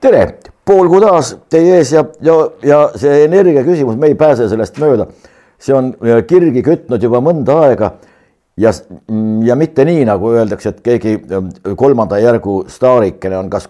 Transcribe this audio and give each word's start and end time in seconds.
tere, 0.00 0.20
pool 0.64 0.88
kuud 0.88 1.02
taas 1.02 1.32
teie 1.50 1.78
ees 1.78 1.92
ja, 1.92 2.04
ja, 2.20 2.36
ja 2.62 2.80
see 3.00 3.24
energia 3.24 3.64
küsimus, 3.64 3.96
me 3.96 4.12
ei 4.12 4.18
pääse 4.18 4.48
sellest 4.50 4.78
mööda. 4.82 5.08
see 5.58 5.74
on 5.74 5.90
äh, 6.06 6.20
kirgi 6.26 6.62
kütnud 6.62 7.02
juba 7.02 7.18
mõnda 7.24 7.56
aega 7.66 7.90
ja, 8.58 8.72
ja 9.44 9.56
mitte 9.56 9.84
nii, 9.88 10.04
nagu 10.08 10.32
öeldakse, 10.34 10.74
et 10.74 10.80
keegi 10.84 11.14
äh, 11.18 11.48
kolmanda 11.78 12.18
järgu 12.22 12.60
staarikene 12.70 13.38
on 13.38 13.50
kas 13.50 13.68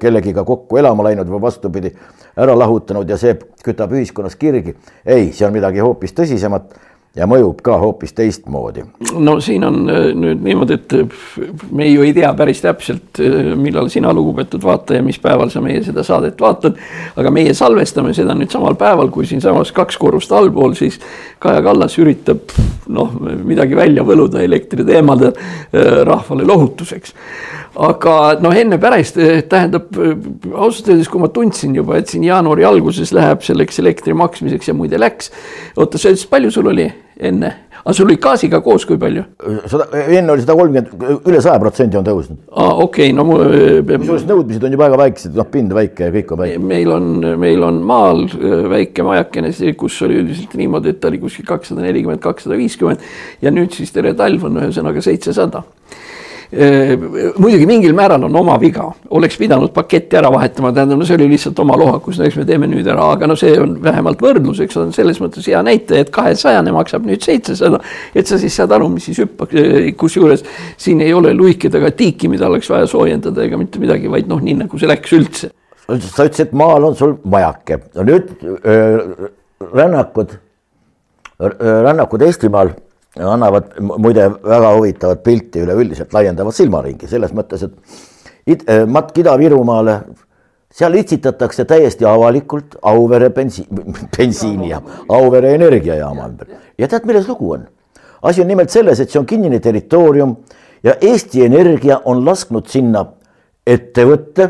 kellegiga 0.00 0.44
kokku 0.46 0.78
elama 0.80 1.08
läinud 1.08 1.30
või 1.30 1.42
vastupidi, 1.48 1.92
ära 2.36 2.56
lahutanud 2.58 3.10
ja 3.10 3.18
see 3.20 3.36
kütab 3.64 3.92
ühiskonnas 3.94 4.36
kirgi. 4.36 4.76
ei, 5.06 5.32
see 5.32 5.46
on 5.46 5.54
midagi 5.54 5.82
hoopis 5.82 6.14
tõsisemat 6.14 6.74
ja 7.16 7.26
mõjub 7.30 7.60
ka 7.64 7.76
hoopis 7.78 8.12
teistmoodi. 8.16 8.84
no 9.18 9.36
siin 9.42 9.64
on 9.66 9.90
äh, 9.90 10.06
nüüd 10.18 10.42
niimoodi, 10.42 10.78
et 10.78 10.94
äh, 10.98 11.52
me 11.70 11.86
ju 11.88 12.02
ei 12.02 12.14
tea 12.16 12.32
päris 12.34 12.62
täpselt, 12.64 13.20
äh, 13.22 13.52
millal 13.58 13.88
sina, 13.92 14.12
lugupeetud 14.14 14.64
vaataja, 14.64 15.02
mis 15.06 15.20
päeval 15.22 15.52
sa 15.54 15.62
meie 15.64 15.82
seda 15.86 16.02
saadet 16.06 16.40
vaatad. 16.40 16.78
aga 17.16 17.34
meie 17.34 17.54
salvestame 17.54 18.14
seda 18.14 18.34
nüüd 18.38 18.50
samal 18.54 18.78
päeval, 18.78 19.12
kui 19.14 19.26
siinsamas 19.30 19.72
kaks 19.72 19.98
korrust 20.00 20.32
allpool, 20.32 20.74
siis 20.78 20.98
Kaja 21.38 21.62
Kallas 21.62 21.98
üritab 22.02 22.54
noh, 22.88 23.12
midagi 23.44 23.76
välja 23.76 24.02
võluda 24.06 24.42
elektriteemadel 24.42 25.34
rahvale 26.08 26.46
lohutuseks 26.48 27.14
aga 27.74 28.16
noh, 28.42 28.54
enne 28.54 28.78
pärast 28.82 29.18
tähendab 29.50 29.94
ausalt 29.98 30.90
öeldes, 30.92 31.10
kui 31.10 31.22
ma 31.22 31.30
tundsin 31.34 31.74
juba, 31.76 31.98
et 31.98 32.10
siin 32.10 32.26
jaanuari 32.26 32.66
alguses 32.68 33.12
läheb 33.14 33.42
selleks 33.46 33.80
elektri 33.82 34.14
maksmiseks 34.16 34.70
ja 34.70 34.76
muide 34.76 35.00
läks. 35.00 35.32
oota, 35.76 35.98
sa 35.98 36.12
ütlesid, 36.12 36.30
palju 36.30 36.54
sul 36.54 36.70
oli? 36.74 36.90
enne, 37.14 37.48
aga 37.76 37.92
sul 37.94 38.08
oli 38.08 38.16
gaasiga 38.18 38.58
koos, 38.62 38.82
kui 38.88 38.98
palju? 38.98 39.22
sada, 39.70 39.86
enne 40.02 40.32
oli 40.34 40.42
sada 40.42 40.56
kolmkümmend, 40.58 41.20
üle 41.30 41.42
saja 41.42 41.60
protsendi 41.62 41.98
on 41.98 42.06
tõusnud. 42.06 42.40
aa, 42.50 42.72
okei 42.86 43.10
okay,, 43.10 43.16
no 43.16 43.26
mu. 43.28 43.38
kusjuures 43.90 44.26
nõudmised 44.30 44.66
on 44.66 44.74
ju 44.74 44.80
väga 44.80 44.98
väiksed, 44.98 45.36
noh, 45.38 45.50
pind 45.50 45.74
väike 45.74 46.08
ja 46.08 46.14
kõik 46.14 46.34
on 46.34 46.42
väike. 46.42 46.64
meil 46.74 46.94
on, 46.94 47.12
meil 47.42 47.66
on 47.66 47.78
maal 47.86 48.24
äh, 48.30 48.64
väike 48.70 49.06
majakene, 49.06 49.54
kus 49.78 50.00
oli 50.06 50.18
üldiselt 50.22 50.58
niimoodi, 50.58 50.94
et 50.94 51.02
ta 51.02 51.10
oli 51.10 51.22
kuskil 51.22 51.46
kakssada 51.48 51.86
nelikümmend, 51.86 52.22
kakssada 52.24 52.58
viiskümmend 52.58 53.06
ja 53.42 53.54
nüüd 53.54 53.74
siis 53.78 53.94
tere 53.94 54.14
talv 54.18 54.50
on 54.50 54.62
ühesõnaga 54.64 55.02
seitsesada 55.04 55.62
Äh, 55.94 56.13
muidugi 56.52 57.66
mingil 57.66 57.94
määral 57.96 58.24
on 58.26 58.36
oma 58.36 58.56
viga, 58.60 58.86
oleks 59.16 59.36
pidanud 59.40 59.72
paketti 59.74 60.18
ära 60.18 60.30
vahetama, 60.32 60.72
tähendab, 60.74 61.00
no 61.00 61.08
see 61.08 61.16
oli 61.18 61.28
lihtsalt 61.32 61.58
oma 61.62 61.76
lohakus, 61.80 62.18
no 62.18 62.28
eks 62.28 62.38
me 62.40 62.46
teeme 62.48 62.68
nüüd 62.70 62.88
ära, 62.90 63.06
aga 63.16 63.28
no 63.30 63.36
see 63.38 63.54
on 63.60 63.76
vähemalt 63.82 64.22
võrdluseks 64.22 64.78
on 64.80 64.92
selles 64.96 65.20
mõttes 65.22 65.48
hea 65.50 65.62
näitaja, 65.66 66.04
et 66.04 66.12
kahesajane 66.14 66.74
maksab 66.74 67.06
nüüd 67.08 67.24
seitsesada. 67.24 67.80
et 68.14 68.30
sa 68.30 68.38
siis 68.38 68.54
saad 68.56 68.72
aru, 68.76 68.88
mis 68.92 69.08
siis 69.08 69.22
hüppab, 69.24 69.52
kusjuures 70.00 70.44
siin 70.76 71.00
ei 71.04 71.12
ole 71.14 71.34
luiked 71.34 71.74
ega 71.74 71.90
tiiki, 71.90 72.30
mida 72.32 72.48
oleks 72.48 72.70
vaja 72.70 72.86
soojendada 72.90 73.44
ega 73.44 73.58
mitte 73.60 73.82
midagi, 73.82 74.10
vaid 74.10 74.30
noh, 74.30 74.42
nii 74.42 74.60
nagu 74.64 74.78
see 74.80 74.90
läks 74.90 75.16
üldse. 75.16 75.50
sa 75.86 75.96
ütlesid, 75.98 76.48
et 76.48 76.56
maal 76.56 76.90
on 76.90 76.96
sul 76.96 77.18
majake, 77.24 77.80
no 77.96 78.06
nüüd 78.06 78.30
öö, 78.44 79.28
rännakud, 79.74 80.38
rännakud 81.40 82.22
Eestimaal 82.22 82.74
annavad 83.22 83.74
muide 83.80 84.28
väga 84.42 84.74
huvitavat 84.76 85.22
pilti 85.22 85.62
üleüldiselt, 85.62 86.12
laiendavad 86.14 86.54
silmaringi 86.54 87.08
selles 87.10 87.34
mõttes, 87.36 87.62
et 88.46 88.64
äh, 88.66 88.82
matk 88.90 89.18
Ida-Virumaale, 89.22 90.00
seal 90.74 90.96
itsitatakse 90.98 91.64
täiesti 91.70 92.06
avalikult 92.08 92.74
Auvere 92.82 93.30
bensiin, 93.30 93.68
bensiinijaam, 94.16 94.88
Auvere 95.08 95.54
energiajaama 95.54 96.28
ümber. 96.28 96.50
ja 96.78 96.88
tead, 96.88 97.06
milles 97.06 97.28
lugu 97.28 97.52
on? 97.54 97.68
asi 98.22 98.42
on 98.42 98.48
nimelt 98.48 98.70
selles, 98.70 99.00
et 99.00 99.10
see 99.10 99.20
on 99.20 99.26
kinnine 99.26 99.60
territoorium 99.60 100.36
ja 100.82 100.96
Eesti 101.00 101.44
Energia 101.44 102.00
on 102.04 102.24
lasknud 102.24 102.66
sinna 102.72 103.04
ettevõtte, 103.66 104.48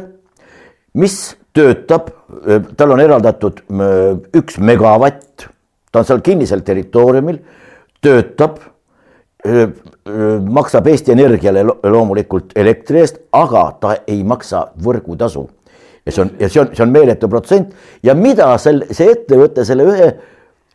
mis 0.94 1.34
töötab, 1.52 2.08
äh, 2.48 2.62
tal 2.76 2.96
on 2.96 3.04
eraldatud 3.04 3.60
üks 4.34 4.56
megavatt, 4.58 5.50
ta 5.92 6.00
on 6.00 6.08
seal 6.08 6.24
kinnisel 6.24 6.64
territooriumil 6.64 7.42
töötab, 8.04 8.60
maksab 10.56 10.86
Eesti 10.88 11.12
Energiale 11.12 11.64
loomulikult 11.64 12.54
elektri 12.56 13.02
eest, 13.02 13.18
aga 13.32 13.64
ta 13.80 13.96
ei 14.08 14.22
maksa 14.24 14.68
võrgutasu. 14.84 15.48
ja 16.06 16.12
see 16.12 16.22
on, 16.22 16.30
ja 16.40 16.48
see 16.48 16.60
on, 16.60 16.70
see 16.76 16.84
on 16.84 16.92
meeletu 16.92 17.28
protsent 17.32 17.74
ja 18.04 18.14
mida 18.14 18.50
sel, 18.60 18.82
see 18.92 19.10
ettevõte 19.12 19.64
selle 19.64 19.86
ühe, 19.88 20.08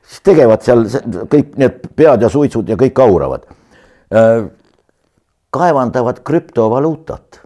siis 0.02 0.24
tegevad 0.26 0.66
seal 0.66 0.86
kõik 1.30 1.58
need 1.62 1.84
pead 1.96 2.26
ja 2.26 2.30
suitsud 2.30 2.70
ja 2.70 2.78
kõik 2.78 3.02
auravad. 3.02 3.46
kaevandavad 5.50 6.24
krüptovaluutat 6.26 7.42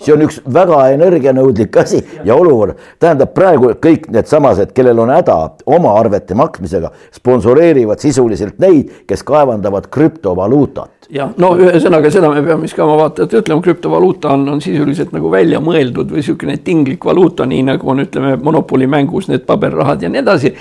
see 0.00 0.14
on 0.14 0.24
üks 0.26 0.40
väga 0.54 0.80
energianõudlik 0.94 1.76
asi 1.82 2.02
ja 2.24 2.34
olukord. 2.34 2.76
tähendab 2.98 3.34
praegu 3.34 3.72
kõik 3.82 4.10
needsamased, 4.12 4.72
kellel 4.76 4.98
on 5.04 5.12
häda 5.14 5.38
oma 5.66 5.94
arvete 6.00 6.34
maksmisega, 6.34 6.90
sponsoreerivad 7.16 8.02
sisuliselt 8.02 8.58
neid, 8.58 8.92
kes 9.06 9.22
kaevandavad 9.26 9.88
krüptovaluutat 9.92 10.95
jah, 11.12 11.30
no 11.38 11.52
ühesõnaga 11.58 12.10
seda 12.12 12.28
me 12.32 12.42
peame 12.44 12.66
siis 12.66 12.76
ka 12.76 12.84
oma 12.84 12.96
vaatajatele 13.00 13.42
ütlema, 13.42 13.62
krüptovaluuta 13.62 14.32
on, 14.34 14.46
on 14.56 14.62
sisuliselt 14.64 15.12
nagu 15.14 15.30
välja 15.30 15.60
mõeldud 15.62 16.10
või 16.10 16.22
niisugune 16.22 16.56
tinglik 16.66 17.04
valuuta, 17.06 17.46
nii 17.46 17.62
nagu 17.68 17.90
on, 17.92 18.02
ütleme, 18.02 18.34
monopolimängus 18.42 19.28
need 19.30 19.44
paberrahad 19.46 20.02
ja 20.02 20.10
nii 20.10 20.22
edasi. 20.22 20.52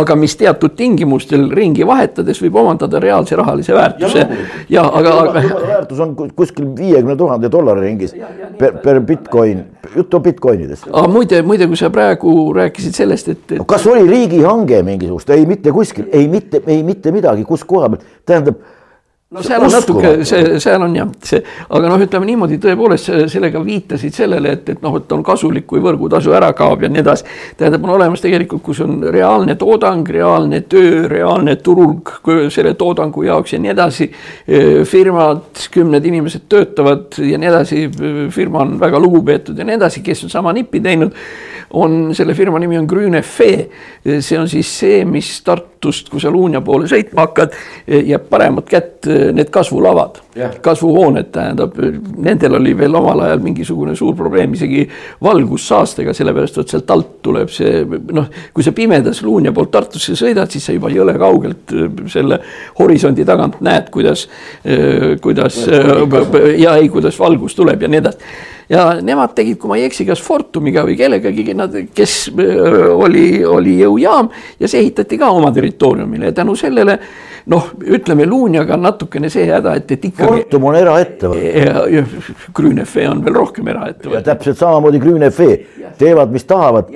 aga 0.00 0.16
mis 0.16 0.36
teatud 0.40 0.74
tingimustel 0.76 1.48
ringi 1.56 1.86
vahetades 1.86 2.40
võib 2.42 2.56
omandada 2.62 3.00
reaalse 3.02 3.36
rahalise 3.36 3.76
väärtuse. 3.76 4.26
ja 4.68 4.86
aga, 4.88 5.14
aga. 5.20 5.44
väärtus 5.68 6.00
on 6.00 6.16
kuskil 6.36 6.72
viiekümne 6.76 7.16
tuhande 7.16 7.52
dollari 7.52 7.86
ringis 7.88 8.16
per, 8.58 8.80
per 8.80 9.00
Bitcoin, 9.00 9.64
jutt 9.96 10.14
on 10.14 10.22
Bitcoinidest. 10.22 10.88
aga 10.92 11.06
muide, 11.08 11.42
muide, 11.42 11.68
kui 11.68 11.76
sa 11.76 11.92
praegu 11.92 12.52
rääkisid 12.56 12.96
sellest, 12.96 13.28
et, 13.28 13.46
et.... 13.52 13.64
kas 13.66 13.86
oli 13.90 14.08
riigihange 14.08 14.82
mingisugust, 14.86 15.30
ei 15.36 15.46
mitte 15.46 15.72
kuskil, 15.76 16.08
ei 16.12 16.28
mitte, 16.28 16.62
ei 16.66 16.82
mitte 16.86 17.12
midagi, 17.12 17.44
kus 17.44 17.64
koha 17.68 17.92
peal, 17.92 18.04
tähendab 18.26 18.60
no 19.30 19.42
seal 19.46 19.62
on 19.62 19.70
natuke, 19.70 20.08
see, 20.26 20.56
seal 20.58 20.82
on 20.82 20.94
jah, 20.96 21.10
see, 21.22 21.38
aga 21.70 21.90
noh, 21.92 22.00
ütleme 22.02 22.26
niimoodi, 22.26 22.56
tõepoolest 22.62 23.12
sellega 23.30 23.60
viitasid 23.62 24.16
sellele, 24.16 24.56
et, 24.56 24.72
et 24.74 24.82
noh, 24.82 24.96
et 24.98 25.14
on 25.14 25.22
kasulik, 25.26 25.68
kui 25.70 25.82
võrgutasu 25.84 26.34
ära 26.34 26.48
kaob 26.58 26.82
ja 26.82 26.90
nii 26.90 27.02
edasi. 27.04 27.28
tähendab, 27.60 27.86
on 27.86 27.94
olemas 27.94 28.24
tegelikult, 28.24 28.64
kus 28.66 28.82
on 28.82 28.98
reaalne 29.06 29.54
toodang, 29.60 30.08
reaalne 30.18 30.64
töö, 30.66 31.06
reaalne 31.12 31.54
turg 31.62 32.16
selle 32.50 32.74
toodangu 32.74 33.22
jaoks 33.28 33.54
ja 33.54 33.62
nii 33.62 33.70
edasi. 33.70 34.10
firmad, 34.90 35.62
kümned 35.70 36.10
inimesed 36.10 36.48
töötavad 36.50 37.20
ja 37.22 37.38
nii 37.38 37.52
edasi, 37.54 37.86
firma 38.34 38.64
on 38.66 38.80
väga 38.82 38.98
lugupeetud 38.98 39.58
ja 39.58 39.68
nii 39.68 39.78
edasi, 39.78 40.02
kes 40.02 40.26
on 40.26 40.34
sama 40.34 40.52
nippi 40.58 40.82
teinud 40.82 41.14
on, 41.78 42.14
selle 42.18 42.34
firma 42.34 42.58
nimi 42.58 42.78
on 42.78 42.90
Grüne-Fee. 42.90 43.68
see 44.18 44.38
on 44.38 44.48
siis 44.48 44.78
see, 44.80 45.04
mis 45.04 45.38
Tartust, 45.80 46.10
kui 46.12 46.20
sa 46.20 46.28
Luunja 46.28 46.60
poole 46.60 46.84
sõitma 46.90 47.24
hakkad, 47.24 47.54
jääb 47.88 48.26
paremat 48.28 48.66
kätt 48.68 49.08
need 49.32 49.48
kasvulavad. 49.52 50.18
Yeah., 50.36 50.52
kasvuhooned 50.62 51.30
tähendab, 51.32 51.78
nendel 52.20 52.58
oli 52.58 52.74
veel 52.76 52.94
omal 52.94 53.24
ajal 53.24 53.40
mingisugune 53.42 53.96
suur 53.96 54.12
probleem 54.18 54.52
isegi 54.54 54.84
valgussaastega, 55.24 56.12
sellepärast 56.14 56.60
et 56.60 56.74
sealt 56.74 56.92
alt 56.92 57.16
tuleb 57.24 57.50
see 57.50 57.80
noh, 58.12 58.28
kui 58.52 58.66
sa 58.66 58.76
pimedas 58.76 59.24
Luunja 59.24 59.54
poolt 59.56 59.72
Tartusse 59.72 60.14
sõidad, 60.20 60.52
siis 60.52 60.68
sa 60.68 60.76
juba 60.76 60.92
jõle 60.92 61.16
kaugelt 61.18 61.74
selle 62.12 62.42
horisondi 62.78 63.24
tagant 63.24 63.58
näed, 63.64 63.88
kuidas, 63.90 64.28
kuidas 65.24 65.64
ja 66.60 66.76
ei, 66.76 66.92
kuidas 66.92 67.18
valgus 67.18 67.56
tuleb 67.56 67.88
ja 67.88 67.90
nii 67.90 68.04
edasi. 68.04 68.32
Ja 68.70 68.84
nemad 69.02 69.32
tegid, 69.34 69.56
kui 69.58 69.66
ma 69.66 69.76
ei 69.80 69.88
eksi, 69.88 70.04
kas 70.06 70.20
Fortumiga 70.22 70.84
või 70.86 70.94
kellegagi, 70.94 71.42
nad, 71.58 71.72
kes 71.90 72.12
oli, 72.30 73.40
oli 73.42 73.72
jõujaam 73.80 74.28
ja 74.62 74.70
see 74.70 74.84
ehitati 74.84 75.18
ka 75.18 75.32
oma 75.34 75.50
territooriumile 75.70 76.30
ja 76.30 76.32
tänu 76.32 76.56
sellele 76.56 76.98
noh, 77.46 77.70
ütleme 77.80 78.26
Luunjaga 78.26 78.74
on 78.74 78.82
natukene 78.82 79.30
see 79.30 79.46
häda, 79.48 79.74
et, 79.80 79.90
et 79.90 80.08
ikkagi. 80.10 80.26
Fortum 80.28 80.66
on 80.70 80.76
eraettevõte. 80.76 82.04
Grünefe 82.54 83.06
on 83.08 83.22
veel 83.24 83.34
rohkem 83.34 83.70
eraettevõte. 83.72 84.24
täpselt 84.26 84.58
samamoodi 84.60 85.00
Grünefe 85.00 85.48
teevad, 85.98 86.32
mis 86.34 86.44
tahavad 86.44 86.92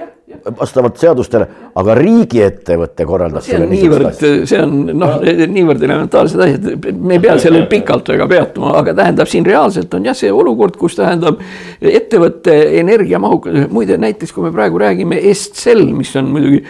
vastavalt 0.59 0.99
seadustele, 0.99 1.47
aga 1.79 1.95
riigiettevõte 1.95 3.05
korraldas 3.07 3.47
selle 3.47 3.69
niivõrd, 3.71 4.17
see 4.19 4.59
on 4.59 4.73
noh, 4.99 5.21
niivõrd 5.23 5.85
elementaarsed 5.87 6.43
asjad, 6.43 6.89
me 6.99 7.19
ei 7.19 7.23
pea 7.23 7.37
sellel 7.39 7.69
pikalt 7.71 8.11
väga 8.11 8.27
peatuma, 8.33 8.73
aga 8.81 8.97
tähendab, 8.99 9.31
siin 9.31 9.47
reaalselt 9.47 9.95
on 9.95 10.09
jah, 10.09 10.17
see 10.19 10.33
olukord, 10.35 10.75
kus 10.81 10.99
tähendab 10.99 11.39
ettevõtte 11.79 12.57
energiamahukas, 12.81 13.69
muide 13.71 14.01
näiteks 14.01 14.35
kui 14.35 14.49
me 14.49 14.53
praegu 14.55 14.83
räägime 14.83 15.21
Estcell, 15.31 15.87
mis 15.95 16.11
on 16.19 16.35
muidugi 16.35 16.65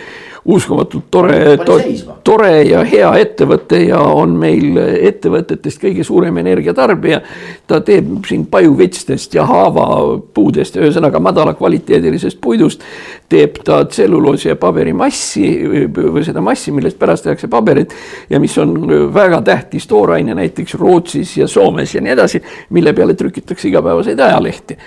uskumatult 0.45 1.05
tore 1.11 1.57
to,, 1.65 1.79
tore 2.25 2.63
ja 2.69 2.83
hea 2.85 3.11
ettevõte 3.21 3.79
ja 3.87 4.01
on 4.01 4.35
meil 4.37 4.77
ettevõtetest 4.77 5.81
kõige 5.81 6.05
suurem 6.05 6.37
energiatarbija. 6.43 7.21
ta 7.67 7.81
teeb 7.81 8.27
siin 8.29 8.45
pajuvitstest 8.53 9.35
ja 9.35 9.47
haavapuudest, 9.49 10.77
ühesõnaga 10.77 11.21
madala 11.21 11.55
kvaliteedilisest 11.55 12.41
puidust. 12.41 12.85
Teeb 13.29 13.57
ta 13.65 13.85
tselluloosi 13.85 14.51
ja 14.51 14.57
paberimassi 14.61 15.49
või 15.89 16.25
seda 16.25 16.45
massi, 16.45 16.73
millest 16.73 16.99
pärast 16.99 17.25
tehakse 17.25 17.49
paberit 17.49 17.95
ja 18.31 18.41
mis 18.41 18.59
on 18.59 18.77
väga 19.15 19.41
tähtis 19.43 19.89
tooraine 19.89 20.35
näiteks 20.35 20.75
Rootsis 20.75 21.37
ja 21.37 21.49
Soomes 21.49 21.95
ja 21.95 22.05
nii 22.05 22.13
edasi, 22.13 22.43
mille 22.71 22.93
peale 22.93 23.15
trükitakse 23.15 23.69
igapäevaseid 23.69 24.21
ajalehti 24.21 24.79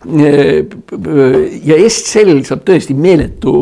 ja 0.00 1.76
Estcell 1.76 2.40
saab 2.48 2.62
tõesti 2.64 2.94
meeletu, 2.96 3.52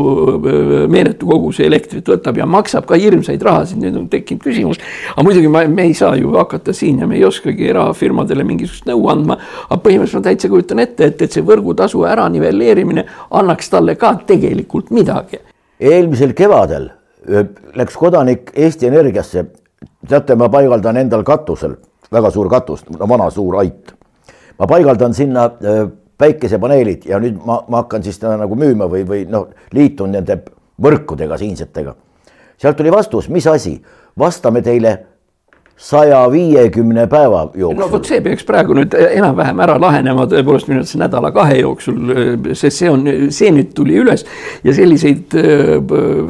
meeletu 0.91 1.27
koguse 1.27 1.65
elektrit 1.67 2.07
võtab 2.07 2.39
ja 2.39 2.47
maksab 2.47 2.87
ka 2.87 2.99
hirmsaid 3.01 3.43
rahasid, 3.43 3.81
nüüd 3.83 3.97
on 3.99 4.07
tekkinud 4.13 4.45
küsimus. 4.45 4.79
aga 5.17 5.25
muidugi 5.27 5.51
ma, 5.51 5.65
me 5.67 5.89
ei 5.91 5.97
saa 5.99 6.15
ju 6.17 6.37
hakata 6.37 6.73
siin 6.73 7.03
ja 7.03 7.11
me 7.11 7.19
ei 7.19 7.25
oskagi 7.27 7.67
erafirmadele 7.73 8.47
mingisugust 8.47 8.87
nõu 8.87 9.11
andma. 9.11 9.39
aga 9.67 9.81
põhimõtteliselt 9.83 10.23
ma 10.23 10.29
täitsa 10.31 10.53
kujutan 10.53 10.85
ette, 10.85 11.11
et, 11.11 11.27
et 11.27 11.33
see 11.33 11.43
võrgutasu 11.43 12.07
ära 12.07 12.29
nivelleerimine 12.31 13.05
annaks 13.31 13.75
talle 13.75 13.99
ka 13.99 14.15
tegelikult 14.27 14.95
midagi. 14.95 15.43
eelmisel 15.81 16.39
kevadel 16.39 16.93
läks 17.75 17.97
kodanik 17.97 18.53
Eesti 18.55 18.87
Energiasse. 18.87 19.45
teate, 20.09 20.35
ma 20.37 20.49
paigaldan 20.49 20.97
endal 20.97 21.25
katusel, 21.25 21.75
väga 22.13 22.31
suur 22.31 22.49
katus, 22.49 22.85
vana 22.99 23.31
suur 23.31 23.59
ait. 23.59 23.95
ma 24.59 24.67
paigaldan 24.67 25.15
sinna 25.15 25.51
päikesepaneelid 26.19 27.07
ja 27.07 27.21
nüüd 27.23 27.39
ma, 27.45 27.61
ma 27.69 27.83
hakkan 27.83 28.03
siis 28.03 28.19
teda 28.19 28.37
nagu 28.41 28.57
müüma 28.59 28.89
või, 28.91 29.05
või 29.07 29.25
noh, 29.31 29.49
liitun 29.73 30.13
nende 30.17 30.41
võrkudega 30.83 31.39
siinsetega. 31.39 31.95
sealt 32.59 32.77
tuli 32.77 32.93
vastus, 32.93 33.29
mis 33.29 33.47
asi, 33.47 33.83
vastame 34.19 34.63
teile 34.63 34.99
saja 35.79 36.31
viiekümne 36.33 37.07
päeva 37.07 37.45
jooksul. 37.55 37.79
no 37.79 37.87
vot, 37.93 38.07
see 38.11 38.19
peaks 38.23 38.43
praegu 38.47 38.75
nüüd 38.75 38.95
enam-vähem 38.99 39.61
ära 39.63 39.77
lahenema 39.79 40.25
tõepoolest 40.27 40.67
minu 40.67 40.81
arvates 40.81 40.99
nädala-kahe 40.99 41.61
jooksul, 41.61 41.99
sest 42.51 42.81
see 42.81 42.91
on, 42.91 43.05
see 43.35 43.53
nüüd 43.55 43.71
tuli 43.79 43.95
üles 44.03 44.25
ja 44.67 44.75
selliseid 44.75 45.37
äh, 45.39 45.77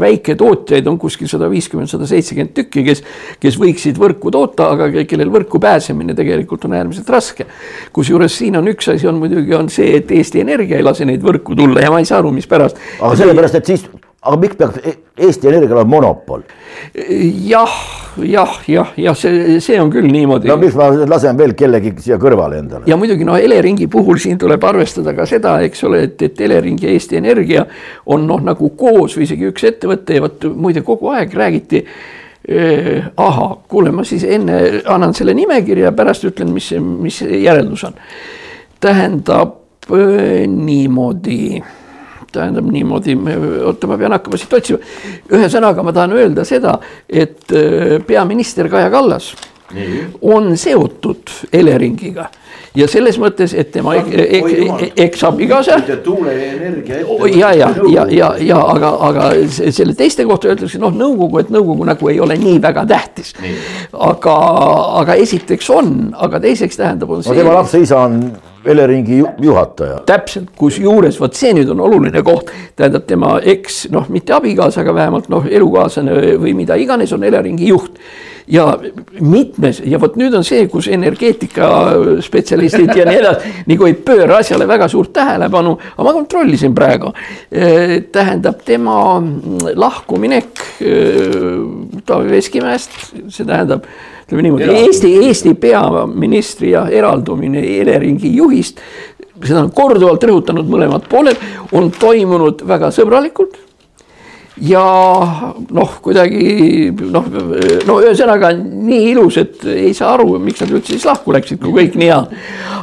väiketootjaid 0.02 0.90
on 0.92 0.98
kuskil 1.00 1.30
sada 1.32 1.48
viiskümmend, 1.48 1.88
sada 1.88 2.04
seitsekümmend 2.10 2.52
tükki, 2.58 2.84
kes, 2.90 3.00
kes 3.40 3.56
võiksid 3.62 3.96
võrku 4.00 4.32
toota, 4.34 4.68
aga 4.76 4.90
kellel 5.08 5.32
võrku 5.32 5.62
pääsemine 5.64 6.16
tegelikult 6.18 6.68
on 6.68 6.76
äärmiselt 6.76 7.08
raske. 7.08 7.48
kusjuures 7.96 8.36
siin 8.42 8.60
on 8.60 8.68
üks 8.68 8.92
asi 8.92 9.08
on 9.08 9.16
muidugi 9.22 9.56
on 9.56 9.72
see, 9.72 9.94
et 10.02 10.12
Eesti 10.12 10.44
Energia 10.44 10.76
ei 10.76 10.84
lase 10.84 11.08
neid 11.08 11.24
võrku 11.24 11.56
tulla 11.56 11.86
ja 11.86 11.94
ma 11.94 12.02
ei 12.04 12.10
saa 12.10 12.20
aru, 12.20 12.36
mispärast. 12.36 12.76
aga 13.00 13.16
sellepärast, 13.16 13.62
et 13.62 13.72
siis 13.72 13.88
aga 14.22 14.36
miks 14.40 14.58
peaks 14.58 14.80
e-, 14.82 14.96
Eesti 15.28 15.48
Energial 15.48 15.78
olema 15.78 15.90
monopol? 15.96 16.42
jah, 17.46 17.74
jah, 18.18 18.58
jah, 18.66 18.92
jah, 18.98 19.16
see, 19.18 19.58
see 19.62 19.78
on 19.80 19.92
küll 19.94 20.08
niimoodi. 20.10 20.50
no 20.50 20.56
miks 20.58 20.74
ma 20.78 20.88
lasen 21.10 21.38
veel 21.38 21.54
kellegi 21.58 21.94
siia 22.02 22.18
kõrvale 22.20 22.58
endale? 22.62 22.88
ja 22.90 22.98
muidugi 22.98 23.26
noh, 23.28 23.38
Eleringi 23.38 23.86
puhul 23.90 24.18
siin 24.22 24.40
tuleb 24.40 24.64
arvestada 24.66 25.14
ka 25.14 25.26
seda, 25.28 25.58
eks 25.66 25.84
ole, 25.86 26.02
et, 26.08 26.26
et 26.26 26.44
Elering 26.48 26.82
ja 26.82 26.92
Eesti 26.94 27.20
Energia 27.20 27.64
on 28.10 28.26
noh, 28.26 28.42
nagu 28.42 28.72
koos 28.78 29.16
või 29.18 29.28
isegi 29.28 29.50
üks 29.52 29.68
ettevõte 29.70 30.18
ja 30.18 30.26
vot 30.26 30.48
muide 30.54 30.82
kogu 30.86 31.12
aeg 31.14 31.38
räägiti 31.38 31.84
eh,. 32.48 33.08
ahah, 33.16 33.58
kuule, 33.70 33.94
ma 33.94 34.06
siis 34.08 34.26
enne 34.26 34.82
annan 34.86 35.14
selle 35.14 35.36
nimekirja, 35.38 35.94
pärast 35.94 36.26
ütlen, 36.26 36.50
mis, 36.56 36.72
mis 36.74 37.22
järeldus 37.22 37.86
on. 37.86 37.98
tähendab 38.82 39.60
eh, 39.94 40.46
niimoodi 40.50 41.62
tähendab 42.32 42.66
niimoodi, 42.72 43.16
oota, 43.64 43.90
ma 43.90 43.98
pean 43.98 44.16
hakkama 44.16 44.40
siit 44.40 44.58
otsima. 44.58 44.78
ühesõnaga, 45.32 45.84
ma 45.84 45.94
tahan 45.96 46.16
öelda 46.18 46.44
seda, 46.48 46.78
et 47.08 47.52
äh, 47.52 47.98
peaminister 48.06 48.68
Kaja 48.68 48.90
Kallas 48.90 49.34
Nii. 49.74 50.04
on 50.22 50.56
seotud 50.56 51.32
Eleringiga 51.52 52.28
ja 52.78 52.86
selles 52.90 53.18
mõttes, 53.20 53.52
et 53.58 53.70
tema 53.72 53.94
eksabiga 54.96 55.60
see. 55.66 55.96
tuuleenergia. 56.04 57.00
ja, 57.34 57.52
ja, 57.52 57.70
ja, 57.92 58.06
ja, 58.10 58.30
ja 58.50 58.60
aga, 58.74 58.92
aga 59.08 59.30
selle 59.52 59.96
teiste 59.98 60.26
kohta 60.28 60.50
öeldakse 60.52 60.80
noh, 60.82 60.94
nõukogu, 60.94 61.42
et 61.42 61.52
nõukogu 61.54 61.88
nagu 61.88 62.12
ei 62.12 62.20
ole 62.20 62.38
nii 62.40 62.60
väga 62.62 62.86
tähtis. 62.88 63.34
aga, 63.92 64.36
aga 65.02 65.18
esiteks 65.24 65.70
on, 65.74 65.96
aga 66.16 66.40
teiseks 66.44 66.80
tähendab, 66.80 67.10
on 67.10 67.24
see. 67.26 67.36
tema 67.38 67.56
lapse 67.58 67.82
isa 67.82 68.04
on 68.06 68.20
Eleringi 68.64 69.22
juhataja. 69.42 70.00
täpselt, 70.06 70.50
kusjuures 70.58 71.20
vot 71.20 71.34
see 71.34 71.52
nüüd 71.54 71.70
on 71.72 71.80
oluline 71.86 72.22
koht, 72.26 72.50
tähendab 72.76 73.06
tema 73.06 73.36
eks 73.40 73.86
noh, 73.94 74.08
mitte 74.12 74.34
abikaasa, 74.34 74.82
aga 74.82 74.94
vähemalt 74.94 75.28
noh, 75.32 75.46
elukaaslane 75.46 76.38
või 76.42 76.54
mida 76.58 76.76
iganes 76.76 77.12
on 77.12 77.24
Eleringi 77.28 77.70
juht 77.70 78.00
ja 78.50 78.78
mitmes 79.20 79.82
ja 79.84 80.00
vot 80.00 80.16
nüüd 80.18 80.34
on 80.38 80.44
see, 80.46 80.66
kus 80.72 80.88
energeetikaspetsialistid 80.92 82.94
ja 82.96 83.06
nii 83.08 83.20
edasi 83.20 83.52
nagu 83.68 83.88
ei 83.88 83.94
pööra 83.94 84.40
asjale 84.42 84.68
väga 84.68 84.88
suurt 84.88 85.12
tähelepanu, 85.16 85.76
aga 85.94 86.06
ma 86.06 86.12
kontrollisin 86.16 86.74
praegu. 86.74 87.12
tähendab 88.12 88.62
tema 88.64 89.22
lahkuminek 89.74 90.48
Taavi 92.06 92.30
Veskimäest, 92.30 92.90
see 93.28 93.44
tähendab 93.44 93.86
ütleme 94.28 94.44
niimoodi, 94.44 94.68
Eesti, 94.84 95.14
Eesti 95.26 95.54
peaministri 95.54 96.74
ja 96.74 96.88
eraldumine 96.92 97.62
Eleringi 97.80 98.34
juhist, 98.36 98.80
seda 99.44 99.62
on 99.62 99.72
korduvalt 99.72 100.24
rõhutanud 100.24 100.68
mõlemad 100.68 101.08
pooled, 101.08 101.40
on 101.72 101.90
toimunud 102.00 102.64
väga 102.68 102.92
sõbralikult 102.94 103.67
ja 104.60 104.84
noh, 105.70 105.92
kuidagi 106.02 106.90
noh, 106.98 107.28
no 107.86 107.98
ühesõnaga 108.02 108.52
nii 108.58 109.12
ilus, 109.12 109.38
et 109.42 109.68
ei 109.74 109.92
saa 109.96 110.16
aru, 110.16 110.38
miks 110.42 110.64
nad 110.64 110.72
üldse 110.74 110.96
siis 110.96 111.06
lahku 111.08 111.34
läksid, 111.36 111.60
kui 111.62 111.76
kõik 111.76 111.98
nii 111.98 112.10
hea. 112.10 112.22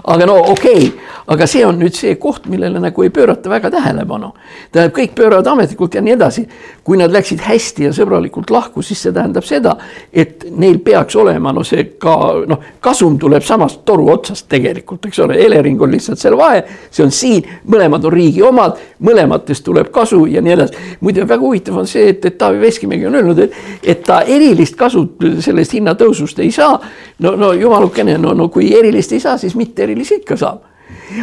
aga 0.04 0.30
no 0.30 0.40
okei 0.54 0.88
okay 0.88 0.94
aga 1.28 1.48
see 1.50 1.64
on 1.66 1.80
nüüd 1.82 1.96
see 1.98 2.16
koht, 2.22 2.46
millele 2.52 2.80
nagu 2.82 3.04
ei 3.04 3.10
pöörata 3.10 3.50
väga 3.50 3.72
tähelepanu. 3.74 4.32
tähendab, 4.72 4.94
kõik 4.98 5.16
pööravad 5.18 5.48
ametlikult 5.48 5.96
ja 5.96 6.02
nii 6.02 6.14
edasi. 6.14 6.48
kui 6.84 6.98
nad 6.98 7.12
läksid 7.12 7.40
hästi 7.42 7.84
ja 7.84 7.92
sõbralikult 7.94 8.52
lahku, 8.54 8.82
siis 8.82 9.02
see 9.02 9.14
tähendab 9.14 9.44
seda, 9.44 9.76
et 10.14 10.46
neil 10.52 10.78
peaks 10.86 11.16
olema 11.16 11.52
no 11.52 11.64
see 11.64 11.84
ka 11.98 12.16
noh, 12.48 12.60
kasum 12.80 13.18
tuleb 13.20 13.44
samast 13.44 13.82
toru 13.86 14.10
otsast 14.14 14.46
tegelikult, 14.50 15.06
eks 15.06 15.20
ole, 15.20 15.40
Elering 15.46 15.82
on 15.82 15.92
lihtsalt 15.92 16.22
seal 16.22 16.38
vahe, 16.38 16.62
see 16.92 17.04
on 17.06 17.12
siin, 17.12 17.48
mõlemad 17.66 18.06
on 18.06 18.14
riigi 18.14 18.44
omad, 18.46 18.78
mõlematest 19.00 19.66
tuleb 19.66 19.90
kasu 19.92 20.26
ja 20.30 20.42
nii 20.46 20.54
edasi. 20.54 20.86
muide, 21.02 21.26
väga 21.28 21.42
huvitav 21.42 21.82
on 21.82 21.90
see, 21.90 22.10
et, 22.14 22.26
et 22.26 22.38
Taavi 22.38 22.62
Veskimägi 22.62 23.10
on 23.10 23.16
öelnud, 23.16 23.40
et, 23.40 23.58
et 23.84 24.06
ta 24.06 24.22
erilist 24.22 24.78
kasu 24.78 25.08
sellest 25.42 25.74
hinnatõusust 25.74 26.40
ei 26.40 26.52
saa. 26.52 26.78
no, 27.20 27.36
no 27.36 27.52
jumalukene, 27.54 28.18
no, 28.22 28.34
no 28.34 28.50
kui 28.50 28.70
erilist 28.78 29.12
ei 29.12 29.20
saa, 29.20 29.38
siis 29.42 29.56
mitte 29.56 29.84
erilist 29.84 30.22
ikka 30.22 30.38
saab 30.38 30.75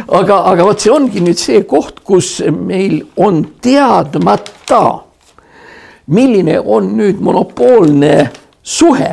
aga, 0.07 0.43
aga 0.51 0.67
vot 0.67 0.83
see 0.83 0.91
ongi 0.93 1.23
nüüd 1.23 1.39
see 1.39 1.63
koht, 1.69 2.03
kus 2.05 2.37
meil 2.51 3.01
on 3.15 3.43
teadmata, 3.63 4.83
milline 6.13 6.59
on 6.59 6.93
nüüd 6.97 7.21
monopoolne 7.23 8.15
suhe 8.63 9.11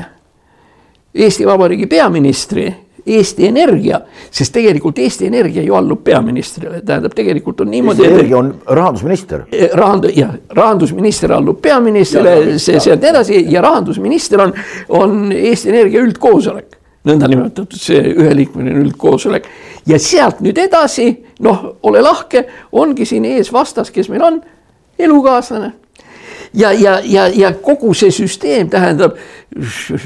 Eesti 1.11 1.46
Vabariigi 1.46 1.88
peaministri 1.90 2.68
Eesti 3.06 3.47
Energia, 3.49 4.00
sest 4.30 4.52
tegelikult 4.54 4.99
Eesti 4.99 5.26
Energia 5.26 5.62
ju 5.64 5.75
allub 5.75 6.02
peaministrile, 6.04 6.83
tähendab, 6.87 7.14
tegelikult 7.16 7.61
on 7.64 7.71
niimoodi. 7.73 8.04
Eesti 8.04 8.14
Energia 8.14 8.38
on 8.38 8.50
rahandusminister. 8.66 9.47
Eh, 9.52 9.71
rahandu-, 9.75 10.12
jah, 10.14 10.35
rahandusminister 10.56 11.33
allub 11.35 11.62
peaministrile, 11.62 12.59
see, 12.59 12.80
see 12.80 12.92
on 12.92 13.09
edasi 13.12 13.40
ja 13.50 13.64
rahandusminister 13.64 14.45
on, 14.45 14.54
on 15.00 15.33
Eesti 15.33 15.73
Energia 15.73 16.04
üldkoosolek 16.04 16.76
nõndanimetatud 17.09 17.78
see 17.80 18.00
üheliikmeline 18.12 18.83
üldkoosolek 18.83 19.47
ja 19.90 19.99
sealt 19.99 20.40
nüüd 20.44 20.59
edasi, 20.61 21.11
noh, 21.44 21.66
ole 21.87 22.02
lahke, 22.04 22.44
ongi 22.73 23.06
siin 23.09 23.26
ees 23.28 23.52
vastas, 23.52 23.90
kes 23.94 24.11
meil 24.12 24.25
on, 24.26 24.40
elukaaslane. 24.99 25.73
ja, 26.54 26.73
ja, 26.73 26.99
ja, 27.04 27.28
ja 27.28 27.52
kogu 27.62 27.94
see 27.94 28.11
süsteem 28.11 28.70
tähendab, 28.70 29.18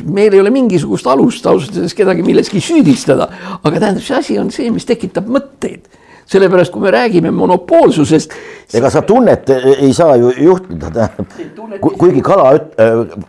meil 0.05 0.33
ei 0.33 0.41
ole 0.41 0.53
mingisugust 0.53 1.07
alust 1.09 1.47
ausalt 1.47 1.77
öeldes 1.77 1.97
kedagi 1.97 2.23
milleski 2.23 2.61
süüdistada, 2.61 3.29
aga 3.63 3.79
tähendab, 3.79 4.05
see 4.05 4.17
asi 4.17 4.39
on 4.39 4.51
see, 4.53 4.71
mis 4.73 4.89
tekitab 4.89 5.29
mõtteid 5.29 6.03
sellepärast, 6.25 6.73
kui 6.73 6.81
me 6.81 6.91
räägime 6.93 7.31
monopoolsusest. 7.37 8.33
ega 8.75 8.91
sa 8.91 9.03
tunnet 9.05 9.51
ei 9.51 9.93
saa 9.93 10.17
ju 10.17 10.31
juhtida, 10.37 10.91
tähendab, 10.91 11.81
kuigi 11.81 12.23
Kala, 12.25 12.55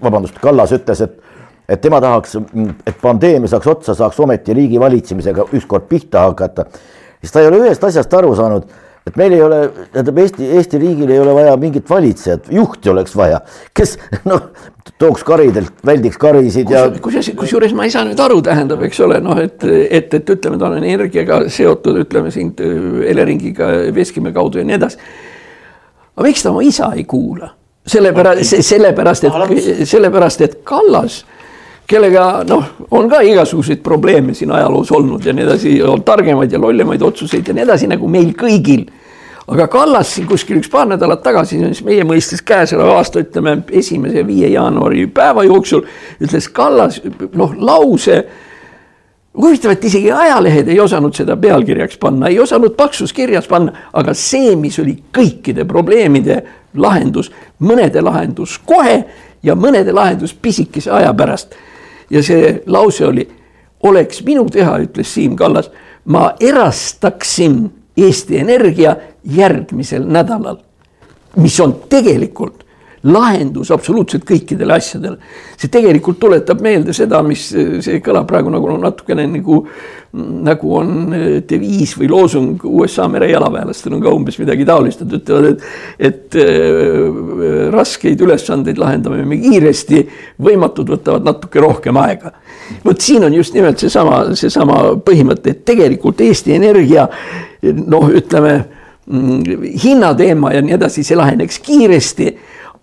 vabandust, 0.04 0.40
Kallas 0.40 0.72
ütles, 0.76 1.02
et 1.04 1.25
et 1.70 1.82
tema 1.82 2.00
tahaks, 2.02 2.38
et 2.86 2.98
pandeemia 3.02 3.50
saaks 3.50 3.68
otsa, 3.68 3.96
saaks 3.98 4.20
ometi 4.22 4.54
riigi 4.54 4.80
valitsemisega 4.80 5.48
ükskord 5.58 5.88
pihta 5.90 6.28
hakata. 6.28 6.66
siis 7.20 7.32
ta 7.32 7.42
ei 7.42 7.48
ole 7.48 7.64
ühest 7.66 7.84
asjast 7.84 8.14
aru 8.14 8.36
saanud, 8.36 8.68
et 9.06 9.18
meil 9.18 9.34
ei 9.34 9.42
ole, 9.42 9.60
tähendab 9.94 10.18
Eesti, 10.22 10.48
Eesti 10.60 10.80
riigil 10.82 11.10
ei 11.14 11.20
ole 11.20 11.34
vaja 11.38 11.58
mingit 11.62 11.90
valitsejat, 11.90 12.48
juhti 12.54 12.90
oleks 12.90 13.16
vaja, 13.18 13.42
kes 13.74 13.98
noh, 14.30 14.48
tooks 15.02 15.26
karidelt, 15.26 15.74
väldiks 15.86 16.18
karisid 16.22 16.72
ja. 16.74 16.86
kusjuures, 17.02 17.32
kusjuures 17.38 17.76
ma 17.78 17.86
ei 17.86 17.94
saa 17.94 18.06
nüüd 18.08 18.22
aru, 18.22 18.40
tähendab, 18.46 18.82
eks 18.86 19.02
ole, 19.06 19.20
noh, 19.26 19.42
et, 19.42 19.66
et, 19.66 20.14
et 20.14 20.34
ütleme, 20.38 20.62
ta 20.62 20.70
on 20.70 20.80
energiaga 20.82 21.44
seotud, 21.54 22.02
ütleme 22.06 22.34
siin 22.34 22.54
Eleringiga 23.06 23.72
Veskimäe 23.96 24.34
kaudu 24.36 24.62
ja 24.62 24.70
nii 24.70 24.78
edasi. 24.80 25.02
aga 26.16 26.28
miks 26.30 26.46
ta 26.46 26.54
oma 26.54 26.66
isa 26.66 26.94
ei 26.96 27.06
kuula? 27.10 27.54
sellepärast, 27.86 28.56
sellepärast, 28.66 29.28
et, 29.28 29.86
sellepärast, 29.86 30.42
et 30.42 30.62
Kallas 30.66 31.22
kellega 31.88 32.44
noh, 32.50 32.66
on 32.92 33.10
ka 33.10 33.22
igasuguseid 33.26 33.82
probleeme 33.86 34.34
siin 34.34 34.52
ajaloos 34.52 34.92
olnud 34.92 35.26
ja 35.26 35.34
nii 35.34 35.46
edasi, 35.46 35.74
on 35.84 36.04
targemaid 36.06 36.52
ja 36.52 36.62
lollemaid 36.62 37.02
otsuseid 37.02 37.48
ja 37.48 37.54
nii 37.54 37.66
edasi, 37.66 37.90
nagu 37.92 38.08
meil 38.10 38.32
kõigil. 38.38 38.88
aga 39.48 39.68
Kallas 39.70 40.16
siin 40.16 40.26
kuskil 40.28 40.58
üks 40.58 40.72
paar 40.74 40.88
nädalat 40.90 41.22
tagasi, 41.24 41.60
siis 41.62 41.84
meie 41.86 42.04
mõistes 42.04 42.42
käesoleva 42.42 42.98
aasta, 42.98 43.22
ütleme 43.22 43.60
esimese 43.72 44.26
viie 44.26 44.50
jaanuari 44.50 45.06
päeva 45.08 45.44
jooksul 45.46 45.86
ütles 46.20 46.50
Kallas 46.50 46.98
noh, 47.34 47.54
lause 47.58 48.24
huvitav, 49.38 49.76
et 49.76 49.86
isegi 49.86 50.12
ajalehed 50.12 50.72
ei 50.74 50.80
osanud 50.80 51.14
seda 51.14 51.38
pealkirjaks 51.38 52.00
panna, 52.02 52.32
ei 52.34 52.40
osanud 52.40 52.74
paksus 52.74 53.14
kirjas 53.14 53.48
panna, 53.48 53.90
aga 53.94 54.14
see, 54.18 54.56
mis 54.58 54.80
oli 54.82 54.98
kõikide 55.14 55.68
probleemide 55.70 56.42
lahendus, 56.82 57.30
mõnede 57.60 58.02
lahendus 58.02 58.58
kohe 58.66 58.98
ja 59.44 59.54
mõnede 59.54 59.94
lahendus 59.94 60.34
pisikese 60.34 60.90
aja 60.90 61.14
pärast 61.14 61.54
ja 62.10 62.24
see 62.24 62.62
lause 62.66 63.06
oli, 63.06 63.28
oleks 63.84 64.24
minu 64.26 64.46
teha, 64.50 64.78
ütles 64.84 65.14
Siim 65.14 65.36
Kallas, 65.36 65.72
ma 66.06 66.34
erastaksin 66.40 67.70
Eesti 67.98 68.38
Energia 68.38 68.96
järgmisel 69.24 70.06
nädalal. 70.06 70.58
mis 71.36 71.60
on 71.60 71.76
tegelikult 71.90 72.65
lahendus 73.06 73.70
absoluutselt 73.72 74.24
kõikidele 74.26 74.74
asjadele. 74.76 75.18
see 75.58 75.70
tegelikult 75.72 76.18
tuletab 76.20 76.62
meelde 76.62 76.94
seda, 76.94 77.22
mis 77.24 77.48
see 77.52 78.00
kõlab 78.04 78.26
praegu 78.30 78.50
nagu 78.54 78.78
natukene 78.82 79.28
nagu, 79.30 79.60
nagu 80.16 80.72
on 80.80 81.14
deviis 81.48 81.94
või 82.00 82.10
loosung 82.10 82.64
USA 82.66 83.08
merejalaväelastel 83.12 83.94
on 83.98 84.02
ka 84.02 84.14
umbes 84.16 84.40
midagi 84.42 84.66
taolist, 84.66 85.04
et 85.06 85.14
ütlevad, 85.20 85.52
et, 85.52 85.68
et 86.10 86.40
äh, 86.42 87.70
raskeid 87.76 88.22
ülesandeid 88.26 88.82
lahendame 88.82 89.26
me 89.28 89.38
kiiresti, 89.44 90.02
võimatud 90.42 90.90
võtavad 90.96 91.28
natuke 91.28 91.62
rohkem 91.62 92.02
aega. 92.02 92.34
vot 92.86 93.02
siin 93.02 93.24
on 93.28 93.34
just 93.38 93.54
nimelt 93.54 93.80
seesama, 93.82 94.24
seesama 94.36 94.82
põhimõte, 95.06 95.54
et 95.54 95.66
tegelikult 95.66 96.26
Eesti 96.26 96.58
Energia 96.58 97.06
noh, 97.62 98.10
ütleme 98.10 98.58
mm, 99.06 99.72
hinnateema 99.84 100.56
ja 100.56 100.66
nii 100.66 100.78
edasi, 100.80 101.06
see 101.06 101.18
laheneks 101.18 101.62
kiiresti 101.62 102.34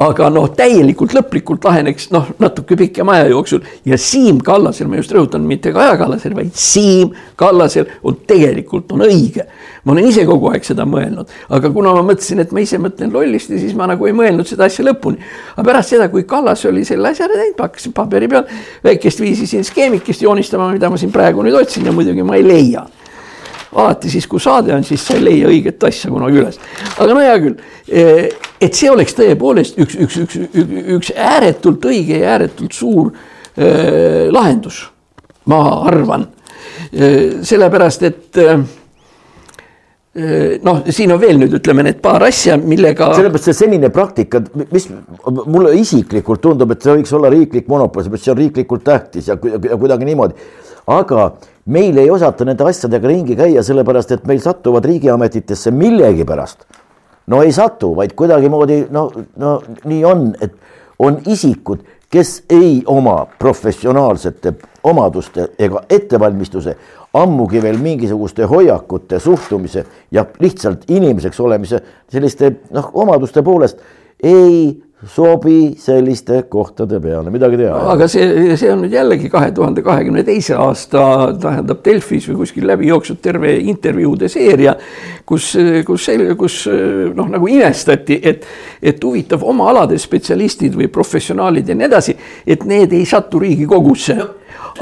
aga 0.02 0.28
noh, 0.32 0.48
täielikult 0.56 1.14
lõplikult 1.16 1.64
laheneks 1.66 2.08
noh, 2.14 2.30
natuke 2.42 2.76
pikema 2.78 3.16
aja 3.18 3.28
jooksul 3.32 3.62
ja 3.88 3.98
Siim 4.00 4.40
Kallasel, 4.44 4.88
ma 4.90 4.98
just 4.98 5.12
rõhutan, 5.14 5.44
mitte 5.46 5.72
Kaja 5.74 5.94
Kallasel, 6.00 6.34
vaid 6.36 6.52
Siim 6.58 7.12
Kallasel 7.38 7.88
on 8.02 8.18
tegelikult 8.28 8.92
on 8.92 9.04
õige. 9.06 9.46
ma 9.84 9.92
olen 9.92 10.06
ise 10.06 10.24
kogu 10.26 10.50
aeg 10.52 10.64
seda 10.66 10.86
mõelnud, 10.86 11.30
aga 11.50 11.70
kuna 11.74 11.94
ma 11.96 12.04
mõtlesin, 12.12 12.42
et 12.42 12.52
ma 12.54 12.62
ise 12.62 12.78
mõtlen 12.82 13.12
lollisti, 13.14 13.58
siis 13.58 13.74
ma 13.78 13.88
nagu 13.90 14.06
ei 14.06 14.14
mõelnud 14.16 14.48
seda 14.48 14.66
asja 14.70 14.86
lõpuni. 14.86 15.20
aga 15.56 15.66
pärast 15.68 15.94
seda, 15.94 16.08
kui 16.12 16.24
Kallas 16.28 16.64
oli 16.70 16.84
selle 16.88 17.12
asja 17.12 17.28
ära 17.28 17.38
teinud, 17.38 17.58
ma 17.58 17.68
hakkasin 17.68 17.94
paberi 17.96 18.30
peal 18.32 18.48
väikest 18.84 19.20
viisi 19.20 19.46
siin 19.46 19.64
skeemikest 19.66 20.22
joonistama, 20.22 20.72
mida 20.72 20.90
ma 20.90 20.98
siin 20.98 21.12
praegu 21.14 21.44
nüüd 21.46 21.58
otsin 21.62 21.86
ja 21.86 21.94
muidugi 21.94 22.26
ma 22.26 22.38
ei 22.40 22.46
leia 22.46 22.86
alati 23.72 24.10
siis, 24.12 24.26
kui 24.28 24.40
saade 24.42 24.74
on, 24.74 24.84
siis 24.84 25.04
sa 25.06 25.16
ei 25.16 25.24
leia 25.24 25.50
õiget 25.50 25.86
asja 25.88 26.10
kunagi 26.12 26.40
üles. 26.42 26.58
aga 26.98 27.14
no 27.14 27.22
hea 27.24 27.38
küll, 27.40 27.56
eh, 27.88 28.50
et 28.60 28.76
see 28.76 28.90
oleks 28.92 29.16
tõepoolest 29.18 29.80
üks, 29.82 29.96
üks, 30.06 30.18
üks, 30.26 30.38
üks, 30.44 30.76
üks 30.98 31.14
ääretult 31.16 31.88
õige 31.88 32.20
ja 32.20 32.36
ääretult 32.36 32.76
suur 32.76 33.10
eh, 33.56 34.28
lahendus, 34.32 34.84
ma 35.50 35.64
arvan. 35.88 36.28
Eh, 36.92 37.42
sellepärast, 37.46 38.02
et 38.08 38.40
noh, 40.12 40.82
siin 40.92 41.08
on 41.14 41.20
veel 41.22 41.38
nüüd 41.40 41.54
ütleme 41.56 41.86
need 41.86 42.02
paar 42.04 42.26
asja, 42.26 42.58
millega. 42.60 43.06
sellepärast 43.16 43.48
see 43.48 43.56
senine 43.62 43.88
praktika, 43.94 44.42
mis 44.68 44.90
mulle 45.46 45.72
isiklikult 45.80 46.42
tundub, 46.44 46.74
et 46.74 46.84
see 46.84 46.98
võiks 46.98 47.14
olla 47.16 47.30
riiklik 47.32 47.70
monopol, 47.72 48.04
seepärast 48.04 48.28
see 48.28 48.34
on 48.34 48.40
riiklikult 48.42 48.84
tähtis 48.84 49.30
ja, 49.32 49.38
ja 49.40 49.78
kuidagi 49.80 50.10
niimoodi. 50.10 50.36
Aga 50.86 51.32
meil 51.66 51.98
ei 51.98 52.10
osata 52.10 52.44
nende 52.44 52.64
asjadega 52.66 53.08
ringi 53.08 53.36
käia, 53.38 53.62
sellepärast 53.62 54.16
et 54.16 54.26
meil 54.26 54.40
satuvad 54.42 54.84
riigiametitesse 54.84 55.70
millegipärast. 55.70 56.64
no 57.26 57.42
ei 57.42 57.52
satu, 57.52 57.94
vaid 57.96 58.16
kuidagimoodi 58.18 58.86
no, 58.90 59.10
no 59.36 59.60
nii 59.84 60.04
on, 60.04 60.32
et 60.40 60.54
on 60.98 61.20
isikud, 61.26 61.84
kes 62.10 62.42
ei 62.50 62.82
oma 62.86 63.26
professionaalsete 63.38 64.52
omaduste 64.84 65.48
ega 65.58 65.84
ettevalmistuse, 65.90 66.74
ammugi 67.14 67.62
veel 67.62 67.78
mingisuguste 67.78 68.44
hoiakute, 68.48 69.20
suhtumise 69.20 69.84
ja 70.10 70.26
lihtsalt 70.40 70.90
inimeseks 70.90 71.40
olemise 71.40 71.80
selliste 72.10 72.52
noh, 72.70 72.90
omaduste 72.92 73.42
poolest 73.42 73.78
ei 74.22 74.82
sobi 75.06 75.74
selliste 75.78 76.42
kohtade 76.48 77.00
peale, 77.02 77.30
midagi 77.30 77.56
teha. 77.58 77.78
aga 77.90 78.06
see, 78.10 78.56
see 78.56 78.70
on 78.70 78.84
nüüd 78.84 78.92
jällegi 78.94 79.30
kahe 79.32 79.50
tuhande 79.54 79.82
kahekümne 79.82 80.22
teise 80.26 80.54
aasta, 80.54 81.02
tähendab 81.42 81.80
Delfis 81.84 82.28
või 82.30 82.42
kuskil 82.42 82.68
läbi 82.70 82.86
jooksnud 82.86 83.18
terve 83.22 83.56
intervjuude 83.58 84.30
seeria, 84.30 84.76
kus, 85.26 85.52
kus, 85.86 86.06
kus 86.38 86.58
noh, 87.16 87.32
nagu 87.34 87.50
imestati, 87.50 88.20
et, 88.22 88.46
et 88.78 89.02
huvitav 89.02 89.42
oma 89.42 89.66
alade 89.72 89.98
spetsialistid 89.98 90.78
või 90.78 90.86
professionaalid 90.92 91.72
ja 91.72 91.76
nii 91.78 91.88
edasi, 91.88 92.14
et 92.46 92.62
need 92.68 92.94
ei 92.94 93.02
satu 93.08 93.42
Riigikogusse 93.42 94.18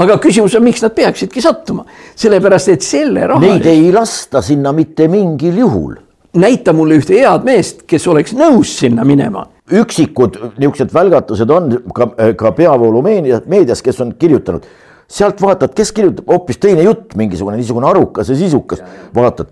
aga 0.05 0.19
küsimus 0.21 0.53
on, 0.59 0.67
miks 0.67 0.85
nad 0.85 0.93
peaksidki 0.95 1.41
sattuma, 1.43 1.87
sellepärast 2.19 2.75
et 2.75 2.85
selle 2.85 3.25
raha. 3.31 3.41
Neid 3.41 3.65
ei 3.71 3.89
lasta 3.95 4.45
sinna 4.45 4.75
mitte 4.77 5.09
mingil 5.09 5.65
juhul. 5.65 5.97
näita 6.31 6.71
mulle 6.73 7.01
ühte 7.01 7.17
head 7.19 7.43
meest, 7.43 7.81
kes 7.91 8.05
oleks 8.07 8.37
nõus 8.39 8.77
sinna 8.79 9.03
minema 9.03 9.43
üksikud 9.71 10.37
niisugused 10.59 10.95
välgatused 10.95 11.51
on 11.51 11.73
ka, 11.95 12.09
ka 12.39 12.53
peavoolumeedias, 12.57 13.45
meedias, 13.51 13.83
kes 13.83 14.01
on 14.01 14.15
kirjutanud. 14.19 14.67
sealt 15.11 15.41
vaatad, 15.43 15.73
kes 15.75 15.91
kirjutab 15.93 16.29
hoopis 16.31 16.61
teine 16.63 16.85
jutt, 16.87 17.17
mingisugune 17.19 17.57
niisugune 17.59 17.89
arukas 17.89 18.29
ja 18.31 18.37
sisukas, 18.39 18.83
vaatad 19.15 19.49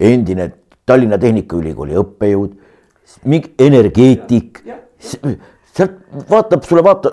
endine 0.00 0.52
Tallinna 0.86 1.18
Tehnikaülikooli 1.18 1.98
õppejõud, 1.98 2.52
mingi 3.24 3.54
energeetik. 3.58 4.62
sealt 5.76 5.96
vaatab 6.30 6.64
sulle, 6.66 6.82
vaata, 6.84 7.12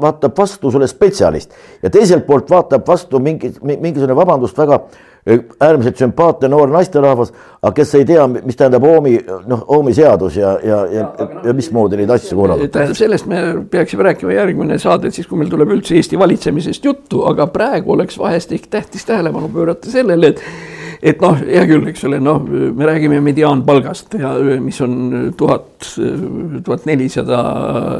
vaatab 0.00 0.38
vastu 0.38 0.70
sulle 0.72 0.86
spetsialist 0.88 1.52
ja 1.82 1.90
teiselt 1.90 2.26
poolt 2.26 2.50
vaatab 2.50 2.86
vastu 2.88 3.20
mingi, 3.20 3.52
mingisugune 3.62 4.16
vabandust 4.16 4.58
väga 4.58 4.80
äärmiselt 5.60 5.98
sümpaatne 6.00 6.48
noor 6.48 6.70
naisterahvas, 6.72 7.32
aga 7.62 7.72
kes 7.76 7.94
ei 7.98 8.06
tea, 8.08 8.24
mis 8.28 8.56
tähendab 8.56 8.84
Oomi, 8.88 9.16
noh, 9.50 9.64
Oomi 9.76 9.94
seadus 9.94 10.36
ja, 10.36 10.54
ja, 10.62 10.78
ja, 10.86 11.04
ja, 11.18 11.28
ja 11.44 11.54
mismoodi 11.56 12.00
neid 12.00 12.12
asju 12.14 12.38
korraldada. 12.38 12.70
tähendab, 12.72 12.96
sellest 12.98 13.28
me 13.30 13.42
peaksime 13.70 14.08
rääkima 14.08 14.32
järgmine 14.36 14.78
saade, 14.78 15.12
siis, 15.14 15.28
kui 15.28 15.40
meil 15.40 15.52
tuleb 15.52 15.74
üldse 15.76 15.98
Eesti 15.98 16.18
valitsemisest 16.18 16.84
juttu, 16.84 17.24
aga 17.28 17.48
praegu 17.52 17.92
oleks 17.96 18.18
vahest 18.18 18.52
ehk 18.56 18.70
tähtis 18.70 19.04
tähelepanu 19.08 19.50
pöörata 19.52 19.90
sellele, 19.90 20.34
et 20.34 20.77
et 21.02 21.20
noh, 21.22 21.36
hea 21.38 21.62
küll, 21.68 21.86
eks 21.92 22.02
ole, 22.08 22.18
noh, 22.22 22.42
me 22.42 22.86
räägime 22.88 23.20
mediaanpalgast 23.22 24.16
ja 24.18 24.32
mis 24.62 24.80
on 24.82 24.96
tuhat, 25.38 25.86
tuhat 26.66 26.86
nelisada 26.90 27.38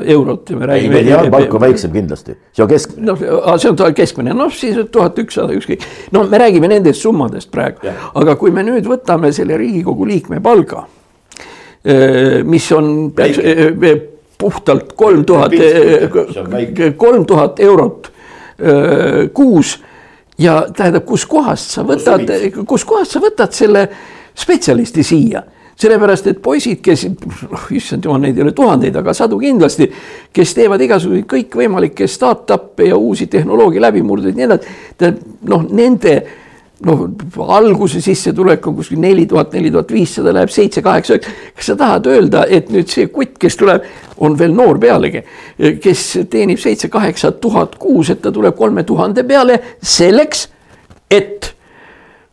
eurot 0.05 0.51
ja 0.51 0.59
me 0.59 0.71
räägime. 0.71 0.99
mediaanpalk 0.99 1.55
on 1.55 1.63
väiksem 1.63 1.95
kindlasti, 1.95 2.35
see 2.53 2.65
on 2.65 2.71
keskmine. 2.73 3.07
noh, 3.13 3.25
see 3.63 3.73
on 3.73 3.97
keskmine, 3.97 4.35
noh 4.37 4.53
siis 4.55 4.79
tuhat 4.93 5.19
ükssada, 5.23 5.55
ükskõik. 5.55 5.87
no 6.15 6.25
me 6.29 6.43
räägime 6.43 6.71
nendest 6.75 7.07
summadest 7.07 7.53
praegu, 7.55 7.95
aga 8.19 8.37
kui 8.41 8.55
me 8.55 8.67
nüüd 8.67 8.87
võtame 8.91 9.33
selle 9.37 9.59
Riigikogu 9.59 10.07
liikme 10.09 10.43
palga, 10.43 10.85
mis 12.45 12.71
on 12.75 12.95
peaks, 13.17 13.39
eh, 13.39 13.99
puhtalt 14.39 14.93
kolm 14.99 15.25
tuhat, 15.27 15.55
kolm 16.99 17.27
tuhat 17.27 17.61
eurot 17.63 18.11
kuus 19.35 19.79
ja 20.39 20.63
tähendab, 20.77 21.05
kuskohast 21.05 21.77
sa 21.77 21.85
võtad, 21.87 22.31
kuskohast 22.67 23.17
sa 23.17 23.23
võtad 23.23 23.55
selle 23.57 23.89
spetsialisti 24.39 25.03
siia 25.03 25.43
sellepärast, 25.79 26.27
et 26.27 26.41
poisid, 26.43 26.81
kes, 26.83 27.05
issand 27.79 28.07
jumal, 28.07 28.23
neid 28.25 28.39
ei 28.39 28.43
ole 28.43 28.53
tuhandeid, 28.57 28.97
aga 28.99 29.15
sadu 29.15 29.39
kindlasti, 29.39 29.87
kes 30.35 30.55
teevad 30.59 30.83
igasuguseid 30.83 31.29
kõikvõimalikke 31.31 32.09
startup'e 32.11 32.89
ja 32.91 32.99
uusi 32.99 33.29
tehnoloogia 33.31 33.85
läbimurdeid 33.87 34.39
nii 34.39 34.47
edasi. 34.49 34.75
noh, 35.47 35.67
nende 35.71 36.17
noh, 36.87 37.05
alguse 37.55 38.01
sissetulek 38.03 38.67
on 38.67 38.77
kuskil 38.79 39.01
neli 39.03 39.27
tuhat, 39.27 39.53
neli 39.57 39.71
tuhat 39.75 39.91
viissada, 39.93 40.33
läheb 40.35 40.53
seitse, 40.53 40.83
kaheksa, 40.83 41.19
üheksa. 41.19 41.35
kas 41.57 41.71
sa 41.73 41.77
tahad 41.79 42.07
öelda, 42.07 42.45
et 42.47 42.71
nüüd 42.75 42.91
see 42.93 43.09
kutt, 43.13 43.37
kes 43.41 43.59
tuleb, 43.59 43.87
on 44.23 44.37
veel 44.39 44.55
noor 44.55 44.79
pealegi, 44.83 45.23
kes 45.83 46.05
teenib 46.31 46.61
seitse-kaheksa 46.63 47.33
tuhat 47.43 47.77
kuus, 47.83 48.11
et 48.15 48.23
ta 48.23 48.33
tuleb 48.35 48.57
kolme 48.59 48.85
tuhande 48.87 49.25
peale 49.27 49.59
selleks, 49.83 50.49
et 51.11 51.55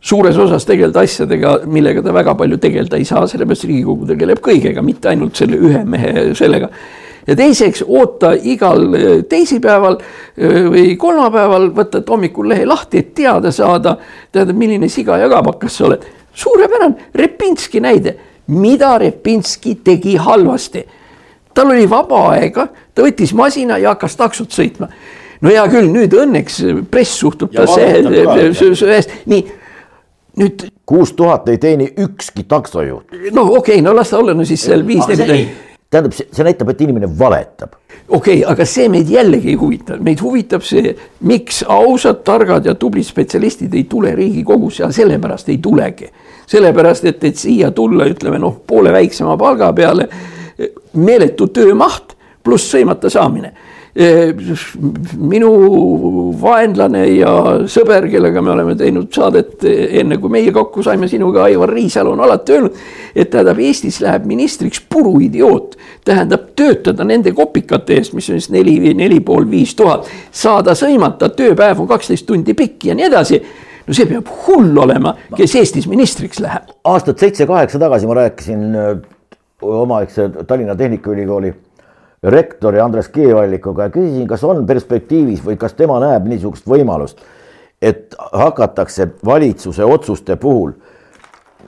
suures 0.06 0.38
osas 0.38 0.66
tegeleda 0.66 1.02
asjadega, 1.02 1.56
millega 1.66 2.04
ta 2.04 2.14
väga 2.14 2.36
palju 2.38 2.60
tegeleda 2.62 3.00
ei 3.00 3.08
saa, 3.08 3.26
sellepärast 3.26 3.66
Riigikogu 3.66 4.06
tegeleb 4.12 4.42
kõigega, 4.44 4.84
mitte 4.86 5.10
ainult 5.10 5.38
selle 5.38 5.58
ühe 5.58 5.82
mehe 5.88 6.30
sellega 6.38 6.70
ja 7.26 7.36
teiseks 7.36 7.84
oota 7.86 8.32
igal 8.42 8.94
äh, 8.94 9.24
teisipäeval 9.28 9.98
äh, 10.00 10.68
või 10.70 10.96
kolmapäeval, 10.96 11.70
võtad 11.74 12.08
hommikul 12.10 12.48
lehe 12.48 12.66
lahti, 12.66 13.02
et 13.02 13.14
teada 13.14 13.52
saada, 13.52 13.96
tähendab, 14.32 14.56
milline 14.56 14.88
siga 14.88 15.18
ja 15.18 15.28
kabakas 15.32 15.78
sa 15.78 15.88
oled. 15.90 16.06
suurepärane, 16.34 17.10
Repinski 17.14 17.80
näide, 17.80 18.16
mida 18.46 18.98
Repinski 18.98 19.78
tegi 19.84 20.16
halvasti 20.16 20.86
tal 21.56 21.70
oli 21.72 21.86
vaba 21.90 22.18
aega, 22.34 22.66
ta 22.94 23.04
võttis 23.04 23.32
masina 23.36 23.78
ja 23.80 23.94
hakkas 23.94 24.16
taksot 24.16 24.52
sõitma. 24.52 24.90
no 25.40 25.52
hea 25.52 25.62
küll, 25.72 25.88
nüüd 25.92 26.12
õnneks 26.12 26.60
press 26.90 27.18
suhtub 27.20 27.52
tassi, 27.52 27.80
nii 29.26 29.46
nüüd. 30.36 30.66
kuus 30.86 31.12
tuhat 31.12 31.48
ei 31.48 31.58
teeni 31.58 31.88
ükski 31.98 32.44
taksojuht. 32.48 33.16
no 33.32 33.42
okei 33.42 33.58
okay,, 33.58 33.80
no 33.82 33.96
las 33.96 34.10
ta 34.10 34.18
olla, 34.18 34.34
no 34.34 34.44
siis 34.44 34.62
seal 34.68 34.86
viis 34.86 35.08
neli. 35.08 35.48
Tähendab, 35.96 36.14
see 36.16 36.46
näitab, 36.46 36.70
et 36.72 36.80
inimene 36.86 37.08
valetab. 37.18 37.76
okei 38.08 38.40
okay,, 38.40 38.52
aga 38.52 38.64
see 38.68 38.88
meid 38.92 39.10
jällegi 39.10 39.50
ei 39.54 39.58
huvita, 39.60 39.98
meid 40.02 40.22
huvitab 40.22 40.64
see, 40.66 40.94
miks 41.26 41.62
ausad, 41.68 42.22
targad 42.26 42.66
ja 42.66 42.76
tublid 42.78 43.06
spetsialistid 43.06 43.74
ei 43.74 43.84
tule 43.90 44.14
Riigikogusse 44.14 44.84
ja 44.84 44.90
sellepärast 44.92 45.48
ei 45.48 45.58
tulegi. 45.58 46.10
sellepärast, 46.46 47.04
et, 47.04 47.24
et 47.24 47.36
siia 47.36 47.70
tulla, 47.74 48.06
ütleme 48.06 48.38
noh, 48.38 48.60
poole 48.66 48.92
väiksema 48.94 49.36
palga 49.36 49.72
peale, 49.72 50.08
meeletu 50.94 51.48
töömaht 51.52 52.14
pluss 52.44 52.70
sõimata 52.70 53.10
saamine 53.10 53.52
minu 53.96 55.50
vaenlane 56.40 57.04
ja 57.16 57.32
sõber, 57.70 58.10
kellega 58.12 58.42
me 58.44 58.52
oleme 58.52 58.74
teinud 58.76 59.08
saadet 59.14 59.64
enne, 59.64 60.18
kui 60.20 60.32
meie 60.32 60.52
kokku 60.52 60.84
saime 60.84 61.08
sinuga, 61.08 61.46
Aivar 61.48 61.72
Riisalu 61.72 62.12
on 62.12 62.20
alati 62.26 62.56
öelnud, 62.56 62.82
et 63.16 63.30
tähendab, 63.32 63.60
Eestis 63.64 64.02
läheb 64.04 64.26
ministriks 64.28 64.82
puruidioot. 64.92 65.75
Tähendab, 66.06 66.50
töötada 66.56 67.04
nende 67.04 67.32
kopikate 67.34 67.98
eest, 67.98 68.14
mis 68.14 68.28
on 68.30 68.40
siis 68.40 68.52
neli, 68.54 68.94
neli 68.94 69.20
pool, 69.20 69.48
viis 69.50 69.74
tuhat, 69.74 70.06
saada 70.30 70.76
sõimata, 70.78 71.28
tööpäev 71.34 71.82
on 71.82 71.90
kaksteist 71.90 72.26
tundi 72.28 72.54
pikk 72.54 72.90
ja 72.90 72.94
nii 72.94 73.08
edasi 73.08 73.40
no 73.86 73.94
see 73.94 74.08
peab 74.10 74.30
hull 74.46 74.78
olema, 74.82 75.14
kes 75.36 75.54
Eestis 75.60 75.86
ministriks 75.90 76.40
läheb. 76.42 76.72
aastat 76.84 77.22
seitse-kaheksa 77.22 77.78
tagasi 77.82 78.06
ma 78.06 78.18
rääkisin 78.20 78.64
äh, 78.74 78.98
omaaegse 79.62 80.28
Tallinna 80.46 80.76
Tehnikaülikooli 80.76 81.54
rektori 82.22 82.80
Andres 82.80 83.08
Keevallikuga 83.08 83.86
ja 83.86 83.94
küsisin, 83.94 84.26
kas 84.28 84.44
on 84.44 84.66
perspektiivis 84.66 85.44
või 85.44 85.56
kas 85.60 85.74
tema 85.78 86.00
näeb 86.02 86.26
niisugust 86.26 86.66
võimalust, 86.66 87.20
et 87.82 88.14
hakatakse 88.32 89.08
valitsuse 89.24 89.84
otsuste 89.84 90.36
puhul 90.36 90.72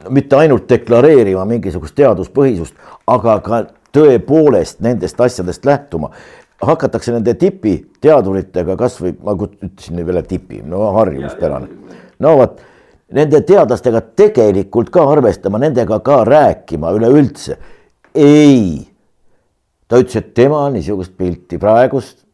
mitte 0.08 0.36
ainult 0.36 0.68
deklareerima 0.70 1.44
mingisugust 1.44 1.94
teaduspõhisust, 1.98 2.74
aga 3.06 3.38
ka 3.44 3.64
tõepoolest 3.92 4.82
nendest 4.84 5.20
asjadest 5.20 5.64
lähtuma. 5.64 6.10
hakatakse 6.58 7.12
nende 7.12 7.34
tipiteaduritega 7.38 8.74
kasvõi, 8.76 9.12
ma 9.22 9.36
ütlesin 9.38 10.06
veel 10.06 10.22
tipi, 10.26 10.62
no 10.66 10.92
harjumuspärane. 10.92 11.68
no 12.18 12.36
vot, 12.36 12.60
nende 13.12 13.40
teadlastega 13.40 14.00
tegelikult 14.00 14.90
ka 14.90 15.06
arvestama, 15.10 15.58
nendega 15.58 16.00
ka 16.00 16.24
rääkima 16.24 16.92
üleüldse. 16.92 17.56
ei 18.14 18.88
ta 19.88 20.00
ütles, 20.02 20.20
et 20.20 20.34
tema 20.36 20.66
niisugust 20.72 21.16
pilti 21.16 21.58
praegust. 21.60 22.24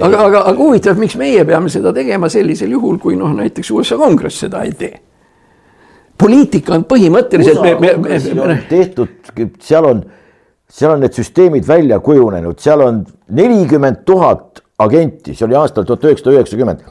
aga, 0.00 0.26
aga, 0.26 0.42
aga 0.50 0.58
huvitav, 0.58 0.98
miks 1.00 1.16
meie 1.18 1.44
peame 1.46 1.70
seda 1.72 1.92
tegema 1.94 2.28
sellisel 2.32 2.74
juhul, 2.74 2.98
kui 3.02 3.16
noh, 3.18 3.32
näiteks 3.38 3.70
USA 3.74 3.98
kongress 4.00 4.42
seda 4.44 4.64
ei 4.66 4.74
tee. 4.78 4.92
poliitika 6.18 6.76
on 6.76 6.84
põhimõtteliselt. 6.86 7.62
Tehtud, 8.68 9.32
seal 9.62 9.88
on, 9.88 10.04
seal 10.72 10.94
on 10.94 11.02
need 11.04 11.12
süsteemid 11.16 11.68
välja 11.68 12.00
kujunenud, 12.00 12.58
seal 12.60 12.80
on 12.80 13.02
nelikümmend 13.36 14.04
tuhat 14.08 14.62
agenti, 14.80 15.34
see 15.36 15.46
oli 15.46 15.56
aastal 15.58 15.84
tuhat 15.88 16.04
üheksasada 16.08 16.36
üheksakümmend. 16.38 16.84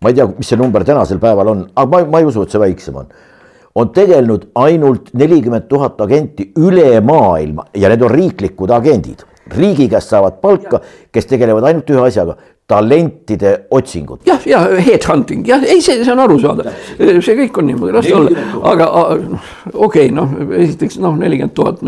ma 0.00 0.10
ei 0.12 0.16
tea, 0.16 0.26
mis 0.28 0.48
see 0.52 0.58
number 0.60 0.84
tänasel 0.84 1.18
päeval 1.20 1.48
on, 1.52 1.62
aga 1.76 1.88
ma, 1.88 2.02
ma 2.12 2.20
ei 2.20 2.26
usu, 2.28 2.42
et 2.44 2.52
see 2.52 2.60
väiksem 2.60 2.98
on. 3.00 3.06
On 3.76 3.88
tegelenud 3.92 4.50
ainult 4.60 5.08
nelikümmend 5.16 5.68
tuhat 5.68 6.00
agenti 6.00 6.50
üle 6.60 7.00
maailma 7.04 7.66
ja 7.76 7.88
need 7.92 8.04
on 8.04 8.12
riiklikud 8.12 8.72
agendid. 8.72 9.24
Riigi 9.56 9.86
käest 9.88 10.12
saavad 10.12 10.40
palka, 10.42 10.80
kes 11.12 11.28
tegelevad 11.30 11.64
ainult 11.68 11.90
ühe 11.92 12.02
asjaga, 12.08 12.36
talentide 12.66 13.66
otsingut. 13.70 14.20
jah, 14.26 14.40
ja 14.46 14.60
headhunting, 14.82 15.46
jah, 15.46 15.62
ei, 15.62 15.82
see, 15.82 16.00
see 16.02 16.12
on 16.12 16.22
arusaadav, 16.24 16.72
see 16.98 17.36
kõik 17.38 17.60
on 17.60 17.68
niimoodi, 17.70 17.94
las 17.94 18.08
ta 18.08 18.16
olla, 18.18 18.46
aga 18.72 18.88
okei 19.06 19.84
okay,, 19.86 20.08
noh, 20.14 20.32
esiteks 20.58 20.98
noh, 21.02 21.14
nelikümmend 21.20 21.54
tuhat, 21.54 21.84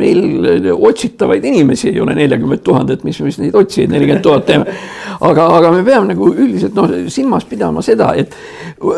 meil 0.00 0.72
otsitavaid 0.72 1.44
inimesi 1.44 1.90
ei 1.90 2.00
ole 2.00 2.16
nelikümmend 2.16 2.64
tuhandet, 2.64 3.04
mis, 3.04 3.20
mis 3.26 3.36
neid 3.42 3.58
otsijaid 3.60 3.92
nelikümmend 3.92 4.24
tuhat 4.24 4.48
teeme. 4.48 4.78
aga, 5.20 5.50
aga 5.58 5.74
me 5.76 5.84
peame 5.84 6.14
nagu 6.14 6.30
üldiselt 6.32 6.78
noh, 6.78 6.88
silmas 7.12 7.44
pidama 7.48 7.84
seda, 7.84 8.14
et 8.16 8.32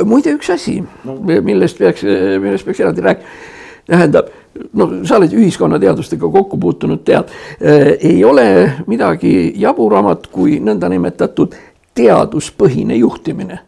muide 0.07 0.37
üks 0.39 0.55
asi, 0.55 0.79
millest 1.03 1.83
peaks, 1.83 2.07
millest 2.07 2.71
peaks 2.71 2.87
eraldi 2.87 3.09
rääkima, 3.09 3.43
tähendab 3.91 4.30
noh, 4.73 4.97
sa 5.04 5.19
oled 5.19 5.32
ühiskonnateadustega 5.34 6.30
kokku 6.38 6.58
puutunud, 6.60 7.04
tead 7.04 7.30
äh,, 7.30 7.95
ei 8.00 8.25
ole 8.25 8.47
midagi 8.86 9.52
jaburamat 9.60 10.26
kui 10.32 10.58
nõndanimetatud 10.62 11.54
teaduspõhine 11.95 12.97
juhtimine. 12.99 13.58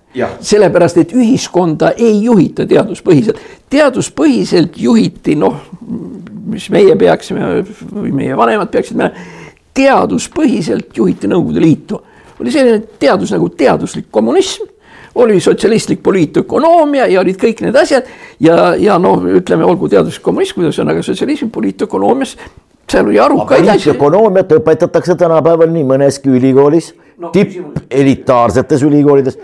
sellepärast, 0.40 0.96
et 0.96 1.12
ühiskonda 1.12 1.90
ei 1.96 2.22
juhita 2.24 2.66
teaduspõhiselt, 2.66 3.40
teaduspõhiselt 3.70 4.78
juhiti 4.80 5.34
noh, 5.36 5.58
mis 6.46 6.70
meie 6.72 6.96
peaksime 6.96 7.50
või 7.92 8.12
meie 8.16 8.36
vanemad 8.36 8.70
peaksid 8.72 8.96
mäletama, 8.96 9.34
teaduspõhiselt 9.76 10.96
juhiti 10.96 11.28
Nõukogude 11.28 11.60
Liitu. 11.60 12.00
oli 12.40 12.50
selline 12.52 12.82
teadus 12.98 13.32
nagu 13.32 13.48
teaduslik 13.48 14.06
kommunism 14.10 14.64
oli 15.16 15.40
sotsialistlik 15.40 16.02
poliitökonoomia 16.02 17.06
ja 17.08 17.20
olid 17.20 17.38
kõik 17.40 17.62
need 17.64 17.76
asjad 17.80 18.08
ja, 18.40 18.74
ja 18.78 18.98
noh, 19.00 19.24
ütleme, 19.40 19.64
olgu 19.64 19.88
teaduslik 19.88 20.24
kommunism, 20.24 20.60
kuidas 20.60 20.78
on, 20.82 20.92
aga 20.92 21.02
sotsialismi 21.02 21.48
poliitökonoomias 21.52 22.36
seal 22.90 23.08
oli 23.08 23.20
arukaid 23.20 23.68
asju. 23.68 23.94
ökonoomiat 23.96 24.52
õpetatakse 24.58 25.16
tänapäeval 25.18 25.72
nii 25.72 25.84
mõneski 25.88 26.30
ülikoolis 26.36 26.92
no,, 27.18 27.32
tippelitaarsetes 27.34 28.84
ülikoolides, 28.86 29.38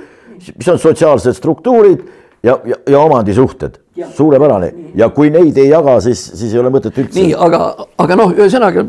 mis 0.53 0.69
on 0.69 0.79
sotsiaalsed 0.83 1.39
struktuurid 1.39 2.05
ja, 2.43 2.59
ja, 2.67 2.77
ja 2.89 3.01
omandisuhted 3.01 3.79
suurepärane 4.17 4.73
ja 4.95 5.09
kui 5.13 5.31
neid 5.31 5.57
ei 5.61 5.69
jaga, 5.69 5.99
siis, 6.01 6.21
siis 6.39 6.55
ei 6.55 6.61
ole 6.61 6.71
mõtet 6.73 6.97
üldse. 6.99 7.21
nii, 7.21 7.35
aga, 7.47 7.61
aga 8.01 8.17
noh, 8.19 8.33
ühesõnaga 8.33 8.85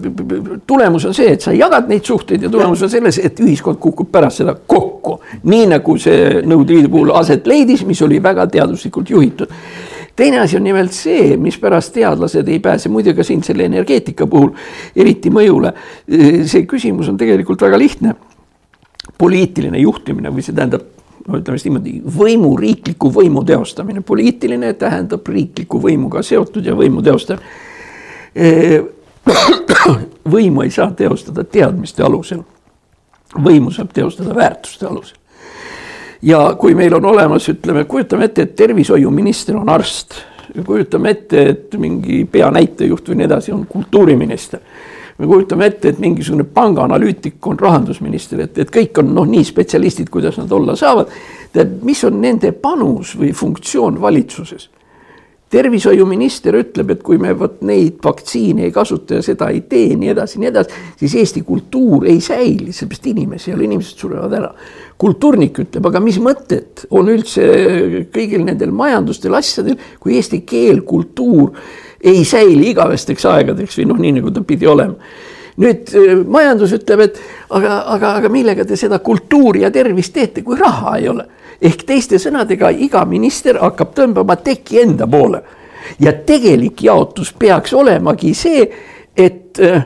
tulemus 0.67 1.05
on 1.09 1.15
see, 1.17 1.33
et 1.35 1.43
sa 1.43 1.53
jagad 1.55 1.89
neid 1.91 2.07
suhteid 2.07 2.45
ja 2.47 2.51
tulemus 2.51 2.81
on 2.85 2.91
selles, 2.91 3.19
et 3.19 3.41
ühiskond 3.43 3.81
kukub 3.83 4.09
pärast 4.11 4.41
seda 4.41 4.55
kokku. 4.55 5.19
nii 5.43 5.65
nagu 5.75 5.97
see 5.99 6.43
Nõukogude 6.43 6.77
Liidu 6.77 6.93
puhul 6.93 7.11
aset 7.19 7.47
leidis, 7.47 7.83
mis 7.85 8.01
oli 8.01 8.21
väga 8.23 8.47
teaduslikult 8.51 9.11
juhitud 9.11 9.51
teine 10.15 10.39
asi 10.39 10.57
on 10.57 10.63
nimelt 10.63 10.93
see, 10.93 11.35
mispärast 11.41 11.93
teadlased 11.95 12.47
ei 12.47 12.59
pääse, 12.63 12.89
muide 12.89 13.15
ka 13.17 13.25
siin 13.27 13.43
selle 13.43 13.65
energeetika 13.65 14.27
puhul 14.29 14.53
eriti 14.95 15.31
mõjule. 15.33 15.73
see 16.45 16.65
küsimus 16.69 17.09
on 17.09 17.17
tegelikult 17.17 17.61
väga 17.61 17.77
lihtne. 17.77 18.15
poliitiline 19.17 19.77
juhtimine 19.77 20.29
või 20.31 20.41
see 20.41 20.55
tähendab 20.55 20.81
no 21.27 21.39
ütleme 21.39 21.57
siis 21.57 21.69
niimoodi, 21.69 21.93
võimu, 22.17 22.55
riikliku 22.59 23.11
võimu 23.13 23.43
teostamine, 23.47 24.01
poliitiline 24.01 24.73
tähendab 24.79 25.27
riikliku 25.27 25.79
võimuga 25.81 26.23
seotud 26.25 26.65
ja 26.65 26.75
võimu 26.75 27.03
teostamine. 27.03 27.47
võimu 30.35 30.65
ei 30.65 30.71
saa 30.73 30.91
teostada 30.91 31.43
teadmiste 31.43 32.03
alusel. 32.03 32.43
võimu 33.43 33.71
saab 33.71 33.93
teostada 33.93 34.35
väärtuste 34.35 34.85
alusel. 34.85 35.17
ja 36.21 36.55
kui 36.59 36.75
meil 36.75 36.93
on 36.93 37.05
olemas, 37.05 37.49
ütleme, 37.49 37.85
kujutame 37.85 38.25
ette, 38.25 38.41
et 38.41 38.55
tervishoiuminister 38.55 39.57
on 39.57 39.69
arst, 39.69 40.15
kujutame 40.65 41.09
ette, 41.09 41.49
et 41.49 41.75
mingi 41.77 42.25
peanäitejuht 42.25 43.09
või 43.09 43.21
nii 43.21 43.25
edasi 43.25 43.51
on 43.51 43.65
kultuuriminister 43.67 44.59
me 45.17 45.27
kujutame 45.29 45.67
ette, 45.69 45.93
et 45.93 45.99
mingisugune 46.01 46.45
pangaanalüütik 46.55 47.47
on 47.47 47.59
rahandusminister, 47.59 48.45
et, 48.47 48.57
et 48.63 48.71
kõik 48.73 49.01
on 49.01 49.13
noh, 49.15 49.27
nii 49.29 49.43
spetsialistid, 49.45 50.09
kuidas 50.13 50.39
nad 50.41 50.51
olla 50.51 50.75
saavad. 50.79 51.11
tead, 51.53 51.81
mis 51.85 52.03
on 52.03 52.21
nende 52.21 52.51
panus 52.51 53.13
või 53.19 53.33
funktsioon 53.37 54.01
valitsuses? 54.01 54.69
tervishoiuminister 55.53 56.55
ütleb, 56.57 56.95
et 56.95 57.03
kui 57.05 57.19
me 57.21 57.33
vot 57.37 57.59
neid 57.67 57.99
vaktsiine 58.03 58.65
ei 58.67 58.71
kasuta 58.73 59.19
ja 59.19 59.25
seda 59.25 59.51
ei 59.53 59.61
tee, 59.69 59.91
nii 59.99 60.09
edasi, 60.13 60.39
nii 60.41 60.49
edasi, 60.49 60.79
siis 60.97 61.13
Eesti 61.21 61.43
kultuur 61.45 62.07
ei 62.09 62.17
säili, 62.25 62.73
seepärast 62.73 63.05
inimesi 63.11 63.51
ei 63.51 63.57
ole, 63.57 63.67
inimesed 63.69 64.01
surevad 64.01 64.33
ära. 64.39 64.49
kultuurnik 64.97 65.57
ütleb, 65.59 65.85
aga 65.89 65.99
mis 65.99 66.17
mõtet 66.23 66.85
on 66.89 67.09
üldse 67.11 67.45
kõigil 68.13 68.45
nendel 68.47 68.71
majandustel 68.73 69.33
asjadel, 69.37 69.77
kui 69.99 70.15
eesti 70.17 70.41
keel, 70.47 70.81
kultuur 70.87 71.51
ei 72.03 72.25
säili 72.25 72.69
igavesteks 72.73 73.25
aegadeks 73.25 73.77
või 73.79 73.87
noh, 73.91 74.01
nii 74.03 74.17
nagu 74.19 74.33
ta 74.33 74.43
pidi 74.47 74.67
olema. 74.67 74.95
nüüd 75.57 75.91
äh, 75.93 76.13
majandus 76.27 76.73
ütleb, 76.73 76.99
et 77.05 77.19
aga, 77.49 77.83
aga, 77.93 78.15
aga 78.19 78.29
millega 78.29 78.65
te 78.65 78.77
seda 78.79 78.99
kultuuri 78.99 79.61
ja 79.61 79.71
tervist 79.71 80.13
teete, 80.13 80.41
kui 80.41 80.57
raha 80.59 80.97
ei 80.97 81.09
ole. 81.09 81.25
ehk 81.61 81.83
teiste 81.87 82.19
sõnadega 82.19 82.71
iga 82.73 83.05
minister 83.05 83.59
hakkab 83.61 83.93
tõmbama 83.95 84.35
teki 84.35 84.81
enda 84.81 85.07
poole. 85.07 85.43
ja 85.99 86.13
tegelik 86.13 86.83
jaotus 86.83 87.33
peaks 87.33 87.73
olemagi 87.73 88.33
see, 88.33 88.69
et 89.17 89.59
äh, 89.59 89.83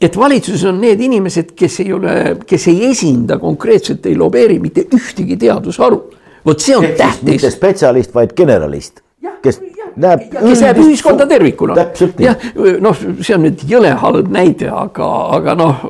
et 0.00 0.16
valitsuses 0.16 0.64
on 0.64 0.80
need 0.80 1.00
inimesed, 1.04 1.52
kes 1.56 1.80
ei 1.84 1.92
ole, 1.92 2.14
kes 2.48 2.66
ei 2.72 2.86
esinda 2.90 3.36
konkreetselt, 3.38 4.06
ei 4.08 4.16
lobeeri 4.16 4.58
mitte 4.58 4.86
ühtegi 4.96 5.36
teadusharu. 5.40 6.00
vot 6.46 6.60
see 6.60 6.76
on 6.76 6.86
tähtis. 6.96 7.28
mitte 7.28 7.50
spetsialist, 7.50 8.14
vaid 8.14 8.32
generalist, 8.36 9.02
kes 9.42 9.60
näeb. 9.96 10.26
näeb 10.32 10.82
ühiskonda 10.84 11.26
tervikuna. 11.28 11.74
jah, 12.18 12.36
noh, 12.80 13.02
see 13.20 13.34
on 13.36 13.46
nüüd 13.48 13.64
jõle 13.68 13.94
halb 14.02 14.30
näide, 14.32 14.70
aga, 14.70 15.10
aga 15.38 15.56
noh, 15.58 15.84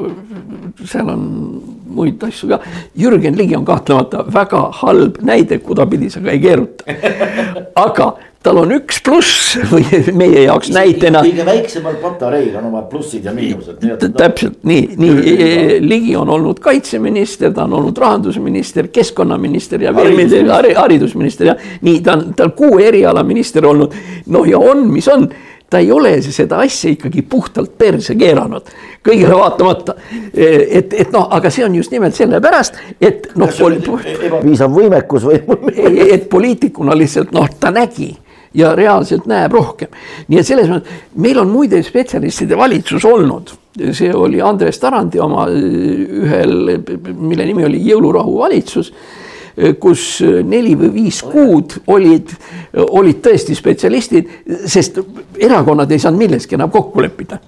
seal 0.86 1.10
on 1.12 1.28
muid 1.90 2.22
asju 2.24 2.48
ka. 2.52 2.60
Jürgen 2.98 3.36
Ligi 3.38 3.56
on 3.56 3.64
kahtlemata 3.66 4.24
väga 4.32 4.62
halb 4.82 5.20
näide, 5.26 5.58
kudapidi 5.64 6.10
sa 6.10 6.22
ka 6.24 6.34
ei 6.34 6.42
keeruta. 6.42 6.96
aga 7.86 8.12
tal 8.42 8.56
on 8.62 8.72
üks 8.72 9.02
pluss 9.04 9.58
või 9.72 9.84
meie 10.16 10.46
jaoks 10.46 10.70
näitena. 10.72 11.20
kõige 11.26 11.44
väiksemal 11.44 11.98
patareil 12.00 12.54
on 12.56 12.70
omad 12.70 12.88
plussid 12.92 13.26
ja 13.28 13.34
miinused. 13.36 13.84
täpselt 14.16 14.62
nii, 14.64 14.96
nii 15.00 15.80
Ligi 15.84 16.16
on 16.16 16.32
olnud 16.32 16.62
kaitseminister, 16.64 17.52
ta 17.56 17.66
on 17.68 17.76
olnud 17.80 17.98
rahandusminister, 18.00 18.88
keskkonnaminister 18.92 19.84
ja 19.84 19.92
haridusminister, 19.92 20.74
haridusminister 20.80 21.52
ja 21.52 21.56
nii 21.84 22.00
ta 22.04 22.16
on, 22.16 22.26
ta 22.36 22.48
on 22.48 22.56
kuue 22.56 22.88
eriala 22.88 23.24
minister 23.26 23.66
olnud. 23.66 23.94
noh, 24.26 24.48
ja 24.48 24.58
on, 24.58 24.86
mis 24.88 25.08
on 25.08 25.28
ta 25.70 25.78
ei 25.78 25.92
ole 25.92 26.16
seda 26.22 26.58
asja 26.64 26.90
ikkagi 26.90 27.22
puhtalt 27.22 27.76
perse 27.78 28.16
keeranud, 28.18 28.72
kõigele 29.06 29.36
vaatamata. 29.38 29.94
et, 30.34 30.96
et 30.96 31.12
noh, 31.12 31.28
aga 31.30 31.52
see 31.52 31.64
on 31.64 31.76
just 31.78 31.92
nimelt 31.94 32.16
sellepärast, 32.16 32.80
et 33.00 33.28
noh. 33.38 33.52
ebapiisav 33.52 34.74
võimekus 34.74 35.28
või? 35.28 35.38
et 36.08 36.26
poliitikuna 36.32 36.96
lihtsalt 36.98 37.30
noh, 37.36 37.46
ta 37.60 37.70
nägi 37.70 38.10
ja 38.54 38.74
reaalselt 38.76 39.26
näeb 39.30 39.52
rohkem. 39.54 39.88
nii 40.28 40.40
et 40.40 40.46
selles 40.46 40.68
mõttes 40.70 41.02
meil 41.14 41.38
on 41.38 41.50
muide 41.50 41.82
spetsialistide 41.86 42.58
valitsus 42.58 43.04
olnud, 43.04 43.54
see 43.92 44.12
oli 44.14 44.40
Andres 44.42 44.78
Tarandi 44.82 45.20
oma 45.22 45.46
ühel, 45.50 46.78
mille 47.14 47.46
nimi 47.46 47.66
oli 47.68 47.82
jõulurahu 47.86 48.38
valitsus 48.42 48.92
kus 49.80 50.20
neli 50.46 50.76
või 50.78 50.92
viis 50.94 51.20
kuud 51.26 51.74
olid, 51.90 52.32
olid 52.80 53.18
tõesti 53.24 53.56
spetsialistid, 53.58 54.30
sest 54.70 55.00
erakonnad 55.42 55.90
ei 55.90 56.00
saanud 56.00 56.22
milleski 56.22 56.56
enam 56.56 56.70
kokku 56.72 57.02
leppida. 57.02 57.40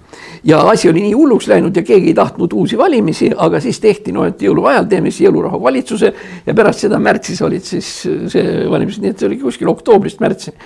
Ja 0.45 0.61
asi 0.71 0.91
oli 0.91 1.05
nii 1.07 1.13
hulluks 1.13 1.47
läinud 1.49 1.77
ja 1.77 1.83
keegi 1.87 2.13
ei 2.13 2.15
tahtnud 2.15 2.53
uusi 2.53 2.79
valimisi, 2.79 3.31
aga 3.37 3.61
siis 3.61 3.81
tehti 3.81 4.13
noh, 4.13 4.27
et 4.27 4.43
jõuluajal 4.43 4.89
teeme 4.91 5.11
siis 5.11 5.29
jõulurahu 5.29 5.63
valitsuse 5.63 6.13
ja 6.47 6.55
pärast 6.55 6.87
seda 6.87 6.99
märtsis 6.99 7.43
olid 7.43 7.67
siis 7.67 7.93
see 8.33 8.67
valimised, 8.71 9.05
nii 9.05 9.15
et 9.15 9.23
see 9.23 9.31
oli 9.31 9.39
kuskil 9.43 9.71
oktoobrist 9.73 10.23
märtsini 10.23 10.59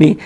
nii, 0.00 0.16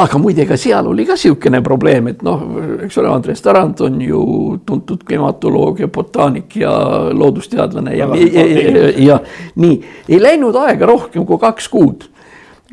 aga 0.00 0.18
muide, 0.20 0.46
ka 0.48 0.56
seal 0.60 0.88
oli 0.88 1.04
ka 1.08 1.16
sihukene 1.20 1.60
probleem, 1.64 2.10
et 2.12 2.22
noh, 2.24 2.42
eks 2.86 2.96
ole, 3.02 3.10
Andres 3.12 3.42
Tarand 3.44 3.80
on 3.84 4.00
ju 4.00 4.22
tuntud 4.68 5.04
klimatoloog 5.06 5.82
ja 5.84 5.88
botaanik 5.92 6.56
ja 6.62 6.72
loodusteadlane 7.12 7.96
ja, 7.96 8.08
ja, 8.16 8.46
ja, 8.46 8.90
ja 9.10 9.18
nii, 9.60 9.80
ei 10.08 10.20
läinud 10.22 10.56
aega 10.64 10.88
rohkem 10.88 11.26
kui 11.28 11.40
kaks 11.42 11.68
kuud 11.72 12.08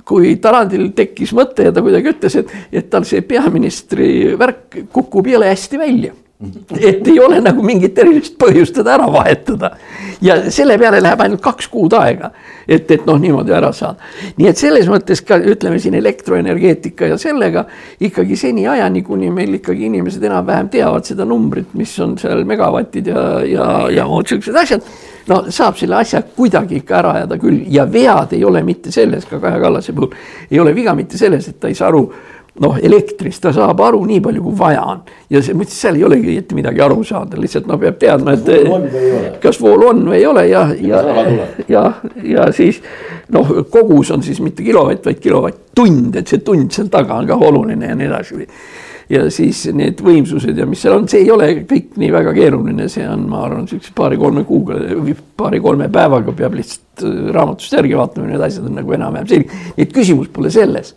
kui 0.08 0.36
Tarandil 0.42 0.90
tekkis 0.96 1.32
mõte 1.36 1.70
ja 1.70 1.74
ta 1.76 1.84
kuidagi 1.84 2.12
ütles, 2.12 2.36
et, 2.42 2.52
et 2.72 2.90
tal 2.92 3.06
see 3.08 3.24
peaministri 3.28 4.34
värk 4.40 4.84
kukub 4.92 5.28
jõle 5.32 5.48
hästi 5.52 5.80
välja 5.80 6.14
et 6.90 7.08
ei 7.08 7.20
ole 7.20 7.40
nagu 7.44 7.64
mingit 7.66 7.98
erilist 8.00 8.36
põhjust 8.42 8.76
teda 8.78 8.96
ära 8.98 9.08
vahetada. 9.12 9.72
ja 10.24 10.38
selle 10.52 10.78
peale 10.80 11.02
läheb 11.04 11.22
ainult 11.22 11.42
kaks 11.44 11.68
kuud 11.72 11.94
aega, 11.98 12.30
et, 12.68 12.90
et 12.92 13.06
noh, 13.08 13.20
niimoodi 13.20 13.54
ära 13.56 13.72
saada. 13.76 14.00
nii 14.38 14.50
et 14.50 14.60
selles 14.60 14.90
mõttes 14.92 15.24
ka 15.26 15.38
ütleme 15.38 15.80
siin 15.80 15.96
elektroenergeetika 16.00 17.14
ja 17.14 17.18
sellega 17.22 17.66
ikkagi 18.04 18.38
seniajani, 18.40 19.04
kuni 19.04 19.32
meil 19.32 19.60
ikkagi 19.60 19.88
inimesed 19.90 20.24
enam-vähem 20.24 20.70
teavad 20.74 21.08
seda 21.08 21.26
numbrit, 21.28 21.74
mis 21.80 21.96
on 22.04 22.18
seal 22.22 22.46
megavatid 22.50 23.10
ja, 23.14 23.26
ja, 23.48 23.72
ja 23.94 24.08
muud 24.10 24.30
siuksed 24.30 24.56
asjad. 24.64 24.86
no 25.28 25.44
saab 25.50 25.78
selle 25.80 25.96
asja 26.02 26.22
kuidagi 26.36 26.82
ikka 26.82 27.00
ära 27.00 27.18
ajada 27.20 27.40
küll 27.40 27.64
ja 27.72 27.88
vead 27.92 28.36
ei 28.36 28.44
ole 28.46 28.64
mitte 28.64 28.92
selles, 28.92 29.26
ka 29.26 29.40
Kaja 29.40 29.60
Kallase 29.60 29.94
puhul 29.96 30.16
ei 30.52 30.60
ole 30.60 30.76
viga 30.76 30.96
mitte 30.96 31.18
selles, 31.18 31.48
et 31.48 31.60
ta 31.60 31.72
ei 31.72 31.76
saa 31.76 31.88
aru 31.92 32.08
noh, 32.62 32.78
elektrist 32.78 33.42
ta 33.42 33.52
saab 33.54 33.82
aru 33.82 34.04
nii 34.06 34.22
palju, 34.22 34.44
kui 34.46 34.58
vaja 34.58 34.84
on. 34.92 35.02
Ja 35.34 35.42
see, 35.42 35.56
ma 35.58 35.66
ütlesin, 35.66 35.80
seal 35.80 35.98
ei 35.98 36.06
olegi 36.06 36.30
õieti 36.36 36.58
midagi 36.58 36.84
aru 36.86 37.00
saada, 37.08 37.40
lihtsalt 37.42 37.68
no 37.70 37.80
peab 37.82 37.98
teadma, 38.02 38.36
et 38.38 39.40
kas 39.42 39.58
voolu 39.62 39.90
on 39.90 40.04
või 40.12 40.20
ei 40.20 40.28
ole? 40.30 40.46
ja, 40.52 40.68
ja, 40.78 41.02
ja, 41.72 41.84
ja 42.22 42.48
siis 42.54 42.82
noh, 43.34 43.50
kogus 43.74 44.12
on 44.14 44.26
siis 44.26 44.42
mitte 44.44 44.66
kilovatt, 44.66 45.06
vaid 45.08 45.22
kilovatt-tund, 45.24 46.20
et 46.22 46.30
see 46.30 46.44
tund 46.46 46.74
seal 46.76 46.92
taga 46.94 47.18
on 47.18 47.30
ka 47.30 47.38
oluline 47.50 47.90
ja 47.90 47.96
nii 47.98 48.10
edasi. 48.12 48.48
ja 49.10 49.24
siis 49.34 49.64
need 49.74 50.04
võimsused 50.06 50.58
ja 50.58 50.68
mis 50.70 50.84
seal 50.84 51.00
on, 51.00 51.08
see 51.10 51.24
ei 51.24 51.32
ole 51.34 51.50
kõik 51.70 51.98
nii 52.02 52.12
väga 52.14 52.36
keeruline, 52.38 52.86
see 52.92 53.08
on, 53.10 53.26
ma 53.32 53.48
arvan, 53.48 53.66
siukse 53.72 53.96
paari-kolme 53.98 54.46
kuuga 54.46 54.78
või 54.94 55.16
paari-kolme 55.42 55.90
päevaga 55.94 56.38
peab 56.38 56.60
lihtsalt 56.60 57.02
raamatust 57.34 57.74
järgi 57.74 57.98
vaatama, 57.98 58.30
need 58.30 58.46
asjad 58.46 58.70
on 58.70 58.78
nagu 58.78 58.94
enam-vähem 58.94 59.32
selged, 59.32 59.58
nii 59.74 59.88
et 59.88 59.98
küsimus 59.98 60.30
pole 60.34 60.54
selles 60.54 60.94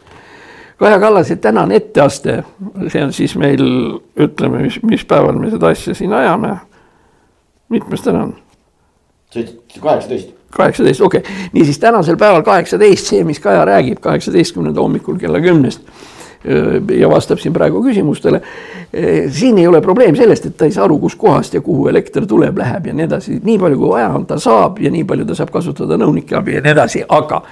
Kaja 0.77 0.99
Kallase 1.01 1.37
tänane 1.37 1.77
etteaste, 1.77 2.43
see 2.89 3.05
on 3.05 3.13
siis 3.13 3.37
meil, 3.41 3.63
ütleme, 4.21 4.59
mis, 4.67 4.77
mis 4.85 5.05
päeval 5.09 5.39
me 5.41 5.51
seda 5.51 5.71
asja 5.73 5.95
siin 5.97 6.13
ajame. 6.13 6.57
mitmes 7.69 8.03
täna 8.03 8.23
on? 8.23 8.35
kaheksateist. 9.81 10.35
kaheksateist, 10.51 11.01
okei 11.01 11.21
okay., 11.21 11.49
niisiis 11.53 11.79
tänasel 11.79 12.17
päeval 12.17 12.43
kaheksateist, 12.43 13.07
see, 13.07 13.25
mis 13.25 13.41
Kaja 13.41 13.65
räägib 13.65 14.01
kaheksateistkümnenda 14.01 14.81
hommikul 14.81 15.17
kella 15.17 15.41
kümnest 15.41 15.81
ja 16.99 17.09
vastab 17.11 17.39
siin 17.39 17.53
praegu 17.53 17.83
küsimustele. 17.83 18.41
siin 19.29 19.59
ei 19.59 19.67
ole 19.67 19.81
probleem 19.81 20.17
sellest, 20.17 20.47
et 20.47 20.57
ta 20.57 20.65
ei 20.65 20.73
saa 20.73 20.85
aru, 20.85 20.99
kuskohast 20.99 21.55
ja 21.55 21.61
kuhu 21.61 21.89
elekter 21.89 22.27
tuleb, 22.27 22.59
läheb 22.59 22.87
ja 22.87 22.95
nii 22.95 23.05
edasi, 23.05 23.41
nii 23.45 23.59
palju 23.59 23.79
kui 23.79 23.89
vaja 23.89 24.13
on, 24.15 24.27
ta 24.27 24.39
saab 24.39 24.79
ja 24.79 24.91
nii 24.91 25.05
palju 25.05 25.25
ta 25.25 25.35
saab 25.35 25.51
kasutada 25.51 25.97
nõunike 25.97 26.37
abi 26.37 26.61
ja 26.61 26.63
nii 26.63 26.77
edasi, 26.77 27.03
aga 27.09 27.43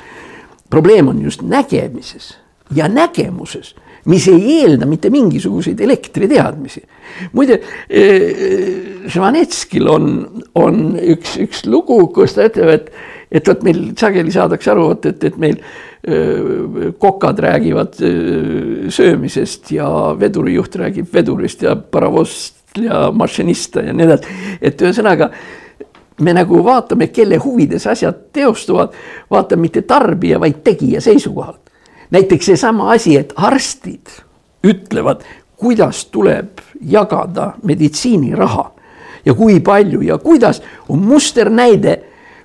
probleem 0.70 1.08
on 1.08 1.22
just 1.24 1.42
nägemises 1.42 2.43
ja 2.72 2.88
nägemuses, 2.88 3.74
mis 4.04 4.28
ei 4.28 4.60
eelda 4.60 4.86
mitte 4.86 5.10
mingisuguseid 5.10 5.80
elektriteadmisi. 5.80 6.82
muide, 7.32 7.60
Žvanetskil 9.08 9.88
on, 9.88 10.06
on 10.54 10.84
üks, 11.00 11.36
üks 11.44 11.64
lugu, 11.68 12.06
kus 12.14 12.36
ta 12.36 12.46
ütleb, 12.48 12.70
et, 12.72 12.90
et 13.32 13.48
vot 13.48 13.64
meil 13.66 13.82
sageli 13.98 14.32
saadakse 14.32 14.72
aru, 14.72 14.88
vot 14.92 15.08
et, 15.10 15.24
et 15.24 15.36
meil 15.40 15.58
öö, 16.08 16.92
kokad 17.00 17.40
räägivad 17.44 18.00
öö, 18.00 18.90
söömisest 18.92 19.72
ja 19.76 19.88
vedurijuht 20.20 20.76
räägib 20.80 21.12
vedurist 21.12 21.62
ja 21.62 21.76
paravost 21.76 22.80
ja 22.80 23.10
mašinista 23.12 23.84
ja 23.84 23.92
nii 23.92 24.08
edasi, 24.08 24.38
et 24.60 24.80
ühesõnaga 24.82 25.30
me 26.24 26.32
nagu 26.34 26.60
vaatame, 26.64 27.08
kelle 27.10 27.36
huvides 27.42 27.86
asjad 27.90 28.28
teostuvad, 28.32 28.94
vaatame 29.30 29.66
mitte 29.66 29.82
tarbija, 29.82 30.40
vaid 30.40 30.60
tegija 30.64 31.00
seisukohalt 31.02 31.63
näiteks 32.14 32.52
seesama 32.52 32.92
asi, 32.94 33.16
et 33.18 33.32
arstid 33.36 34.12
ütlevad, 34.64 35.24
kuidas 35.56 36.04
tuleb 36.14 36.60
jagada 36.80 37.52
meditsiiniraha 37.62 38.70
ja 39.24 39.34
kui 39.34 39.60
palju 39.60 40.00
ja 40.00 40.18
kuidas, 40.18 40.62
on 40.88 41.02
musternäide, 41.02 41.98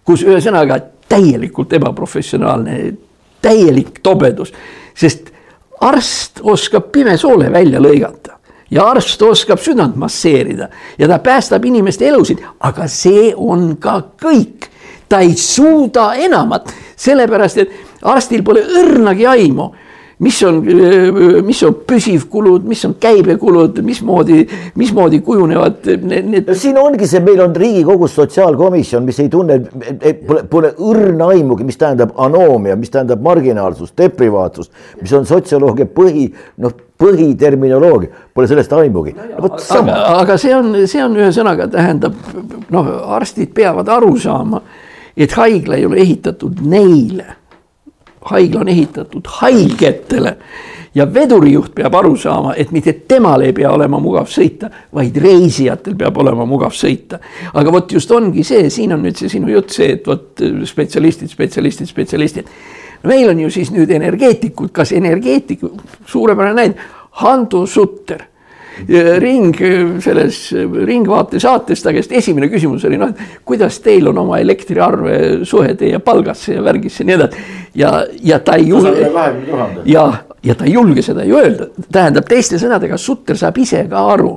kus 0.03 0.23
ühesõnaga 0.25 0.79
täielikult 1.09 1.73
ebaprofessionaalne, 1.73 2.93
täielik 3.41 3.99
tobedus, 4.03 4.53
sest 4.95 5.31
arst 5.81 6.41
oskab 6.43 6.91
pimesoole 6.91 7.51
välja 7.51 7.81
lõigata 7.81 8.39
ja 8.71 8.85
arst 8.91 9.21
oskab 9.21 9.61
südant 9.63 9.95
masseerida 9.95 10.69
ja 10.97 11.07
ta 11.07 11.19
päästab 11.19 11.65
inimeste 11.65 12.07
elusid, 12.07 12.43
aga 12.59 12.87
see 12.87 13.33
on 13.35 13.77
ka 13.77 14.01
kõik. 14.21 14.69
ta 15.09 15.19
ei 15.25 15.33
suuda 15.33 16.13
enamat, 16.13 16.69
sellepärast 16.95 17.57
et 17.57 17.71
arstil 18.01 18.43
pole 18.43 18.63
õrnagi 18.81 19.27
aimu 19.29 19.71
mis 20.19 20.43
on, 20.43 20.59
mis 21.45 21.61
on 21.63 21.75
püsivkulud, 21.87 22.65
mis 22.67 22.81
on 22.85 22.95
käibekulud, 22.99 23.79
mismoodi, 23.85 24.41
mismoodi 24.79 25.21
kujunevad 25.23 25.87
need, 26.03 26.27
need.... 26.27 26.51
siin 26.59 26.77
ongi 26.79 27.07
see, 27.07 27.21
meil 27.23 27.39
on 27.45 27.55
Riigikogus 27.55 28.17
sotsiaalkomisjon, 28.19 29.05
mis 29.07 29.21
ei 29.23 29.31
tunne, 29.31 29.61
pole, 30.27 30.43
pole 30.51 30.73
õrna 30.75 31.31
aimugi, 31.35 31.67
mis 31.67 31.79
tähendab 31.79 32.11
anoomia, 32.19 32.75
mis 32.79 32.91
tähendab 32.91 33.23
marginaalsust, 33.23 33.95
deprivaatsus, 33.99 34.71
mis 34.99 35.15
on 35.15 35.27
sotsioloogia 35.29 35.87
põhi, 35.95 36.27
noh, 36.59 36.75
põhiterminoloogia, 36.99 38.27
pole 38.35 38.51
sellest 38.51 38.75
aimugi 38.75 39.15
no. 39.15 39.47
aga, 39.47 39.99
aga 40.19 40.39
see 40.41 40.51
on, 40.51 40.73
see 40.83 40.99
on 40.99 41.15
ühesõnaga 41.15 41.71
tähendab, 41.71 42.19
noh, 42.75 42.95
arstid 43.15 43.55
peavad 43.55 43.87
aru 43.95 44.17
saama, 44.19 44.65
et 45.15 45.31
haigla 45.39 45.79
ei 45.79 45.87
ole 45.87 46.03
ehitatud 46.03 46.59
neile 46.67 47.39
haigla 48.25 48.61
on 48.61 48.67
ehitatud 48.67 49.27
haigetele. 49.41 50.37
Ja 50.95 51.05
vedurijuht 51.13 51.75
peab 51.75 51.93
aru 51.95 52.15
saama, 52.17 52.55
et 52.57 52.71
mitte 52.73 52.95
temal 53.07 53.43
ei 53.45 53.53
pea 53.53 53.69
olema 53.71 53.99
mugav 54.01 54.25
sõita, 54.27 54.71
vaid 54.93 55.17
reisijatel 55.21 55.93
peab 55.95 56.17
olema 56.17 56.47
mugav 56.49 56.73
sõita. 56.73 57.19
aga 57.53 57.71
vot 57.71 57.91
just 57.91 58.11
ongi 58.11 58.43
see, 58.43 58.69
siin 58.69 58.93
on 58.93 59.03
nüüd 59.05 59.17
see 59.17 59.29
sinu 59.29 59.51
jutt 59.53 59.69
see, 59.69 59.93
et 59.93 60.07
vot 60.07 60.41
spetsialistid, 60.65 61.29
spetsialistid, 61.29 61.87
spetsialistid. 61.87 62.49
meil 63.03 63.29
on 63.29 63.39
ju 63.39 63.49
siis 63.49 63.71
nüüd 63.71 63.91
energeetikud, 63.91 64.71
kas 64.71 64.91
energeetikud, 64.91 65.77
suurepärane 66.05 66.55
näide, 66.55 66.89
Hando 67.21 67.65
Sutter 67.65 68.25
ring 69.19 69.55
selles 70.03 70.39
Ringvaate 70.85 71.39
saates 71.39 71.83
ta 71.83 71.93
käest 71.95 72.11
esimene 72.15 72.49
küsimus 72.51 72.85
oli 72.87 72.99
noh, 72.99 73.11
et 73.11 73.41
kuidas 73.45 73.79
teil 73.85 74.07
on 74.11 74.17
oma 74.23 74.39
elektriarve 74.39 75.45
suhe 75.47 75.75
teie 75.79 75.99
palgasse 76.03 76.55
ja 76.55 76.63
värgisse 76.63 77.03
ja 77.03 77.09
nii 77.09 77.17
edasi. 77.17 77.45
ja, 77.75 77.91
ja 78.23 78.39
ta 78.39 78.55
ei. 78.55 78.69
ja, 79.85 80.05
ja 80.43 80.55
ta 80.55 80.65
ei 80.65 80.73
julge 80.73 81.03
seda 81.05 81.25
ju 81.27 81.37
öelda, 81.37 81.69
tähendab 81.91 82.29
teiste 82.29 82.59
sõnadega, 82.61 82.97
Sutter 82.97 83.37
saab 83.37 83.57
ise 83.57 83.85
ka 83.89 84.05
aru, 84.13 84.33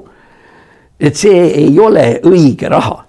et 1.00 1.16
see 1.16 1.46
ei 1.64 1.78
ole 1.80 2.20
õige 2.26 2.68
raha 2.70 3.00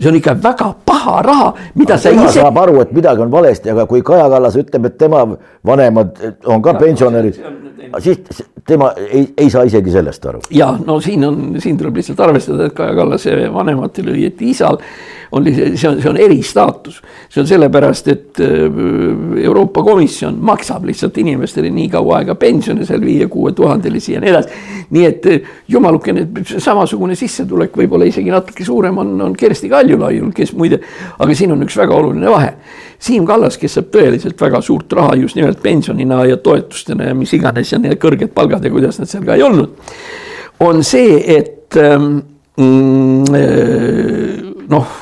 see 0.00 0.08
on 0.10 0.18
ikka 0.18 0.34
väga 0.42 0.74
paha 0.86 1.22
raha, 1.22 1.54
mida 1.74 1.94
aga 1.94 2.02
sa 2.02 2.10
ise. 2.10 2.40
saab 2.40 2.58
aru, 2.58 2.80
et 2.82 2.92
midagi 2.92 3.22
on 3.22 3.30
valesti, 3.30 3.70
aga 3.70 3.86
kui 3.86 4.02
Kaja 4.02 4.26
Kallas 4.32 4.56
ütleb, 4.58 4.88
et 4.90 4.98
tema 4.98 5.22
vanemad 5.66 6.18
on 6.50 6.62
ka 6.62 6.74
pensionärid, 6.80 7.38
siis 8.02 8.44
tema 8.66 8.92
ei, 8.98 9.28
ei 9.38 9.50
saa 9.50 9.62
isegi 9.68 9.92
sellest 9.94 10.26
aru. 10.26 10.40
ja 10.50 10.72
no 10.86 11.00
siin 11.00 11.24
on, 11.24 11.42
siin 11.62 11.78
tuleb 11.78 12.00
lihtsalt 12.00 12.20
arvestada, 12.26 12.70
et 12.70 12.76
Kaja 12.76 12.94
Kallase 12.98 13.36
vanematel, 13.54 14.10
õieti 14.16 14.50
isal 14.50 14.80
oli 15.34 15.54
see, 15.54 15.76
see 15.76 15.88
on, 15.88 16.00
see 16.02 16.10
on 16.10 16.16
eristaatus. 16.16 17.00
see 17.28 17.40
on 17.42 17.46
sellepärast, 17.46 18.08
et 18.08 18.40
äh, 18.40 19.44
Euroopa 19.44 19.82
Komisjon 19.82 20.38
maksab 20.40 20.84
lihtsalt 20.86 21.18
inimestele 21.18 21.70
nii 21.74 21.88
kaua 21.92 22.20
aega 22.20 22.36
pensione 22.38 22.86
seal 22.86 23.02
viie-kuue 23.04 23.52
tuhandelisi 23.52 24.14
ja 24.14 24.22
nii 24.22 24.30
edasi. 24.30 24.60
nii 24.94 25.06
et 25.08 25.26
äh, 25.30 25.50
jumalukene, 25.68 26.26
samasugune 26.54 27.18
sissetulek, 27.18 27.74
võib-olla 27.76 28.08
isegi 28.08 28.30
natuke 28.30 28.66
suurem 28.66 28.98
on, 29.02 29.14
on 29.28 29.36
Kersti 29.38 29.70
Kaljulaiul, 29.84 30.32
kes 30.34 30.54
muide, 30.56 30.80
aga 31.18 31.36
siin 31.36 31.52
on 31.52 31.62
üks 31.66 31.76
väga 31.78 31.96
oluline 31.96 32.30
vahe. 32.32 32.54
Siim 33.04 33.26
Kallas, 33.28 33.58
kes 33.60 33.76
saab 33.78 33.90
tõeliselt 33.94 34.40
väga 34.40 34.60
suurt 34.64 34.92
raha 34.96 35.16
just 35.20 35.36
nimelt 35.36 35.60
pensionina 35.62 36.22
ja 36.28 36.38
toetustena 36.40 37.10
ja 37.10 37.14
mis 37.18 37.32
iganes 37.36 37.72
ja 37.72 37.80
need 37.82 38.00
kõrged 38.02 38.32
palgad 38.34 38.64
ja 38.64 38.72
kuidas 38.72 39.00
nad 39.02 39.10
seal 39.10 39.26
ka 39.26 39.36
ei 39.36 39.44
olnud. 39.44 39.76
on 40.64 40.84
see, 40.86 41.18
et 41.36 41.76
ähm, 41.76 42.20
mm, 42.56 43.34
äh, 43.34 44.68
noh 44.70 45.00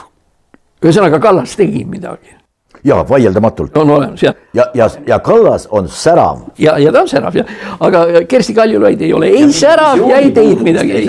ühesõnaga, 0.83 1.21
Kallas 1.23 1.55
tegi 1.57 1.85
midagi. 1.87 2.42
Ja 2.85 3.05
vaieldamatult. 3.09 3.77
on 3.77 3.91
olemas 3.91 4.23
jah. 4.23 4.35
ja, 4.55 4.67
ja, 4.75 4.91
ja 5.07 5.19
Kallas 5.19 5.69
on 5.71 5.89
särav. 5.89 6.39
ja, 6.59 6.79
ja 6.79 6.93
ta 6.93 7.01
on 7.01 7.09
särav 7.09 7.37
jah, 7.37 7.47
aga 7.81 8.07
Kersti 8.29 8.55
Kaljulaid 8.55 9.01
ei 9.01 9.13
ole 9.13 9.27
ei 9.27 9.53
särav 9.53 9.99
ja 10.09 10.17
ei 10.19 10.31
teinud 10.31 10.63
midagi. 10.63 11.05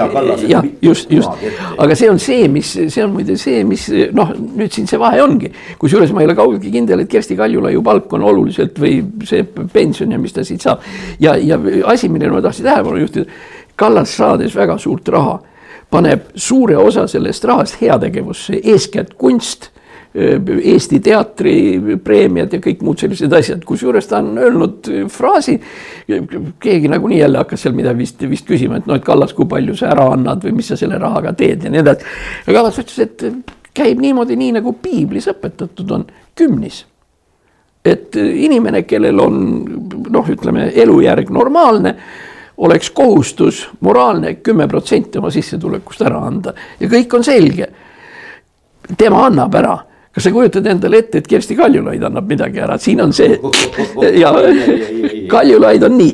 jah, 0.47 0.63
just, 0.81 1.11
just, 1.11 1.31
aga 1.77 1.95
see 1.95 2.09
on 2.09 2.19
see, 2.19 2.47
mis, 2.47 2.73
see 2.87 3.03
on 3.03 3.13
muide 3.13 3.37
see, 3.37 3.63
mis 3.63 3.87
noh, 4.13 4.35
nüüd 4.37 4.73
siin 4.73 4.87
see 4.87 4.99
vahe 4.99 5.21
ongi. 5.23 5.51
kusjuures 5.79 6.13
ma 6.13 6.21
ei 6.21 6.29
ole 6.29 6.35
kaugeltki 6.37 6.71
kindel, 6.71 7.05
et 7.05 7.09
Kersti 7.09 7.37
Kaljulaiu 7.39 7.81
palk 7.83 8.13
on 8.13 8.23
oluliselt 8.23 8.79
või 8.79 8.99
see 9.25 9.45
pension 9.73 10.11
ja 10.11 10.21
mis 10.21 10.33
ta 10.33 10.45
siit 10.45 10.61
saab. 10.61 10.85
ja, 11.19 11.35
ja 11.41 11.59
asi, 11.89 12.09
millele 12.09 12.37
ma 12.37 12.41
tahtsin 12.45 12.69
tähelepanu 12.69 13.01
juhtida, 13.01 13.25
Kallas 13.75 14.13
saades 14.17 14.53
väga 14.55 14.77
suurt 14.77 15.07
raha 15.09 15.39
paneb 15.89 16.29
suure 16.35 16.77
osa 16.77 17.07
sellest 17.07 17.45
rahast 17.45 17.81
heategevusse, 17.81 18.59
eeskätt 18.63 19.13
kunst 19.17 19.69
Eesti 20.13 20.99
teatripreemiad 21.01 22.51
ja 22.53 22.59
kõik 22.61 22.83
muud 22.85 23.01
sellised 23.01 23.33
asjad, 23.33 23.63
kusjuures 23.65 24.05
ta 24.05 24.19
on 24.21 24.37
öelnud 24.37 24.89
fraasi. 25.09 25.55
keegi 26.59 26.87
nagunii 26.87 27.19
jälle 27.19 27.37
hakkas 27.41 27.61
seal 27.65 27.73
midagi 27.73 27.97
vist, 27.97 28.21
vist 28.29 28.45
küsima, 28.45 28.77
et 28.77 28.85
noh, 28.85 28.95
et 28.95 29.05
Kallas, 29.05 29.33
kui 29.33 29.47
palju 29.49 29.75
sa 29.75 29.89
ära 29.89 30.11
annad 30.13 30.43
või 30.45 30.59
mis 30.59 30.67
sa 30.69 30.77
selle 30.77 30.99
rahaga 31.01 31.33
teed 31.33 31.63
ja 31.65 31.71
nii 31.73 31.81
edasi. 31.81 32.05
ja 32.47 32.53
Kallas 32.53 32.77
ütles, 32.77 32.99
et 32.99 33.23
käib 33.73 34.01
niimoodi, 34.01 34.37
nii 34.37 34.51
nagu 34.59 34.75
piiblis 34.81 35.27
õpetatud 35.33 35.91
on, 35.91 36.05
kümnis. 36.35 36.85
et 37.85 38.15
inimene, 38.15 38.83
kellel 38.83 39.19
on 39.19 39.39
noh, 40.09 40.29
ütleme 40.29 40.69
elujärg 40.75 41.29
normaalne 41.29 41.95
oleks 42.57 42.91
kohustus 42.91 43.69
moraalne 43.79 44.35
kümme 44.35 44.67
protsenti 44.67 45.17
oma 45.17 45.31
sissetulekust 45.33 46.05
ära 46.05 46.21
anda 46.27 46.53
ja 46.79 46.87
kõik 46.87 47.17
on 47.17 47.23
selge. 47.23 47.67
tema 48.97 49.25
annab 49.25 49.55
ära 49.55 49.77
kas 50.13 50.27
sa 50.27 50.31
kujutad 50.31 50.67
endale 50.69 51.01
ette, 51.01 51.23
et 51.23 51.27
Kersti 51.27 51.55
Kaljulaid 51.57 52.03
annab 52.05 52.29
midagi 52.29 52.61
ära, 52.61 52.77
siin 52.81 53.01
on 53.01 53.13
see 53.13 53.39
ja 54.21 54.33
Kaljulaid 55.31 55.83
on 55.87 55.97
nii, 55.97 56.13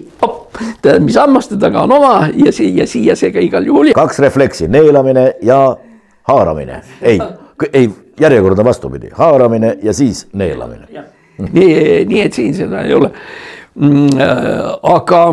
tead, 0.81 1.03
mis 1.03 1.19
hammaste 1.19 1.59
taga 1.59 1.83
on 1.83 1.97
oma 1.99 2.13
ja 2.45 2.53
siia, 2.55 2.87
siia 2.87 3.17
see 3.19 3.33
ka 3.35 3.43
igal 3.43 3.67
juhul. 3.67 3.91
kaks 3.97 4.21
refleksi, 4.23 4.69
neelamine 4.71 5.33
ja 5.45 5.59
haaramine, 6.29 6.81
ei, 7.01 7.19
ei 7.73 7.89
järjekord 8.19 8.59
on 8.59 8.65
vastupidi, 8.65 9.11
haaramine 9.13 9.77
ja 9.83 9.93
siis 9.93 10.27
neelamine. 10.33 11.05
nii, 11.51 12.05
nii 12.05 12.21
et 12.21 12.33
siin 12.33 12.53
seda 12.55 12.83
ei 12.87 12.93
ole. 12.93 13.11
Mm, 13.79 14.19
äh, 14.19 14.73
aga 14.83 15.23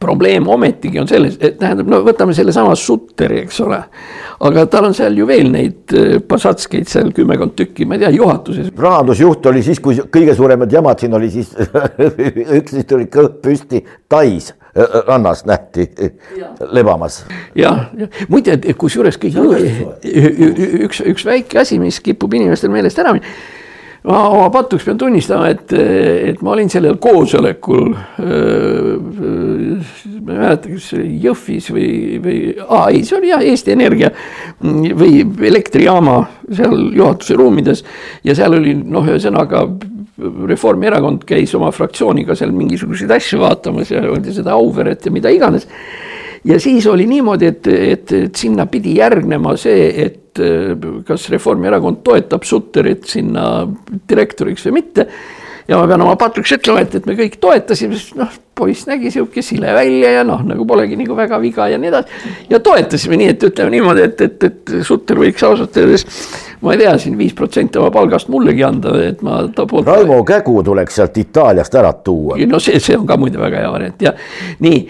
probleem 0.00 0.48
ometigi 0.48 0.98
on 1.00 1.08
selles, 1.08 1.36
et 1.40 1.58
tähendab, 1.58 1.88
no 1.90 2.00
võtame 2.06 2.34
sellesama 2.34 2.74
Sutteri, 2.78 3.44
eks 3.44 3.60
ole. 3.66 3.80
Aga 4.40 4.64
tal 4.72 4.88
on 4.88 4.94
seal 4.96 5.18
ju 5.18 5.26
veel 5.28 5.50
neid 5.52 5.92
pasatskeid 6.28 6.86
äh, 6.86 6.92
seal 6.94 7.12
kümmekond 7.16 7.52
tükki, 7.58 7.86
ma 7.88 7.98
ei 7.98 8.04
tea, 8.04 8.12
juhatuses. 8.16 8.70
rahandusjuht 8.76 9.46
oli 9.50 9.62
siis, 9.66 9.80
kui 9.84 9.98
kõige 10.00 10.34
suuremad 10.36 10.72
jamad 10.72 11.02
siin 11.02 11.14
oli, 11.18 11.30
siis 11.32 11.52
üks 12.58 12.74
neist 12.76 12.96
oli 12.96 13.10
kõht 13.12 13.40
püsti, 13.44 13.82
Tais 14.10 14.50
äh, 14.50 14.80
äh, 14.80 14.98
rannas 15.06 15.44
nähti 15.48 15.86
ja. 16.38 16.54
lebamas. 16.72 17.22
jah, 17.58 17.88
ja 17.98 18.08
muide, 18.32 18.56
kusjuures 18.80 19.20
kõik, 19.20 19.38
üks, 20.86 21.04
üks 21.12 21.28
väike 21.28 21.60
asi, 21.64 21.80
mis 21.82 22.00
kipub 22.04 22.34
inimestel 22.40 22.72
meelest 22.72 23.00
ära 23.02 23.16
minema 23.16 23.58
ma 24.08 24.20
oma 24.30 24.48
patuks 24.52 24.84
pean 24.86 24.98
tunnistama, 25.00 25.50
et, 25.52 25.72
et 25.76 26.40
ma 26.44 26.54
olin 26.54 26.70
sellel 26.72 26.96
koosolekul. 27.02 27.90
ma 30.20 30.32
ei 30.32 30.38
mäleta, 30.40 30.68
kas 30.70 30.88
see 30.90 31.00
oli 31.00 31.20
Jõhvis 31.24 31.70
või, 31.74 31.90
või, 32.24 32.38
aa 32.64 32.88
ei, 32.94 33.04
see 33.04 33.18
oli 33.18 33.32
jah, 33.32 33.44
Eesti 33.44 33.74
Energia 33.74 34.10
või 34.60 35.24
elektrijaama 35.50 36.16
seal 36.48 36.76
juhatuse 36.96 37.36
ruumides. 37.40 37.84
ja 38.24 38.36
seal 38.36 38.56
oli 38.56 38.76
noh, 38.80 39.04
ühesõnaga 39.08 39.66
Reformierakond 40.20 41.24
käis 41.28 41.54
oma 41.56 41.70
fraktsiooniga 41.72 42.34
seal 42.36 42.52
mingisuguseid 42.52 43.10
asju 43.16 43.40
vaatamas 43.40 43.92
ja 43.92 44.02
öeldi 44.04 44.34
seda 44.36 44.52
Auveret 44.56 45.06
ja 45.06 45.12
mida 45.12 45.32
iganes 45.32 45.66
ja 46.44 46.60
siis 46.60 46.86
oli 46.86 47.06
niimoodi, 47.06 47.46
et, 47.46 47.66
et, 47.66 48.12
et 48.12 48.36
sinna 48.36 48.66
pidi 48.70 48.96
järgnema 48.98 49.56
see, 49.60 49.90
et 50.04 50.18
kas 51.06 51.28
Reformierakond 51.32 52.04
toetab 52.06 52.46
Sutterit 52.46 53.08
sinna 53.10 53.66
direktoriks 54.08 54.64
või 54.68 54.78
mitte. 54.78 55.06
ja 55.68 55.78
ma 55.78 55.86
pean 55.86 56.02
oma 56.02 56.16
patriks 56.18 56.52
ütlema, 56.56 56.80
et, 56.82 56.94
et 56.98 57.06
me 57.06 57.14
kõik 57.18 57.36
toetasime, 57.42 57.98
sest 57.98 58.16
noh, 58.18 58.30
poiss 58.60 58.86
nägi 58.88 59.10
sihuke 59.12 59.42
sile 59.42 59.74
välja 59.74 60.10
ja 60.18 60.22
noh, 60.26 60.42
nagu 60.46 60.66
polegi 60.66 60.96
nagu 60.98 61.16
väga 61.16 61.38
viga 61.40 61.68
ja 61.70 61.78
nii 61.78 61.90
edasi. 61.92 62.22
ja 62.50 62.60
toetasime 62.60 63.18
nii, 63.20 63.34
et 63.34 63.44
ütleme 63.50 63.74
niimoodi, 63.76 64.06
et, 64.06 64.24
et, 64.26 64.48
et 64.48 64.72
Sutter 64.86 65.20
võiks 65.20 65.44
ausalt 65.46 65.76
öeldes 65.82 66.06
ma 66.60 66.74
ei 66.74 66.80
tea, 66.82 66.96
siin 67.00 67.18
viis 67.18 67.34
protsenti 67.36 67.80
oma 67.80 67.90
palgast 67.94 68.28
mullegi 68.32 68.64
anda, 68.64 68.92
et 69.04 69.22
ma 69.24 69.42
ta 69.54 69.64
poolt. 69.68 69.88
Raimo 69.88 70.20
Kägu 70.28 70.60
tuleks 70.64 70.98
sealt 71.00 71.16
Itaaliast 71.20 71.74
ära 71.80 71.92
tuua. 72.04 72.36
no 72.46 72.60
see, 72.60 72.80
see 72.80 72.98
on 72.98 73.06
ka 73.08 73.16
muide 73.20 73.40
väga 73.40 73.64
hea 73.64 73.70
variant 73.72 74.02
ja 74.04 74.12
nii 74.60 74.82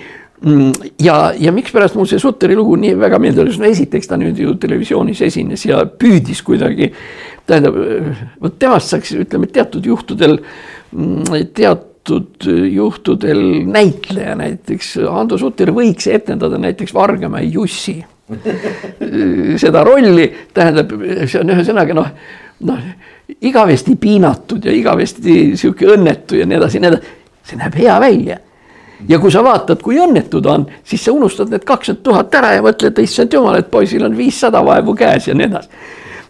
ja, 0.98 1.32
ja 1.38 1.52
mikspärast 1.52 1.96
mul 1.98 2.08
see 2.08 2.20
Sutteri 2.20 2.56
lugu 2.56 2.76
nii 2.80 2.94
väga 2.98 3.18
meeldis, 3.20 3.58
no 3.60 3.68
esiteks 3.68 4.08
ta 4.08 4.16
nüüd 4.20 4.38
ju 4.40 4.54
televisioonis 4.60 5.20
esines 5.28 5.66
ja 5.68 5.82
püüdis 5.84 6.42
kuidagi. 6.46 6.90
tähendab, 7.46 7.76
vot 8.40 8.58
temast 8.58 8.92
saaks, 8.92 9.12
ütleme 9.18 9.48
teatud 9.50 9.86
juhtudel, 9.86 10.38
mm, 10.92 11.50
teatud 11.56 12.46
juhtudel 12.70 13.42
näitleja 13.66 14.36
näiteks, 14.38 14.94
Hando 15.10 15.38
Sutter 15.38 15.74
võiks 15.74 16.06
etendada 16.08 16.58
näiteks 16.58 16.94
Vargamäe 16.94 17.44
Jussi 17.50 17.98
seda 19.62 19.84
rolli, 19.84 20.28
tähendab, 20.54 20.94
see 21.26 21.40
on 21.40 21.56
ühesõnaga 21.56 21.96
noh, 21.98 22.12
noh 22.64 22.84
igavesti 23.40 23.96
piinatud 24.00 24.64
ja 24.64 24.72
igavesti 24.74 25.56
sihuke 25.58 25.90
õnnetu 25.90 26.38
ja 26.38 26.46
nii 26.46 26.56
edasi 26.58 26.80
nii 26.80 26.94
edasi. 26.94 27.18
see 27.44 27.58
näeb 27.58 27.76
hea 27.80 28.00
välja 28.00 28.38
ja 29.08 29.18
kui 29.18 29.32
sa 29.32 29.44
vaatad, 29.44 29.80
kui 29.82 29.98
õnnetu 30.00 30.42
ta 30.42 30.56
on, 30.58 30.66
siis 30.84 31.04
sa 31.04 31.12
unustad 31.12 31.50
need 31.52 31.64
kakskümmend 31.66 32.04
tuhat 32.04 32.34
ära 32.40 32.52
ja 32.56 32.64
mõtled, 32.64 33.00
issand 33.02 33.32
jumal, 33.32 33.58
et 33.60 33.70
poisil 33.70 34.04
on 34.06 34.16
viissada 34.16 34.62
vaevu 34.64 34.94
käes 34.98 35.28
ja 35.28 35.34
nii 35.34 35.48
edasi. 35.48 35.68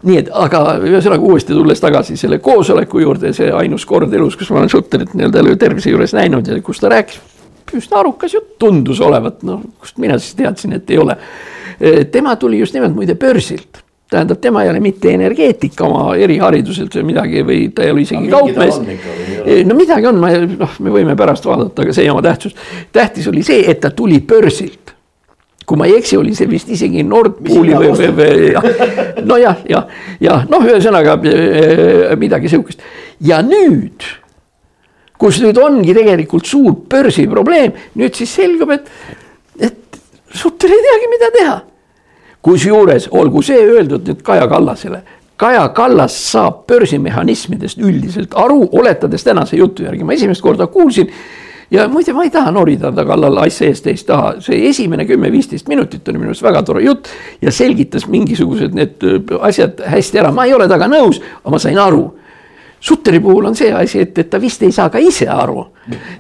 nii 0.03 0.17
et, 0.17 0.31
aga 0.33 0.63
ühesõnaga 0.81 1.27
uuesti 1.29 1.53
tulles 1.53 1.81
tagasi 1.81 2.17
selle 2.17 2.39
koosoleku 2.39 3.03
juurde, 3.03 3.35
see 3.37 3.51
ainus 3.53 3.85
kord 3.87 4.13
elus, 4.15 4.37
kus 4.37 4.51
ma 4.51 4.63
olen 4.63 4.73
Sutterit 4.73 5.13
nii-öelda 5.15 5.57
tervise 5.61 5.91
juures 5.91 6.15
näinud 6.17 6.47
ja 6.49 6.57
kus 6.65 6.81
ta 6.81 6.89
rääkis 6.89 7.21
üsna 7.77 8.01
arukas 8.01 8.35
jutt 8.35 8.57
tundus 8.59 9.01
olevat, 9.01 9.43
noh, 9.47 9.61
kust 9.79 9.99
mina 10.03 10.19
siis 10.19 10.35
teadsin, 10.35 10.73
et 10.73 10.91
ei 10.91 10.99
ole. 10.99 11.17
tema 12.13 12.37
tuli 12.37 12.59
just 12.59 12.75
nimelt 12.75 12.95
muide 12.95 13.15
börsilt 13.15 13.85
tähendab, 14.11 14.41
tema 14.43 14.65
ei 14.65 14.71
ole 14.71 14.81
mitte 14.83 15.13
energeetika 15.15 15.87
oma 15.87 16.15
erihariduselt 16.19 16.95
või 16.99 17.07
midagi 17.13 17.45
või 17.47 17.59
ta 17.75 17.85
ei 17.87 17.93
ole 17.95 18.05
isegi 18.05 18.27
no, 18.27 18.41
kaupmees. 18.41 18.81
no 19.69 19.77
midagi 19.79 20.09
on, 20.11 20.19
ma 20.23 20.33
noh, 20.51 20.79
me 20.83 20.95
võime 20.95 21.15
pärast 21.19 21.47
vaadata, 21.47 21.85
aga 21.85 21.95
see 21.95 22.09
ei 22.09 22.11
oma 22.13 22.23
tähtsust. 22.27 22.59
tähtis 22.93 23.29
oli 23.31 23.45
see, 23.47 23.63
et 23.71 23.81
ta 23.81 23.93
tuli 23.95 24.21
börsilt. 24.21 24.97
kui 25.67 25.79
ma 25.79 25.87
ei 25.87 25.95
eksi, 26.01 26.17
oli 26.19 26.35
see 26.35 26.51
vist 26.51 26.73
isegi 26.75 27.05
Nord 27.07 27.39
Pooli 27.47 27.77
või, 27.79 27.93
või, 27.95 28.11
või 28.19 28.51
jah, 28.51 28.67
nojah, 29.23 29.63
ja, 29.71 29.85
ja, 29.85 29.85
ja 30.27 30.41
noh, 30.51 30.67
ühesõnaga 30.67 31.15
eh, 31.31 32.17
midagi 32.19 32.51
sihukest 32.51 32.83
ja 33.23 33.39
nüüd 33.47 34.09
kus 35.21 35.39
nüüd 35.45 35.59
ongi 35.61 35.95
tegelikult 35.95 36.49
suur 36.49 36.73
börsiprobleem, 36.91 37.77
nüüd 38.01 38.17
siis 38.17 38.33
selgub, 38.41 38.73
et, 38.75 38.89
et 39.61 39.77
Sutter 40.31 40.71
ei 40.71 40.83
teagi, 40.87 41.11
mida 41.11 41.29
teha 41.35 41.57
kusjuures 42.43 43.09
olgu 43.11 43.43
see 43.43 43.61
öeldud 43.61 44.09
nüüd 44.09 44.23
Kaja 44.25 44.49
Kallasele. 44.49 45.03
Kaja 45.41 45.69
Kallas 45.77 46.17
saab 46.33 46.67
börsimehhanismidest 46.69 47.79
üldiselt 47.81 48.35
aru, 48.37 48.67
oletades 48.73 49.25
tänase 49.25 49.57
jutu 49.57 49.87
järgi, 49.87 50.05
ma 50.05 50.13
esimest 50.13 50.43
korda 50.45 50.67
kuulsin 50.67 51.09
ja 51.71 51.87
muide, 51.89 52.13
ma 52.13 52.25
ei 52.27 52.33
taha 52.35 52.51
norida 52.53 52.91
ta 52.93 53.05
kallal 53.09 53.39
asja 53.45 53.71
eest 53.71 53.87
teist 53.87 54.07
taha, 54.09 54.35
see 54.45 54.59
esimene 54.69 55.07
kümme-viisteist 55.09 55.69
minutit 55.71 56.09
oli 56.09 56.21
minu 56.21 56.35
arust 56.35 56.45
väga 56.45 56.63
tore 56.67 56.85
jutt 56.85 57.09
ja 57.43 57.53
selgitas 57.55 58.09
mingisugused 58.11 58.77
need 58.77 59.05
asjad 59.41 59.81
hästi 59.87 60.21
ära, 60.21 60.33
ma 60.35 60.49
ei 60.49 60.55
ole 60.57 60.69
temaga 60.69 60.91
nõus, 60.91 61.23
aga 61.41 61.55
ma 61.55 61.63
sain 61.63 61.79
aru 61.81 62.09
Sutteri 62.81 63.21
puhul 63.21 63.45
on 63.45 63.57
see 63.57 63.73
asi, 63.77 64.01
et, 64.01 64.19
et 64.19 64.31
ta 64.31 64.41
vist 64.41 64.63
ei 64.63 64.73
saa 64.73 64.89
ka 64.91 64.99
ise 64.99 65.29
aru. 65.29 65.67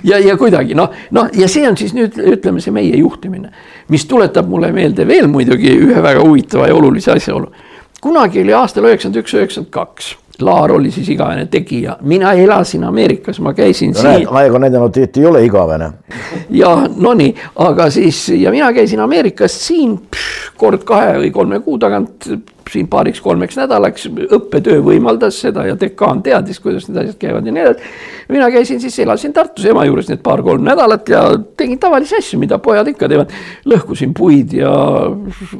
ja, 0.05 0.18
ja 0.18 0.37
kuidagi 0.37 0.75
noh, 0.75 0.90
noh 1.11 1.29
ja 1.33 1.49
see 1.49 1.68
on 1.68 1.77
siis 1.77 1.94
nüüd 1.96 2.18
ütleme, 2.20 2.61
see 2.61 2.75
meie 2.75 2.96
juhtimine, 3.01 3.53
mis 3.88 4.05
tuletab 4.07 4.49
mulle 4.49 4.73
meelde 4.73 5.07
veel 5.09 5.29
muidugi 5.29 5.73
ühe 5.77 6.03
väga 6.03 6.20
huvitava 6.20 6.68
ja 6.68 6.75
olulise 6.75 7.12
asjaolu. 7.12 7.53
kunagi 8.01 8.42
oli 8.42 8.53
aastal 8.53 8.85
üheksakümmend 8.85 9.23
üks, 9.25 9.35
üheksakümmend 9.35 9.73
kaks 9.73 10.14
Laar 10.42 10.72
oli 10.72 10.90
siis 10.90 11.09
igavene 11.14 11.46
tegija, 11.50 11.96
mina 12.03 12.33
elasin 12.33 12.85
Ameerikas, 12.85 13.40
ma 13.40 13.55
käisin 13.55 13.94
no, 13.94 14.00
siin. 14.00 14.29
aeg 14.31 14.55
on 14.55 14.66
näidanud, 14.66 14.96
et 15.03 15.16
ei 15.16 15.26
ole 15.26 15.44
igavene. 15.44 15.90
ja 16.62 16.74
no 16.96 17.14
nii, 17.14 17.35
aga 17.66 17.90
siis 17.90 18.29
ja 18.37 18.53
mina 18.55 18.72
käisin 18.76 19.00
Ameerikas 19.00 19.59
siin 19.66 19.98
pff, 19.98 20.55
kord 20.61 20.85
kahe 20.88 21.18
või 21.24 21.35
kolme 21.35 21.61
kuu 21.64 21.79
tagant 21.81 22.31
siin 22.70 22.88
paariks-kolmeks 22.90 23.59
nädalaks, 23.59 24.07
õppetöö 24.37 24.81
võimaldas 24.85 25.40
seda 25.42 25.64
ja 25.66 25.76
dekaan 25.81 26.22
teadis, 26.22 26.61
kuidas 26.62 26.87
need 26.88 27.00
asjad 27.03 27.18
käivad 27.20 27.46
ja 27.46 27.55
nii 27.55 27.64
edasi. 27.64 27.90
mina 28.29 28.50
käisin 28.50 28.81
siis, 28.81 28.98
elasin 28.98 29.33
Tartus 29.33 29.66
ema 29.66 29.85
juures 29.88 30.09
need 30.09 30.22
paar-kolm 30.22 30.64
nädalat 30.64 31.09
ja 31.09 31.24
tegin 31.57 31.79
tavalisi 31.79 32.16
asju, 32.18 32.38
mida 32.38 32.59
pojad 32.59 32.88
ikka 32.88 33.09
teevad. 33.09 33.35
lõhkusin 33.66 34.14
puid 34.16 34.55
ja 34.61 34.72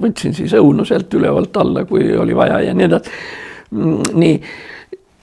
võtsin 0.00 0.34
siis 0.36 0.54
õunu 0.54 0.86
sealt 0.86 1.14
ülevalt 1.14 1.56
alla, 1.56 1.84
kui 1.84 2.12
oli 2.16 2.36
vaja 2.36 2.60
ja 2.68 2.74
nii 2.74 2.90
edasi. 2.90 3.10
Mm, 3.70 4.02
nii 4.18 4.37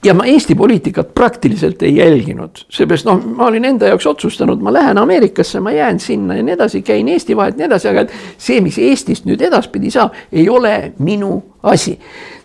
ja 0.05 0.13
ma 0.13 0.25
Eesti 0.25 0.55
poliitikat 0.55 1.13
praktiliselt 1.15 1.81
ei 1.81 1.95
jälginud, 1.95 2.63
seepärast 2.69 3.05
noh, 3.05 3.23
ma 3.35 3.47
olin 3.49 3.65
enda 3.65 3.89
jaoks 3.89 4.07
otsustanud, 4.07 4.61
ma 4.61 4.73
lähen 4.73 4.97
Ameerikasse, 4.97 5.59
ma 5.59 5.71
jään 5.71 5.99
sinna 5.99 6.35
ja 6.35 6.43
nii 6.43 6.53
edasi, 6.53 6.81
käin 6.81 7.07
Eesti 7.07 7.35
vahet 7.35 7.55
ja 7.55 7.57
nii 7.57 7.65
edasi, 7.65 7.89
aga 7.89 8.05
et 8.05 8.13
see, 8.37 8.61
mis 8.61 8.77
Eestist 8.77 9.25
nüüd 9.27 9.41
edaspidi 9.41 9.91
saab, 9.91 10.15
ei 10.31 10.49
ole 10.49 10.93
minu 10.99 11.43
asi. 11.63 11.97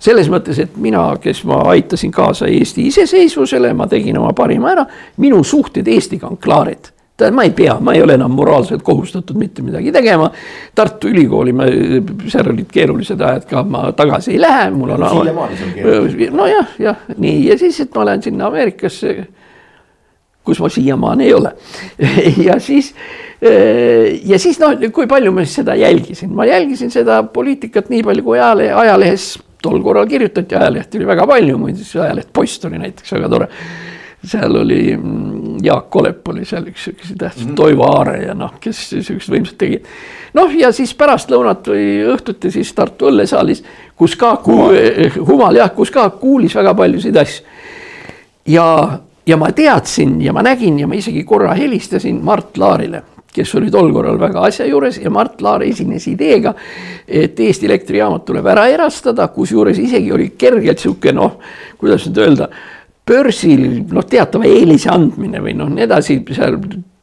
selles 0.02 0.26
mõttes, 0.26 0.58
et 0.58 0.76
mina, 0.76 1.04
kes 1.22 1.44
ma 1.46 1.60
aitasin 1.70 2.10
kaasa 2.10 2.48
Eesti 2.50 2.86
iseseisvusele, 2.90 3.70
ma 3.74 3.86
tegin 3.86 4.18
oma 4.18 4.32
parima 4.32 4.72
ära, 4.72 4.86
minu 5.16 5.44
suhted 5.44 5.86
Eestiga 5.86 6.26
on 6.26 6.36
klaarid 6.42 6.90
ma 7.30 7.42
ei 7.42 7.50
pea, 7.50 7.76
ma 7.80 7.92
ei 7.92 8.02
ole 8.02 8.14
enam 8.14 8.32
moraalselt 8.34 8.82
kohustatud 8.82 9.36
mitte 9.38 9.62
midagi 9.62 9.92
tegema. 9.92 10.30
Tartu 10.74 11.10
Ülikooli, 11.12 11.52
ma, 11.56 11.68
seal 12.28 12.50
olid 12.52 12.70
keerulised 12.72 13.20
ajad 13.20 13.46
ka, 13.50 13.62
ma 13.68 13.84
tagasi 13.96 14.34
ei 14.34 14.40
lähe, 14.40 14.70
mul 14.74 14.94
on. 14.96 15.04
nojah, 16.32 16.74
jah, 16.82 17.04
nii 17.16 17.46
ja 17.50 17.58
siis, 17.60 17.80
et 17.84 17.94
ma 17.94 18.06
lähen 18.08 18.24
sinna 18.24 18.48
Ameerikasse, 18.48 19.14
kus 20.42 20.58
ma 20.62 20.72
siiamaani 20.72 21.28
ei 21.28 21.34
ole 21.36 21.52
ja 22.48 22.58
siis, 22.60 22.90
ja 24.24 24.38
siis 24.42 24.58
noh, 24.58 24.74
kui 24.94 25.06
palju 25.06 25.30
ma 25.34 25.44
siis 25.46 25.60
seda 25.60 25.76
jälgisin, 25.78 26.32
ma 26.34 26.48
jälgisin 26.48 26.90
seda 26.90 27.22
poliitikat 27.22 27.92
nii 27.92 28.02
palju, 28.08 28.26
kui 28.26 28.40
ajalehe, 28.40 28.74
ajalehes 28.82 29.36
tol 29.62 29.78
korral 29.84 30.08
kirjutati, 30.10 30.58
ajalehti 30.58 30.98
oli 30.98 31.06
väga 31.12 31.28
palju, 31.30 31.60
muide 31.60 31.78
siis 31.84 31.94
ajaleht 32.02 32.32
Post 32.34 32.66
oli 32.66 32.82
näiteks 32.82 33.14
väga 33.14 33.30
tore 33.30 33.50
seal 34.22 34.56
oli 34.56 34.96
mm, 34.96 35.41
Jaak 35.62 35.90
Kolep 35.90 36.28
oli 36.28 36.44
seal 36.48 36.66
üks 36.70 36.84
siukese 36.88 37.14
tähtsam 37.18 37.44
mm 37.44 37.50
-hmm. 37.50 37.56
Toivo 37.56 37.86
Aare 37.86 38.16
ja 38.22 38.34
noh, 38.34 38.54
kes 38.60 38.80
siuksed 38.90 39.34
võimsad 39.34 39.58
tegid. 39.58 39.86
noh, 40.34 40.54
ja 40.54 40.72
siis 40.72 40.94
pärastlõunat 40.94 41.68
või 41.68 42.02
õhtuti 42.14 42.50
siis 42.50 42.72
Tartu 42.72 43.06
õllesaalis, 43.10 43.64
kus 43.96 44.16
ka 44.16 44.42
Humal, 44.46 44.76
Humal 45.26 45.56
jah, 45.56 45.74
kus 45.74 45.90
ka 45.90 46.10
kuulis 46.10 46.54
väga 46.54 46.74
paljusid 46.74 47.16
asju. 47.16 47.44
ja, 48.46 48.98
ja 49.26 49.36
ma 49.36 49.52
teadsin 49.52 50.20
ja 50.22 50.32
ma 50.32 50.42
nägin 50.42 50.78
ja 50.78 50.86
ma 50.86 50.94
isegi 50.94 51.24
korra 51.24 51.54
helistasin 51.54 52.24
Mart 52.24 52.56
Laarile 52.56 53.02
kes 53.32 53.54
oli 53.54 53.70
tol 53.72 53.92
korral 53.92 54.20
väga 54.20 54.44
asja 54.48 54.66
juures 54.68 54.98
ja 55.00 55.10
Mart 55.10 55.40
Laar 55.40 55.64
esines 55.64 56.06
ideega, 56.10 56.54
et 57.08 57.40
Eesti 57.40 57.66
elektrijaamad 57.66 58.26
tuleb 58.28 58.46
ära 58.52 58.66
erastada, 58.68 59.28
kusjuures 59.32 59.78
isegi 59.80 60.12
oli 60.12 60.32
kergelt 60.38 60.82
sihuke 60.82 61.14
noh, 61.16 61.38
kuidas 61.80 62.06
nüüd 62.08 62.20
öelda 62.26 62.50
börsil 63.06 63.82
noh, 63.90 64.04
teatava 64.06 64.46
eelise 64.46 64.90
andmine 64.92 65.42
või 65.42 65.54
noh, 65.58 65.70
nii 65.72 65.86
edasi, 65.86 66.20
seal 66.34 66.58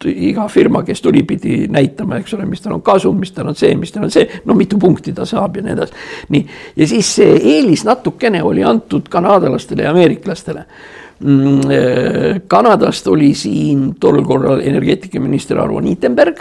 iga 0.08 0.46
firma, 0.48 0.82
kes 0.88 1.02
tuli, 1.04 1.26
pidi 1.28 1.66
näitama, 1.72 2.22
eks 2.22 2.38
ole, 2.38 2.46
mis 2.48 2.62
tal 2.64 2.78
on 2.78 2.84
kasum, 2.86 3.18
mis 3.20 3.34
tal 3.36 3.50
on 3.52 3.58
see, 3.60 3.74
mis 3.76 3.92
tal 3.92 4.06
on 4.08 4.14
see, 4.14 4.24
no 4.48 4.56
mitu 4.56 4.80
punkti 4.80 5.12
ta 5.16 5.26
saab 5.28 5.58
ja 5.60 5.66
nii 5.66 5.76
edasi. 5.76 6.06
nii, 6.32 6.46
ja 6.80 6.88
siis 6.88 7.10
see 7.20 7.34
eelis 7.58 7.84
natukene 7.88 8.44
oli 8.44 8.64
antud 8.64 9.10
kanadalastele 9.12 9.84
ja 9.84 9.92
ameeriklastele 9.92 10.66
mm,. 11.20 11.72
Eh, 11.72 12.42
Kanadast 12.48 13.08
oli 13.08 13.34
siin 13.36 13.96
tol 14.00 14.22
korral 14.24 14.64
energeetikaminister 14.64 15.60
Arvo 15.60 15.82
Niitenberg 15.84 16.40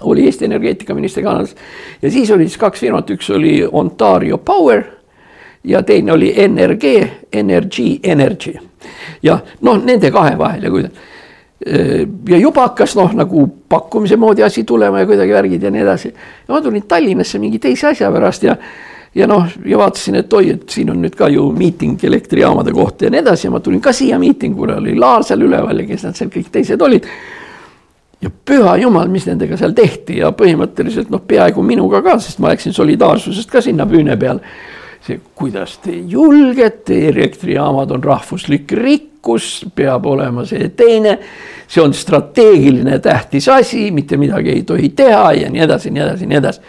oli 0.00 0.24
Eesti 0.24 0.46
energeetikaminister 0.48 1.22
Kanadas 1.22 1.54
ja 2.02 2.10
siis 2.10 2.30
oli 2.30 2.48
siis 2.48 2.58
kaks 2.58 2.80
firmat, 2.80 3.10
üks 3.10 3.28
oli 3.34 3.60
Ontario 3.72 4.38
Power 4.38 4.82
ja 5.64 5.82
teine 5.82 6.12
oli 6.12 6.32
NRG, 6.48 6.84
Energy, 7.32 7.98
Energy 8.02 8.67
ja 9.22 9.38
noh, 9.60 9.80
nende 9.84 10.10
kahe 10.10 10.36
vahel 10.38 10.64
ja 10.64 10.70
kuidas. 10.70 10.92
ja 12.28 12.38
juba 12.38 12.68
hakkas 12.68 12.94
noh, 12.96 13.12
nagu 13.18 13.46
pakkumise 13.68 14.16
moodi 14.16 14.42
asi 14.46 14.64
tulema 14.64 15.00
ja 15.00 15.06
kuidagi 15.06 15.34
värgid 15.34 15.62
ja 15.62 15.70
nii 15.70 15.82
edasi. 15.82 16.12
ja 16.48 16.54
ma 16.54 16.60
tulin 16.62 16.84
Tallinnasse 16.88 17.38
mingi 17.38 17.58
teise 17.58 17.88
asja 17.88 18.12
pärast 18.12 18.42
ja, 18.42 18.56
ja 19.14 19.26
noh, 19.26 19.48
ja 19.66 19.78
vaatasin, 19.78 20.20
et 20.22 20.32
oi, 20.32 20.50
et 20.50 20.70
siin 20.70 20.90
on 20.90 21.02
nüüd 21.02 21.16
ka 21.18 21.28
ju 21.28 21.50
miiting 21.52 22.04
elektrijaamade 22.04 22.72
kohta 22.72 23.08
ja 23.08 23.10
nii 23.10 23.24
edasi 23.24 23.46
ja 23.46 23.50
ma 23.50 23.60
tulin 23.60 23.80
ka 23.80 23.92
siia 23.92 24.18
miitingule, 24.18 24.78
oli 24.78 24.94
Laar 24.98 25.26
seal 25.26 25.42
üleval 25.42 25.82
ja 25.82 25.90
kes 25.90 26.06
nad 26.06 26.16
seal 26.16 26.30
kõik 26.30 26.52
teised 26.54 26.82
olid 26.82 27.10
ja 28.22 28.30
püha 28.30 28.76
jumal, 28.82 29.08
mis 29.10 29.26
nendega 29.28 29.58
seal 29.58 29.74
tehti 29.76 30.18
ja 30.22 30.32
põhimõtteliselt 30.34 31.10
noh, 31.10 31.22
peaaegu 31.26 31.62
minuga 31.62 32.02
ka, 32.02 32.18
sest 32.22 32.42
ma 32.42 32.52
läksin 32.52 32.74
solidaarsusest 32.74 33.50
ka 33.50 33.62
sinna 33.64 33.86
püüne 33.86 34.16
peale 34.18 34.42
see, 35.08 35.20
kuidas 35.38 35.78
te 35.82 35.94
julgete, 36.08 36.96
elektrijaamad 37.08 37.92
on 37.96 38.04
rahvuslik 38.04 38.72
rikkus, 38.76 39.66
peab 39.74 40.06
olema 40.06 40.44
see 40.48 40.70
teine. 40.76 41.18
see 41.68 41.82
on 41.84 41.92
strateegiline 41.94 42.98
tähtis 43.04 43.48
asi, 43.52 43.90
mitte 43.92 44.16
midagi 44.16 44.54
ei 44.54 44.62
tohi 44.62 44.88
teha 44.96 45.32
ja 45.36 45.50
nii 45.52 45.60
edasi, 45.60 45.90
nii 45.92 46.02
edasi, 46.02 46.26
nii 46.26 46.38
edasi. 46.38 46.60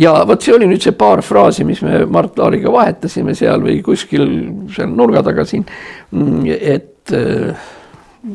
ja 0.00 0.14
vot 0.26 0.42
see 0.42 0.54
oli 0.54 0.68
nüüd 0.70 0.84
see 0.84 0.96
paar 0.96 1.22
fraasi, 1.22 1.64
mis 1.64 1.82
me 1.84 2.04
Mart 2.06 2.38
Laariga 2.38 2.72
vahetasime 2.72 3.34
seal 3.36 3.64
või 3.64 3.80
kuskil 3.84 4.28
seal 4.74 4.92
nurga 4.92 5.22
taga 5.22 5.44
siin. 5.48 5.66
et 6.60 7.12
äh, 7.12 7.72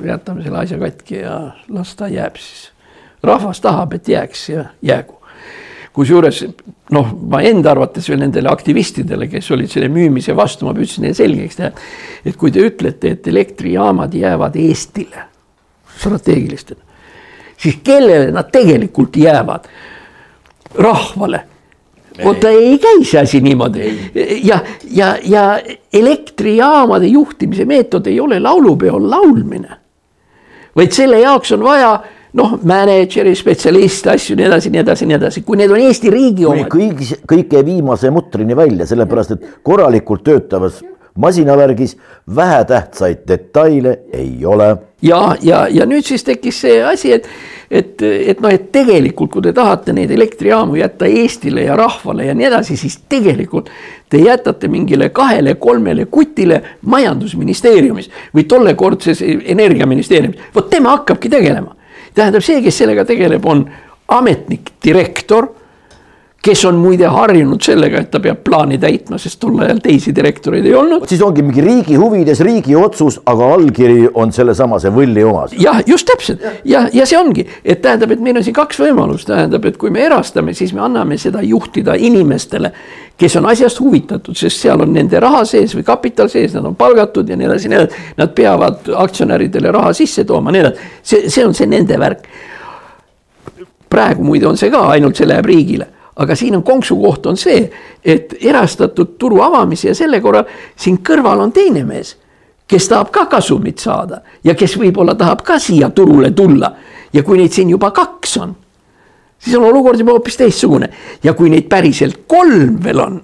jätame 0.06 0.44
selle 0.44 0.66
asja 0.66 0.78
katki 0.82 1.24
ja 1.24 1.40
las 1.70 1.96
ta 1.96 2.08
jääb 2.08 2.38
siis. 2.38 2.70
rahvas 3.24 3.62
tahab, 3.62 3.94
et 3.94 4.08
jääks 4.08 4.50
ja 4.50 4.66
jäägu 4.82 5.19
kusjuures 6.00 6.44
noh, 6.96 7.12
ma 7.30 7.42
enda 7.46 7.74
arvates 7.74 8.08
veel 8.10 8.22
nendele 8.24 8.52
aktivistidele, 8.52 9.28
kes 9.32 9.52
olid 9.56 9.72
selle 9.72 9.90
müümise 9.92 10.36
vastu, 10.38 10.68
ma 10.68 10.74
püüdsin 10.78 11.06
neile 11.06 11.18
selgeks 11.18 11.60
teha. 11.60 11.72
et 12.26 12.40
kui 12.40 12.54
te 12.56 12.64
ütlete, 12.66 13.16
et 13.18 13.28
elektrijaamad 13.28 14.16
jäävad 14.16 14.56
Eestile 14.60 15.28
strateegilistena, 16.00 16.82
siis 17.60 17.80
kellele 17.84 18.32
nad 18.36 18.52
tegelikult 18.54 19.18
jäävad? 19.20 19.70
rahvale 20.80 21.40
oota, 22.26 22.50
ei 22.50 22.78
käi 22.78 23.04
see 23.06 23.22
asi 23.22 23.40
niimoodi 23.42 23.90
ja, 24.44 24.60
ja, 24.92 25.16
ja 25.24 25.44
elektrijaamade 25.94 27.08
juhtimise 27.08 27.66
meetod 27.66 28.08
ei 28.08 28.20
ole 28.20 28.40
laulupeol 28.40 29.10
laulmine. 29.10 29.70
vaid 30.76 30.92
selle 30.94 31.20
jaoks 31.20 31.52
on 31.52 31.64
vaja 31.64 32.00
noh, 32.38 32.56
mänedžeri, 32.64 33.34
spetsialist, 33.38 34.08
asju, 34.14 34.38
nii 34.38 34.48
edasi, 34.50 34.72
nii 34.74 34.84
edasi, 34.84 35.10
nii 35.10 35.18
edasi, 35.18 35.44
kui 35.46 35.58
need 35.60 35.74
on 35.74 35.82
Eesti 35.82 36.14
riigi 36.14 36.46
omad. 36.46 36.70
kõik, 36.74 37.04
kõige 37.30 37.66
viimase 37.66 38.12
mutrini 38.14 38.58
välja, 38.58 38.88
sellepärast 38.90 39.38
et 39.38 39.52
korralikult 39.66 40.26
töötavas 40.28 40.84
masinavärgis 41.20 41.98
vähetähtsaid 42.36 43.18
detaile 43.28 44.00
ei 44.14 44.46
ole. 44.46 44.78
ja, 45.02 45.36
ja, 45.42 45.68
ja 45.72 45.86
nüüd 45.86 46.06
siis 46.06 46.24
tekkis 46.24 46.62
see 46.62 46.84
asi, 46.86 47.12
et, 47.14 47.28
et, 47.72 48.02
et 48.02 48.42
noh, 48.44 48.52
et 48.54 48.70
tegelikult, 48.72 49.32
kui 49.32 49.42
te 49.42 49.54
tahate 49.56 49.94
neid 49.96 50.12
elektrijaamu 50.12 50.78
jätta 50.80 51.10
Eestile 51.10 51.64
ja 51.66 51.76
rahvale 51.80 52.28
ja 52.28 52.36
nii 52.38 52.48
edasi, 52.52 52.78
siis 52.78 53.00
tegelikult 53.10 53.72
te 54.10 54.22
jätate 54.22 54.68
mingile 54.68 55.10
kahele-kolmele 55.10 56.06
kutile 56.12 56.62
majandusministeeriumis 56.86 58.12
või 58.36 58.46
tollekordses 58.48 59.24
energiaministeeriumis, 59.26 60.52
vot 60.56 60.70
tema 60.70 60.98
hakkabki 60.98 61.32
tegelema 61.32 61.79
tähendab, 62.20 62.46
see, 62.46 62.60
kes 62.66 62.82
sellega 62.84 63.06
tegeleb, 63.08 63.46
on 63.50 63.64
ametnik, 64.20 64.74
direktor, 64.84 65.50
kes 66.42 66.66
on 66.66 66.76
muide 66.80 67.08
harjunud 67.12 67.62
sellega, 67.62 68.00
et 68.00 68.12
ta 68.12 68.22
peab 68.24 68.40
plaani 68.48 68.78
täitma, 68.80 69.18
sest 69.20 69.42
tol 69.42 69.60
ajal 69.60 69.82
teisi 69.84 70.14
direktoreid 70.16 70.66
ei 70.66 70.76
olnud. 70.76 71.04
siis 71.10 71.22
ongi 71.26 71.44
mingi 71.44 71.62
riigi 71.64 71.98
huvides 72.00 72.40
riigi 72.46 72.76
otsus, 72.80 73.20
aga 73.28 73.50
allkiri 73.58 74.08
on 74.14 74.32
sellesamase 74.32 74.92
võlli 74.96 75.26
omas. 75.28 75.54
jah, 75.60 75.82
just 75.88 76.08
täpselt 76.08 76.46
ja, 76.64 76.86
ja 76.94 77.06
see 77.10 77.20
ongi, 77.20 77.46
et 77.64 77.82
tähendab, 77.84 78.16
et 78.16 78.24
meil 78.24 78.40
on 78.40 78.48
siin 78.48 78.56
kaks 78.56 78.80
võimalust, 78.80 79.28
tähendab, 79.28 79.68
et 79.68 79.78
kui 79.78 79.92
me 79.92 80.06
erastame, 80.08 80.56
siis 80.56 80.74
me 80.74 80.84
anname 80.88 81.20
seda 81.20 81.44
juhtida 81.44 81.98
inimestele, 82.00 82.72
kes 83.20 83.36
on 83.36 83.52
asjast 83.52 83.84
huvitatud, 83.84 84.38
sest 84.40 84.64
seal 84.64 84.80
on 84.86 84.96
nende 84.96 85.20
raha 85.20 85.44
sees 85.48 85.76
või 85.76 85.84
kapital 85.84 86.32
sees, 86.32 86.56
nad 86.56 86.72
on 86.72 86.80
palgatud 86.80 87.28
ja 87.28 87.36
nii 87.36 87.50
edasi, 87.50 87.68
nii 87.68 87.82
edasi. 87.82 88.08
Nad 88.18 88.32
peavad 88.36 88.88
aktsionäridele 88.96 89.74
raha 89.76 89.92
sisse 89.98 90.24
tooma, 90.24 90.54
nii 90.56 90.64
edasi, 90.64 90.90
see, 91.04 91.28
see 91.28 91.44
on 91.44 91.54
see 91.58 91.68
nende 91.68 92.00
värk. 92.00 92.24
praegu 93.90 94.24
muide 94.24 94.46
on 94.48 94.58
see 94.58 94.70
ka, 94.72 94.86
ainult 94.94 95.18
see 95.18 95.28
läheb 95.28 95.48
riigile 95.50 95.88
aga 96.20 96.36
siin 96.36 96.56
on 96.56 96.64
konksukoht 96.64 97.26
on 97.26 97.38
see, 97.40 97.64
et 98.04 98.36
erastatud 98.42 99.16
turu 99.20 99.42
avamise 99.42 99.88
ja 99.88 99.96
selle 99.96 100.20
korral 100.22 100.48
siin 100.76 101.00
kõrval 101.06 101.46
on 101.46 101.54
teine 101.56 101.86
mees, 101.88 102.16
kes 102.68 102.88
tahab 102.92 103.12
ka 103.16 103.26
kasumit 103.32 103.80
saada 103.80 104.22
ja 104.44 104.56
kes 104.56 104.76
võib-olla 104.78 105.16
tahab 105.18 105.46
ka 105.48 105.60
siia 105.60 105.90
turule 105.90 106.32
tulla. 106.32 106.74
ja 107.14 107.24
kui 107.24 107.40
neid 107.40 107.52
siin 107.52 107.70
juba 107.70 107.90
kaks 107.92 108.38
on, 108.38 108.52
siis 109.40 109.56
on 109.58 109.64
olukord 109.66 110.00
juba 110.00 110.12
hoopis 110.12 110.38
teistsugune 110.38 110.90
ja 111.24 111.34
kui 111.34 111.50
neid 111.50 111.70
päriselt 111.70 112.28
kolm 112.28 112.84
veel 112.84 113.00
on 113.00 113.22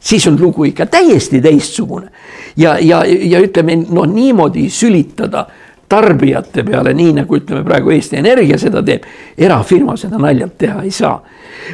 siis 0.00 0.26
on 0.28 0.36
lugu 0.40 0.64
ikka 0.64 0.86
täiesti 0.86 1.40
teistsugune. 1.40 2.10
ja, 2.56 2.78
ja, 2.80 3.04
ja 3.04 3.40
ütleme 3.40 3.76
noh, 3.88 4.06
niimoodi 4.06 4.68
sülitada 4.70 5.46
tarbijate 5.88 6.62
peale, 6.62 6.92
nii 6.94 7.12
nagu 7.22 7.36
ütleme 7.36 7.64
praegu 7.64 7.90
Eesti 7.90 8.16
Energia 8.20 8.58
seda 8.58 8.82
teeb, 8.84 9.06
erafirma 9.38 9.96
seda 9.96 10.18
naljalt 10.20 10.58
teha 10.58 10.82
ei 10.82 10.90
saa 10.90 11.16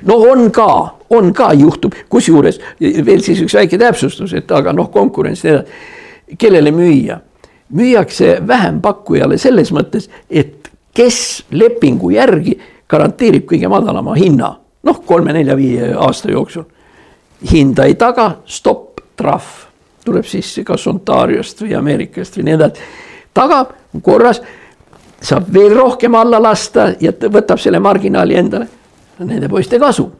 no 0.02 0.16
on 0.30 0.50
ka, 0.50 0.98
on 1.10 1.32
ka 1.32 1.52
juhtub, 1.58 1.94
kusjuures 2.08 2.60
veel 2.80 3.22
siis 3.22 3.42
üks 3.44 3.54
väike 3.54 3.78
täpsustus, 3.78 4.34
et 4.34 4.50
aga 4.52 4.72
noh, 4.72 4.90
konkurents, 4.90 5.44
kellele 6.38 6.74
müüa? 6.74 7.20
müüakse 7.74 8.38
vähempakkujale 8.46 9.38
selles 9.40 9.72
mõttes, 9.72 10.10
et 10.30 10.68
kes 10.94 11.44
lepingu 11.50 12.10
järgi 12.14 12.58
garanteerib 12.88 13.46
kõige 13.48 13.70
madalama 13.72 14.14
hinna, 14.14 14.50
noh, 14.84 15.00
kolme-nelja-viie 15.06 15.94
aasta 15.96 16.30
jooksul. 16.30 16.64
hinda 17.50 17.84
ei 17.84 17.94
taga, 17.94 18.36
stopp, 18.46 19.00
trahv 19.16 19.64
tuleb 20.04 20.24
sisse 20.24 20.64
kas 20.64 20.86
Ontariost 20.86 21.62
või 21.64 21.74
Ameerikast 21.78 22.36
või 22.36 22.44
nii 22.44 22.54
edasi. 22.54 22.80
tagab 23.34 23.72
korras, 24.02 24.42
saab 25.20 25.48
veel 25.52 25.74
rohkem 25.76 26.14
alla 26.14 26.42
lasta 26.42 26.92
ja 27.00 27.12
võtab 27.12 27.58
selle 27.58 27.80
marginaali 27.80 28.34
endale 28.34 28.68
nende 29.18 29.48
poiste 29.48 29.78
kasu. 29.78 30.10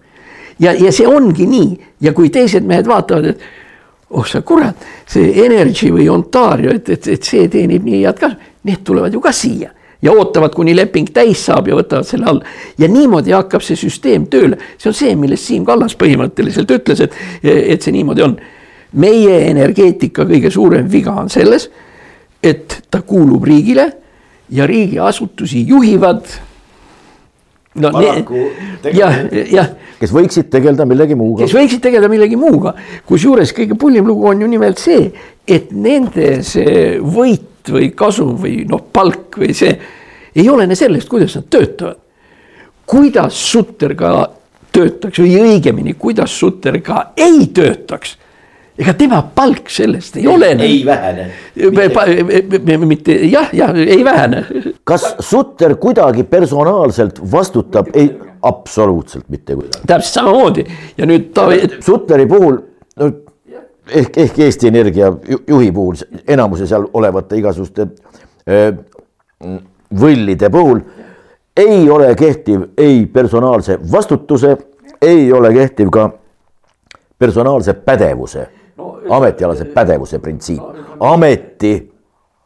ja, 0.59 0.72
ja 0.72 0.92
see 0.92 1.07
ongi 1.07 1.47
nii 1.47 1.70
ja 2.01 2.12
kui 2.12 2.30
teised 2.30 2.66
mehed 2.66 2.86
vaatavad, 2.86 3.24
et 3.34 3.40
oh 4.11 4.26
sa 4.26 4.42
kurat, 4.42 4.76
see 5.07 5.32
Energy 5.45 5.90
või 5.90 6.09
Ontario, 6.09 6.74
et, 6.74 6.88
et, 6.88 7.09
et 7.16 7.22
see 7.22 7.49
teenib 7.49 7.84
nii 7.84 8.05
head 8.05 8.20
kasu, 8.20 8.53
need 8.64 8.84
tulevad 8.86 9.14
ju 9.14 9.20
ka 9.20 9.32
siia 9.32 9.72
ja 10.05 10.12
ootavad, 10.12 10.53
kuni 10.55 10.74
leping 10.76 11.09
täis 11.16 11.47
saab 11.47 11.68
ja 11.70 11.76
võtavad 11.78 12.07
selle 12.07 12.28
alla. 12.28 12.53
ja 12.78 12.88
niimoodi 12.88 13.32
hakkab 13.32 13.64
see 13.64 13.78
süsteem 13.78 14.26
tööle, 14.30 14.59
see 14.78 14.90
on 14.90 14.97
see, 14.99 15.14
millest 15.16 15.49
Siim 15.49 15.64
Kallas 15.64 15.97
põhimõtteliselt 15.97 16.70
ütles, 16.76 17.01
et, 17.01 17.16
et 17.42 17.82
see 17.82 17.95
niimoodi 17.95 18.24
on. 18.26 18.36
meie 18.95 19.38
energeetika 19.49 20.22
kõige 20.28 20.51
suurem 20.55 20.90
viga 20.90 21.16
on 21.18 21.30
selles, 21.32 21.70
et 22.42 22.82
ta 22.90 23.01
kuulub 23.03 23.45
riigile 23.45 23.88
ja 24.51 24.66
riigiasutusi 24.66 25.64
juhivad 25.66 26.28
no, 27.74 27.90
paraku 27.94 28.44
jah. 28.94 29.72
kes 30.00 30.12
võiksid 30.14 30.50
tegeleda 30.52 30.86
millegi 30.88 31.16
muuga. 31.18 31.44
kes 31.44 31.56
võiksid 31.56 31.82
tegeleda 31.84 32.10
millegi 32.12 32.38
muuga, 32.38 32.74
kusjuures 33.08 33.54
kõige 33.56 33.78
pullim 33.80 34.06
lugu 34.08 34.28
on 34.30 34.44
ju 34.44 34.50
nimelt 34.50 34.80
see, 34.82 35.10
et 35.46 35.72
nende 35.72 36.38
see 36.46 36.96
võit 37.00 37.72
või 37.74 37.90
kasum 37.96 38.34
või 38.40 38.62
noh, 38.68 38.82
palk 38.92 39.40
või 39.40 39.54
see 39.56 39.74
ei 40.34 40.48
olene 40.50 40.76
sellest, 40.78 41.08
kuidas 41.08 41.36
nad 41.38 41.48
töötavad. 41.50 42.00
kuidas 42.86 43.38
Sutter 43.50 43.94
ka 43.96 44.14
töötaks 44.74 45.22
või 45.22 45.38
õigemini, 45.40 45.94
kuidas 45.98 46.34
Sutter 46.38 46.80
ka 46.82 47.12
ei 47.16 47.46
töötaks 47.54 48.18
ega 48.78 48.94
tema 48.98 49.20
palk 49.34 49.70
sellest 49.70 50.16
ei 50.16 50.26
olene. 50.28 50.64
ei 50.64 50.84
vähene. 50.86 51.30
mitte 52.86 53.18
jah, 53.30 53.52
jah, 53.52 53.74
ei 53.76 54.04
vähene. 54.04 54.44
kas 54.84 55.14
Sutter 55.20 55.76
kuidagi 55.76 56.24
personaalselt 56.24 57.20
vastutab, 57.32 57.92
ei, 57.94 58.10
absoluutselt 58.42 59.28
mitte 59.28 59.54
kuidagi. 59.54 59.86
täpselt 59.86 60.14
samamoodi 60.14 60.66
ja 60.98 61.06
nüüd 61.06 61.30
ta. 61.34 61.46
Sutteri 61.84 62.26
puhul, 62.26 62.58
no 62.96 63.10
ehk, 63.90 64.18
ehk 64.26 64.38
Eesti 64.48 64.68
Energia 64.68 65.12
juhi 65.48 65.70
puhul, 65.72 66.02
enamuse 66.28 66.66
seal 66.66 66.88
olevate 66.92 67.38
igasuguste 67.38 67.88
võllide 70.00 70.50
puhul 70.50 70.82
ei 71.56 71.90
ole 71.90 72.14
kehtiv 72.18 72.60
ei 72.78 73.06
personaalse 73.06 73.78
vastutuse, 73.92 74.56
ei 75.02 75.32
ole 75.32 75.52
kehtiv 75.54 75.90
ka 75.90 76.10
personaalse 77.18 77.72
pädevuse 77.72 78.48
no, 78.76 78.98
ametialase 79.10 79.64
pädevuse 79.74 80.18
printsiip. 80.18 80.62
no,, 80.62 80.96
ameti 81.12 81.74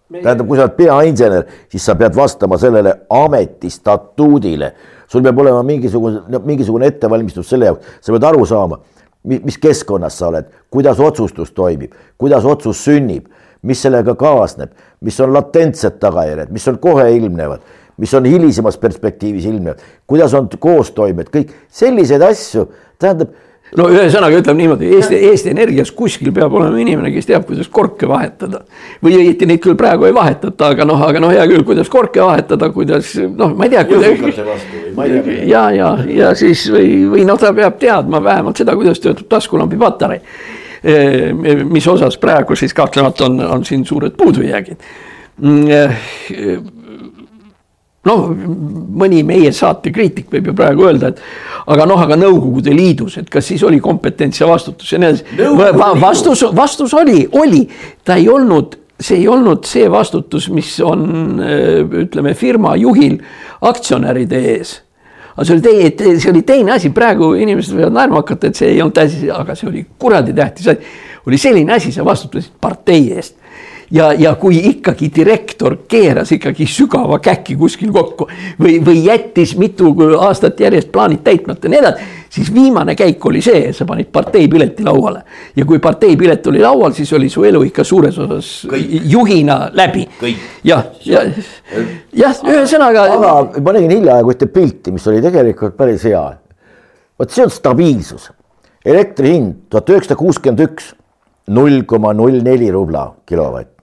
meie... 0.09 0.23
tähendab, 0.23 0.47
kui 0.49 0.59
sa 0.59 0.67
oled 0.67 0.77
peainsener, 0.79 1.49
siis 1.73 1.85
sa 1.89 1.97
pead 1.99 2.17
vastama 2.17 2.59
sellele 2.61 2.95
ameti 3.11 3.71
statuudile. 3.71 4.73
sul 5.09 5.25
peab 5.25 5.39
olema 5.39 5.63
mingisugune, 5.63 6.41
mingisugune 6.45 6.87
ettevalmistus 6.93 7.49
selle 7.49 7.71
jaoks, 7.71 7.99
sa 8.01 8.13
pead 8.13 8.29
aru 8.29 8.47
saama, 8.47 8.81
mis 9.29 9.59
keskkonnas 9.61 10.19
sa 10.21 10.29
oled, 10.29 10.49
kuidas 10.71 11.01
otsustus 11.01 11.53
toimib, 11.57 11.95
kuidas 12.19 12.45
otsus 12.45 12.85
sünnib, 12.85 13.27
mis 13.63 13.81
sellega 13.83 14.15
kaasneb, 14.19 14.73
mis 15.05 15.19
on 15.21 15.33
latentsed 15.35 15.99
tagajärjed, 16.01 16.53
mis 16.55 16.69
on 16.71 16.79
kohe 16.83 17.09
ilmnevad, 17.17 17.65
mis 17.99 18.13
on 18.15 18.29
hilisemas 18.29 18.79
perspektiivis 18.79 19.49
ilmnevad, 19.51 19.83
kuidas 20.07 20.35
on 20.39 20.49
koostoimed, 20.61 21.33
kõik 21.35 21.51
selliseid 21.81 22.23
asju, 22.23 22.69
tähendab 23.01 23.35
no 23.77 23.89
ühesõnaga 23.93 24.39
ütleme 24.41 24.63
niimoodi, 24.63 24.89
Eesti, 24.97 25.19
Eesti 25.29 25.53
Energias 25.53 25.91
kuskil 25.95 26.33
peab 26.35 26.55
olema 26.57 26.81
inimene, 26.81 27.11
kes 27.13 27.29
teab, 27.29 27.45
kuidas 27.49 27.69
korke 27.73 28.09
vahetada. 28.09 28.63
või 29.05 29.19
õieti 29.21 29.49
neid 29.49 29.61
küll 29.65 29.77
praegu 29.79 30.09
ei 30.09 30.15
vahetata, 30.15 30.71
aga 30.73 30.87
noh, 30.89 31.03
aga 31.05 31.21
noh, 31.21 31.33
hea 31.35 31.45
küll, 31.51 31.65
kuidas 31.69 31.91
korke 31.93 32.23
vahetada, 32.25 32.71
kuidas 32.73 33.15
noh, 33.17 33.53
ma 33.57 33.69
ei 33.69 33.75
tea 33.75 33.85
kuidas.... 33.89 34.65
ja, 35.49 35.67
ja, 35.75 35.91
ja 36.09 36.33
siis 36.39 36.65
või, 36.73 36.95
või 37.13 37.27
noh, 37.29 37.41
ta 37.41 37.53
peab 37.57 37.77
teadma 37.81 38.23
vähemalt 38.25 38.63
seda, 38.63 38.77
kuidas 38.79 39.03
töötab 39.05 39.29
taskulambi 39.37 39.77
patarei. 39.81 40.23
Eh, 40.79 41.33
mis 41.67 41.87
osas 41.91 42.15
praegu 42.23 42.55
siis 42.57 42.71
kahtlemata 42.75 43.27
on, 43.27 43.41
on 43.43 43.65
siin 43.67 43.83
suured 43.85 44.15
puudujäägid 44.15 44.85
mm, 45.43 45.65
eh, 45.75 45.97
noh, 48.07 48.31
mõni 49.03 49.23
meie 49.27 49.51
saate 49.55 49.91
kriitik 49.95 50.31
võib 50.33 50.51
ju 50.51 50.57
praegu 50.57 50.87
öelda, 50.89 51.13
et 51.13 51.23
aga 51.75 51.87
noh, 51.89 52.01
aga 52.05 52.19
Nõukogude 52.21 52.75
Liidus, 52.75 53.19
et 53.21 53.31
kas 53.33 53.49
siis 53.51 53.65
oli 53.67 53.81
kompetents 53.83 54.41
ja 54.41 54.49
vastutus 54.51 54.93
ja 54.93 55.01
nii 55.03 55.09
edasi. 55.11 55.25
vastus, 56.01 56.45
vastus 56.57 56.95
oli, 56.95 57.25
oli, 57.41 57.65
ta 58.05 58.19
ei 58.21 58.29
olnud, 58.31 58.79
see 59.01 59.21
ei 59.21 59.29
olnud 59.31 59.67
see 59.69 59.89
vastutus, 59.91 60.49
mis 60.55 60.77
on 60.85 61.41
ütleme 62.05 62.35
firma 62.39 62.77
juhil 62.79 63.19
aktsionäride 63.67 64.45
ees. 64.55 64.79
Aga 65.39 65.45
see 65.47 65.55
oli 65.55 65.63
teine, 65.63 66.15
see 66.19 66.31
oli 66.33 66.41
teine 66.47 66.73
asi, 66.75 66.91
praegu 66.91 67.33
inimesed 67.39 67.77
võivad 67.77 67.95
naerma 67.95 68.25
hakata, 68.25 68.51
et 68.51 68.59
see 68.59 68.73
ei 68.73 68.81
olnud 68.83 68.99
asi, 68.99 69.29
aga 69.31 69.55
see 69.59 69.69
oli 69.71 69.85
kuradi 69.99 70.35
tähtis 70.35 70.73
asi. 70.73 70.97
oli 71.29 71.39
selline 71.39 71.77
asi, 71.77 71.93
sa 71.95 72.07
vastutasid 72.07 72.57
partei 72.61 73.13
eest 73.15 73.37
ja, 73.91 74.13
ja 74.13 74.35
kui 74.41 74.59
ikkagi 74.71 75.11
direktor 75.15 75.77
keeras 75.89 76.33
ikkagi 76.33 76.67
sügava 76.69 77.19
käki 77.25 77.57
kuskil 77.59 77.93
kokku 77.93 78.29
või, 78.61 78.79
või 78.85 79.03
jättis 79.07 79.55
mitu 79.59 79.93
aastat 80.19 80.61
järjest 80.61 80.93
plaanid 80.93 81.23
täitmata 81.25 81.67
ja 81.67 81.73
nii 81.73 81.81
edasi, 81.81 82.09
siis 82.39 82.51
viimane 82.55 82.95
käik 82.99 83.25
oli 83.27 83.43
see, 83.45 83.73
sa 83.73 83.87
panid 83.89 84.11
parteipileti 84.13 84.85
lauale. 84.85 85.23
ja 85.57 85.65
kui 85.65 85.79
parteipilet 85.79 86.47
oli 86.47 86.61
laual, 86.65 86.93
siis 86.97 87.13
oli 87.17 87.29
su 87.33 87.45
elu 87.45 87.63
ikka 87.71 87.85
suures 87.85 88.19
osas 88.19 88.51
Kõik. 88.69 88.99
juhina 89.13 89.59
läbi. 89.73 90.09
jah, 90.65 90.85
ja, 91.05 91.25
jah, 92.13 92.43
ühesõnaga. 92.45 93.07
aga 93.17 93.63
ma 93.63 93.77
nägin 93.77 93.97
hiljaaegu 93.97 94.35
ühte 94.35 94.51
pilti, 94.53 94.93
mis 94.93 95.07
oli 95.09 95.23
tegelikult 95.25 95.77
päris 95.77 96.05
hea. 96.05 96.27
vot 97.19 97.33
see 97.33 97.45
on 97.45 97.51
stabiilsus, 97.51 98.31
elektri 98.85 99.35
hind 99.37 99.67
tuhat 99.71 99.91
üheksasada 99.91 100.21
kuuskümmend 100.21 100.67
üks 100.69 100.93
null 101.49 101.83
koma 101.89 102.13
null 102.13 102.43
neli 102.45 102.71
rubla 102.71 103.09
kilovatt 103.27 103.78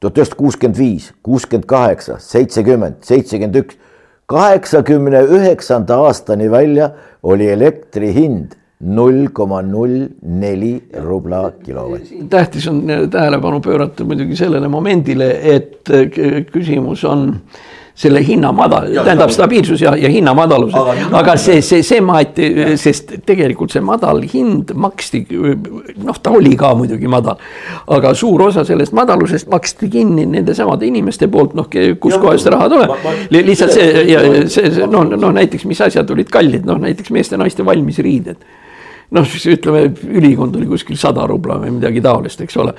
tuhat 0.00 0.18
üheksasada 0.18 0.38
kuuskümmend 0.38 0.78
viis, 0.78 1.12
kuuskümmend 1.22 1.66
kaheksa, 1.66 2.18
seitsekümmend, 2.18 3.00
seitsekümmend 3.00 3.54
üks, 3.54 3.76
kaheksakümne 4.26 5.22
üheksanda 5.22 5.96
aastani 5.96 6.50
välja 6.50 6.92
oli 7.22 7.48
elektri 7.48 8.14
hind 8.14 8.56
null 8.80 9.26
koma 9.32 9.62
null 9.62 10.08
neli 10.22 10.80
rubla 11.02 11.52
kilovatt. 11.64 12.02
tähtis 12.30 12.68
on 12.68 12.82
tähelepanu 13.10 13.60
pöörata 13.60 14.04
muidugi 14.04 14.36
sellele 14.36 14.68
momendile, 14.68 15.30
et 15.42 15.88
küsimus 16.52 17.04
on 17.04 17.34
selle 17.94 18.24
hinna 18.26 18.50
madal, 18.52 18.88
tähendab 19.04 19.30
stabiilsus 19.30 19.82
ja, 19.84 19.92
ja 19.96 20.08
hinna 20.10 20.34
madalus. 20.34 20.74
aga, 21.14 21.36
see, 21.38 21.60
see, 21.62 21.82
see 21.86 22.00
maeti, 22.02 22.48
sest 22.80 23.12
tegelikult 23.26 23.70
see 23.70 23.82
madal 23.86 24.18
hind 24.32 24.72
maksti, 24.74 25.22
noh, 26.02 26.18
ta 26.22 26.32
oli 26.34 26.56
ka 26.58 26.72
muidugi 26.74 27.10
madal. 27.10 27.38
aga 27.94 28.14
suur 28.18 28.48
osa 28.48 28.64
sellest 28.66 28.96
madalusest 28.98 29.48
maksti 29.52 29.90
kinni 29.92 30.26
nendesamade 30.26 30.88
inimeste 30.90 31.30
poolt, 31.30 31.54
noh, 31.54 31.70
kuskohast 32.02 32.50
raha 32.50 32.68
tuleb. 32.72 33.08
lihtsalt 33.30 33.78
see 33.78 34.04
see, 34.48 34.74
see 34.74 34.90
noh, 34.90 35.06
noh 35.14 35.38
näiteks, 35.38 35.68
mis 35.70 35.86
asjad 35.86 36.10
olid 36.10 36.34
kallid, 36.34 36.66
noh 36.66 36.82
näiteks 36.82 37.14
meeste-naiste 37.14 37.66
valmisriided 37.66 38.42
noh, 39.14 39.26
siis 39.30 39.46
ütleme, 39.54 39.86
ülikond 40.10 40.56
oli 40.58 40.68
kuskil 40.68 40.98
sada 41.00 41.26
rubla 41.30 41.56
või 41.62 41.74
midagi 41.76 42.02
taolist, 42.04 42.40
eks 42.44 42.56
ole. 42.60 42.74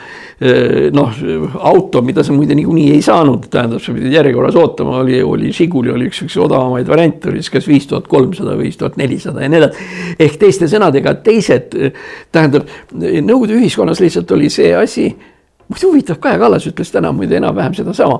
noh, 0.95 1.19
auto, 1.71 2.01
mida 2.05 2.23
sa 2.25 2.35
muide 2.35 2.57
niikuinii 2.57 2.91
ei 2.95 3.03
saanud, 3.05 3.47
tähendab, 3.51 3.83
sa 3.83 3.95
pidid 3.95 4.15
järjekorras 4.15 4.57
ootama, 4.59 4.99
oli, 5.03 5.21
oli 5.23 5.53
Žiguli 5.55 5.93
oli 5.93 6.09
üks, 6.11 6.23
üks 6.25 6.37
odavamaid 6.41 6.89
variante, 6.91 7.31
oli 7.31 7.43
siis 7.43 7.53
kas 7.53 7.69
viis 7.69 7.87
tuhat 7.89 8.09
kolmsada, 8.11 8.57
viis 8.59 8.79
tuhat 8.79 8.99
nelisada 9.01 9.43
ja 9.45 9.51
nii 9.51 9.61
edasi. 9.61 9.87
ehk 10.27 10.39
teiste 10.41 10.69
sõnadega, 10.71 11.15
teised, 11.25 11.77
tähendab, 12.35 12.67
Nõukogude 12.95 13.55
ühiskonnas 13.59 13.99
lihtsalt 14.01 14.31
oli 14.35 14.49
see 14.53 14.71
asi 14.75 15.09
muidu 15.69 15.89
huvitav, 15.89 16.19
Kaja 16.21 16.39
Kallas 16.39 16.65
ütles 16.69 16.91
täna 16.93 17.11
muide 17.15 17.39
enam-vähem 17.39 17.73
sedasama. 17.73 18.19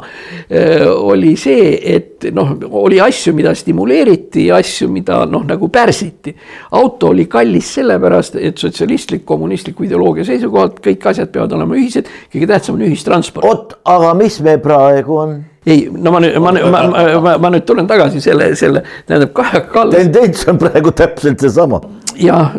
oli 0.95 1.35
see, 1.37 1.75
et 1.95 2.27
noh, 2.33 2.55
oli 2.81 2.99
asju, 3.01 3.33
mida 3.37 3.53
stimuleeriti 3.55 4.47
ja 4.49 4.59
asju, 4.61 4.89
mida 4.91 5.21
noh, 5.29 5.45
nagu 5.45 5.69
pärsiti. 5.69 6.35
auto 6.71 7.11
oli 7.13 7.25
kallis 7.25 7.73
sellepärast, 7.79 8.35
et 8.35 8.57
sotsialistlik, 8.57 9.25
kommunistliku 9.25 9.85
ideoloogia 9.85 10.25
seisukohalt 10.25 10.79
kõik 10.85 11.09
asjad 11.09 11.29
peavad 11.33 11.53
olema 11.57 11.77
ühised, 11.77 12.09
kõige 12.33 12.47
tähtsam 12.47 12.79
on 12.79 12.87
ühistransport. 12.89 13.45
oot, 13.45 13.77
aga 13.85 14.13
mis 14.13 14.39
me 14.41 14.57
praegu 14.57 15.17
on? 15.17 15.37
ei, 15.65 15.87
no 15.91 16.11
ma 16.13 16.21
nüüd, 16.21 16.39
ma, 16.39 16.51
ma, 16.51 16.81
ma, 16.89 17.05
ma, 17.21 17.37
ma 17.41 17.53
nüüd 17.53 17.65
tulen 17.65 17.87
tagasi 17.89 18.21
selle, 18.21 18.53
selle, 18.55 18.83
tähendab 19.05 19.33
Kaja 19.37 19.61
Kallas. 19.69 20.01
tendents 20.01 20.47
on 20.49 20.57
praegu 20.61 20.93
täpselt 20.97 21.45
seesama 21.45 21.81
jah, 22.20 22.55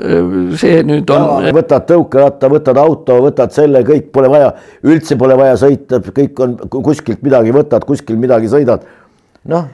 see 0.60 0.82
nüüd 0.86 1.10
on. 1.14 1.48
võtad 1.56 1.88
tõukeratta, 1.88 2.50
võtad 2.52 2.82
auto, 2.82 3.18
võtad 3.24 3.54
selle, 3.54 3.82
kõik 3.86 4.12
pole 4.14 4.30
vaja, 4.32 4.52
üldse 4.86 5.18
pole 5.20 5.38
vaja 5.38 5.56
sõita, 5.60 6.02
kõik 6.04 6.44
on 6.44 6.56
kuskilt 6.76 7.24
midagi 7.26 7.54
võtad, 7.56 7.86
kuskil 7.88 8.20
midagi 8.20 8.52
sõidad 8.52 8.86
noh, 9.46 9.66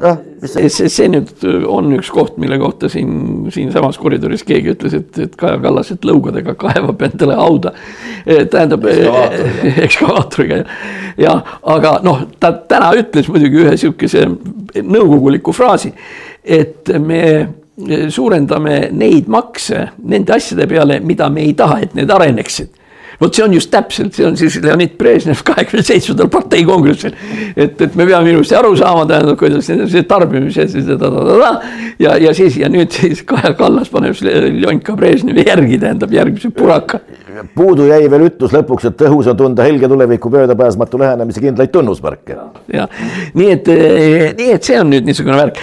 noh. 0.00 0.18
see, 0.46 0.68
see, 0.72 0.88
see 0.92 1.08
nüüd 1.12 1.44
on 1.68 1.92
üks 1.96 2.10
koht, 2.12 2.38
mille 2.40 2.56
kohta 2.60 2.88
siin, 2.92 3.48
siinsamas 3.52 3.98
koridoris 4.00 4.44
keegi 4.48 4.72
ütles, 4.72 4.96
et, 4.96 5.18
et 5.26 5.34
Kaja 5.38 5.58
Kallas, 5.62 5.92
et 5.92 6.06
lõugadega 6.08 6.54
kaevab 6.58 7.04
endale 7.08 7.36
hauda. 7.38 7.74
tähendab 8.24 8.86
ekskavaatoriga 8.88 10.62
ja, 11.24 11.36
aga 11.74 11.98
noh, 12.06 12.24
ta 12.40 12.54
täna 12.68 12.92
ütles 12.98 13.28
muidugi 13.32 13.64
ühe 13.66 13.74
sihukese 13.80 14.26
nõukoguliku 14.80 15.54
fraasi, 15.56 15.92
et 16.42 16.88
me 17.00 17.22
suurendame 18.12 18.90
neid 18.92 19.28
makse 19.32 19.86
nende 20.04 20.34
asjade 20.34 20.66
peale, 20.68 21.00
mida 21.00 21.28
me 21.32 21.46
ei 21.46 21.54
taha, 21.56 21.80
et 21.86 21.94
need 21.96 22.10
areneksid 22.12 22.78
vot 23.22 23.34
see 23.34 23.44
on 23.44 23.54
just 23.54 23.70
täpselt, 23.70 24.14
see 24.16 24.26
on 24.26 24.36
siis 24.38 24.56
Leonid 24.62 24.96
Brežnev 24.98 25.42
kahekümne 25.46 25.84
seitsmendal 25.86 26.30
partei 26.32 26.64
kongressil. 26.66 27.14
et, 27.56 27.80
et 27.80 27.94
me 27.98 28.06
peame 28.08 28.32
ilusti 28.32 28.56
aru 28.58 28.74
saama, 28.78 29.04
tähendab, 29.08 29.38
kuidas 29.40 29.68
see 29.68 30.02
tarbimise 30.08 30.66
ja, 32.02 32.16
ja 32.18 32.34
siis 32.34 32.58
ja 32.58 32.70
nüüd 32.72 32.94
siis 32.94 33.22
Kaja 33.26 33.54
Kallas 33.58 33.92
paneb 33.92 34.18
Ljonka 34.58 34.96
Brežnevi 34.98 35.46
järgi, 35.46 35.78
tähendab 35.82 36.14
järgmise 36.14 36.50
puraka. 36.50 37.02
Puudu 37.54 37.86
jäi 37.88 38.06
veel 38.10 38.26
ütlus 38.26 38.52
lõpuks, 38.54 38.86
et 38.90 39.04
õhus 39.06 39.28
on 39.30 39.38
tunda 39.38 39.64
helge 39.66 39.88
tuleviku 39.88 40.30
möödapääsmatu 40.32 41.00
lähenemise 41.00 41.40
kindlaid 41.40 41.72
tunnusmärke. 41.72 42.36
ja 42.72 42.88
nii 43.34 43.50
et, 43.50 43.70
nii 44.38 44.50
et 44.56 44.68
see 44.68 44.78
on 44.80 44.90
nüüd 44.92 45.06
niisugune 45.08 45.38
värk. 45.38 45.60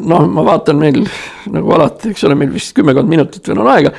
noh, 0.00 0.26
ma 0.28 0.44
vaatan 0.46 0.80
meil 0.80 1.00
nagu 1.52 1.74
alati, 1.76 2.14
eks 2.14 2.24
ole, 2.28 2.38
meil 2.38 2.52
vist 2.54 2.74
kümmekond 2.76 3.10
minutit 3.10 3.48
veel 3.48 3.60
on 3.60 3.70
aega. 3.74 3.92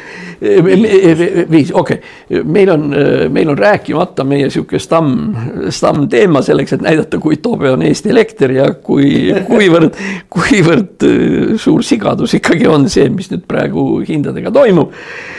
viis, 1.52 1.72
okei 1.74 2.00
okay., 2.00 2.42
meil 2.44 2.74
on, 2.74 2.90
meil 3.34 3.54
on 3.54 3.60
rääkimata 3.60 4.26
meie 4.28 4.50
sihuke 4.54 4.80
stamm, 4.82 5.70
stammteema 5.70 6.42
selleks, 6.46 6.76
et 6.76 6.86
näidata, 6.86 7.22
kui 7.22 7.38
tobe 7.44 7.72
on 7.72 7.86
Eesti 7.86 8.12
elekter 8.14 8.56
ja 8.58 8.72
kui, 8.74 9.32
kuivõrd, 9.48 9.96
kuivõrd 10.34 11.08
suur 11.62 11.86
sigadus 11.86 12.36
ikkagi 12.40 12.68
on 12.70 12.90
see, 12.92 13.10
mis 13.14 13.32
nüüd 13.32 13.46
praegu 13.50 13.88
hindadega 14.06 14.52
toimub 14.56 14.92
äh, 14.92 15.34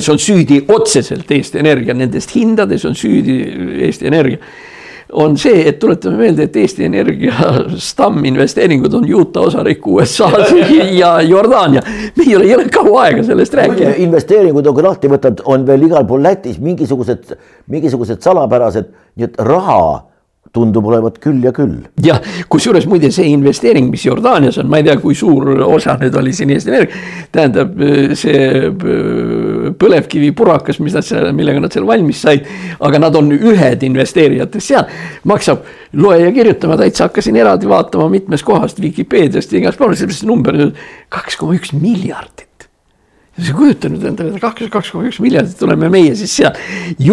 milles 0.00 0.08
on 0.08 0.18
süüdi 0.18 0.64
otseselt 0.68 1.30
Eesti 1.30 1.60
Energia, 1.60 1.94
nendest 1.94 2.34
hindades 2.34 2.84
on 2.84 2.94
süüdi 2.94 3.40
Eesti 3.84 4.06
Energia 4.06 4.38
on 5.12 5.34
see, 5.34 5.64
et 5.66 5.80
tuletame 5.82 6.20
meelde, 6.20 6.44
et 6.46 6.56
Eesti 6.56 6.84
Energia 6.86 7.34
stamminvesteeringud 7.90 8.94
on 8.94 9.08
Utah 9.10 9.48
osariik 9.48 9.86
USA-s 9.86 10.52
ja 11.00 11.16
Jordaania. 11.26 11.82
meil 12.16 12.44
ei 12.44 12.54
ole 12.54 12.68
kaua 12.70 13.08
aega 13.08 13.24
sellest 13.26 13.54
rääkida. 13.58 13.96
investeeringud 14.04 14.66
on 14.70 14.76
ka 14.76 14.84
lahti 14.86 15.10
võtnud, 15.10 15.42
on 15.50 15.66
veel 15.66 15.88
igal 15.88 16.06
pool 16.06 16.22
Lätis 16.22 16.60
mingisugused, 16.62 17.34
mingisugused 17.66 18.22
salapärased, 18.22 18.94
nii 19.18 19.26
et 19.26 19.42
raha 19.50 19.82
tundub 20.52 20.86
olevat 20.90 21.18
küll 21.22 21.42
ja 21.44 21.52
küll. 21.54 21.76
jah, 22.02 22.18
kusjuures 22.50 22.86
muide 22.90 23.10
see 23.14 23.30
investeering, 23.30 23.90
mis 23.90 24.04
Jordaanias 24.06 24.58
on, 24.58 24.70
ma 24.70 24.80
ei 24.80 24.86
tea, 24.88 24.96
kui 25.02 25.14
suur 25.14 25.52
osa 25.66 25.96
nüüd 26.00 26.16
oli 26.18 26.34
siin 26.34 26.50
Eesti 26.54 26.74
Energia. 26.74 27.02
tähendab 27.32 27.76
see 28.18 28.70
põlevkivipurakas, 29.78 30.80
mis 30.84 30.96
nad 30.96 31.06
seal, 31.06 31.30
millega 31.36 31.62
nad 31.62 31.74
seal 31.74 31.86
valmis 31.88 32.22
said. 32.24 32.46
aga 32.80 33.02
nad 33.02 33.16
on 33.16 33.32
ühed 33.36 33.86
investeerijatest 33.86 34.72
seal, 34.72 34.86
maksab, 35.28 35.64
loe 35.92 36.20
ja 36.22 36.30
kirjuta, 36.34 36.70
ma 36.70 36.78
täitsa 36.80 37.08
hakkasin 37.08 37.36
eraldi 37.40 37.70
vaatama 37.70 38.08
mitmest 38.12 38.46
kohast 38.46 38.80
Vikipeediast 38.80 39.52
ja 39.52 39.62
igast 39.62 39.80
poolest, 39.80 40.06
see 40.10 40.28
number 40.28 40.70
kaks 41.12 41.40
koma 41.40 41.58
üks 41.58 41.74
miljardit 41.76 42.50
sa 43.40 43.54
kujuta 43.56 43.88
nüüd 43.90 44.04
endale, 44.10 44.40
kaks, 44.40 44.68
kaks 44.72 44.90
koma 44.92 45.08
üks 45.08 45.20
miljardit 45.22 45.62
oleme 45.64 45.90
meie 45.92 46.12
siis 46.18 46.32
seal. 46.40 46.56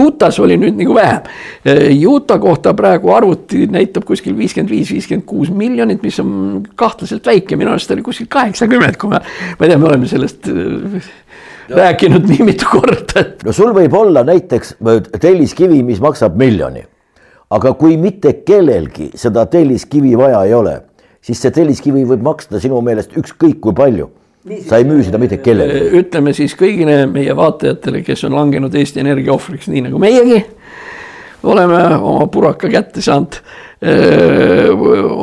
Utah's 0.02 0.40
oli 0.44 0.58
nüüd 0.60 0.78
nagu 0.80 0.96
vähem. 0.98 1.28
Utah 2.10 2.40
kohta 2.42 2.74
praegu 2.78 3.14
arvuti 3.16 3.66
näitab 3.72 4.08
kuskil 4.08 4.36
viiskümmend 4.38 4.74
viis, 4.74 4.92
viiskümmend 4.94 5.28
kuus 5.30 5.52
miljonit, 5.54 6.04
mis 6.06 6.20
on 6.24 6.66
kahtlaselt 6.80 7.28
väike, 7.28 7.60
minu 7.60 7.74
arust 7.74 7.94
oli 7.96 8.06
kuskil 8.06 8.30
kaheksakümmend, 8.34 9.00
kui 9.00 9.14
me, 9.14 9.22
ma 9.22 9.68
ei 9.68 9.72
tea, 9.72 9.80
me 9.80 9.90
oleme 9.92 10.10
sellest. 10.10 10.52
Rääkinud 11.70 12.28
nii 12.30 12.44
mitu 12.48 12.70
korda. 12.72 13.24
no 13.46 13.54
sul 13.54 13.74
võib 13.76 13.96
olla 13.98 14.24
näiteks 14.28 14.78
telliskivi, 15.20 15.82
mis 15.84 16.02
maksab 16.04 16.38
miljoni. 16.38 16.84
aga 17.50 17.74
kui 17.74 17.98
mitte 17.98 18.34
kellelgi 18.46 19.12
seda 19.16 19.46
telliskivi 19.46 20.18
vaja 20.18 20.44
ei 20.44 20.54
ole, 20.54 20.82
siis 21.22 21.42
see 21.42 21.52
telliskivi 21.52 22.04
võib 22.06 22.24
maksta 22.24 22.60
sinu 22.60 22.82
meelest 22.82 23.16
ükskõik 23.18 23.60
kui 23.64 23.76
palju 23.76 24.10
sa 24.68 24.78
ei 24.80 24.86
müü 24.88 25.04
seda 25.04 25.20
mitte 25.20 25.42
kellelegi. 25.44 25.90
ütleme 26.00 26.34
siis 26.34 26.56
kõigile 26.56 27.06
meie 27.12 27.36
vaatajatele, 27.36 28.04
kes 28.08 28.24
on 28.28 28.36
langenud 28.38 28.76
Eesti 28.76 29.04
Energia 29.04 29.34
ohvriks, 29.36 29.68
nii 29.72 29.88
nagu 29.90 30.00
meiegi 30.00 30.44
oleme 31.44 31.82
oma 31.98 32.28
puraka 32.28 32.70
kätte 32.70 33.02
saanud. 33.02 33.40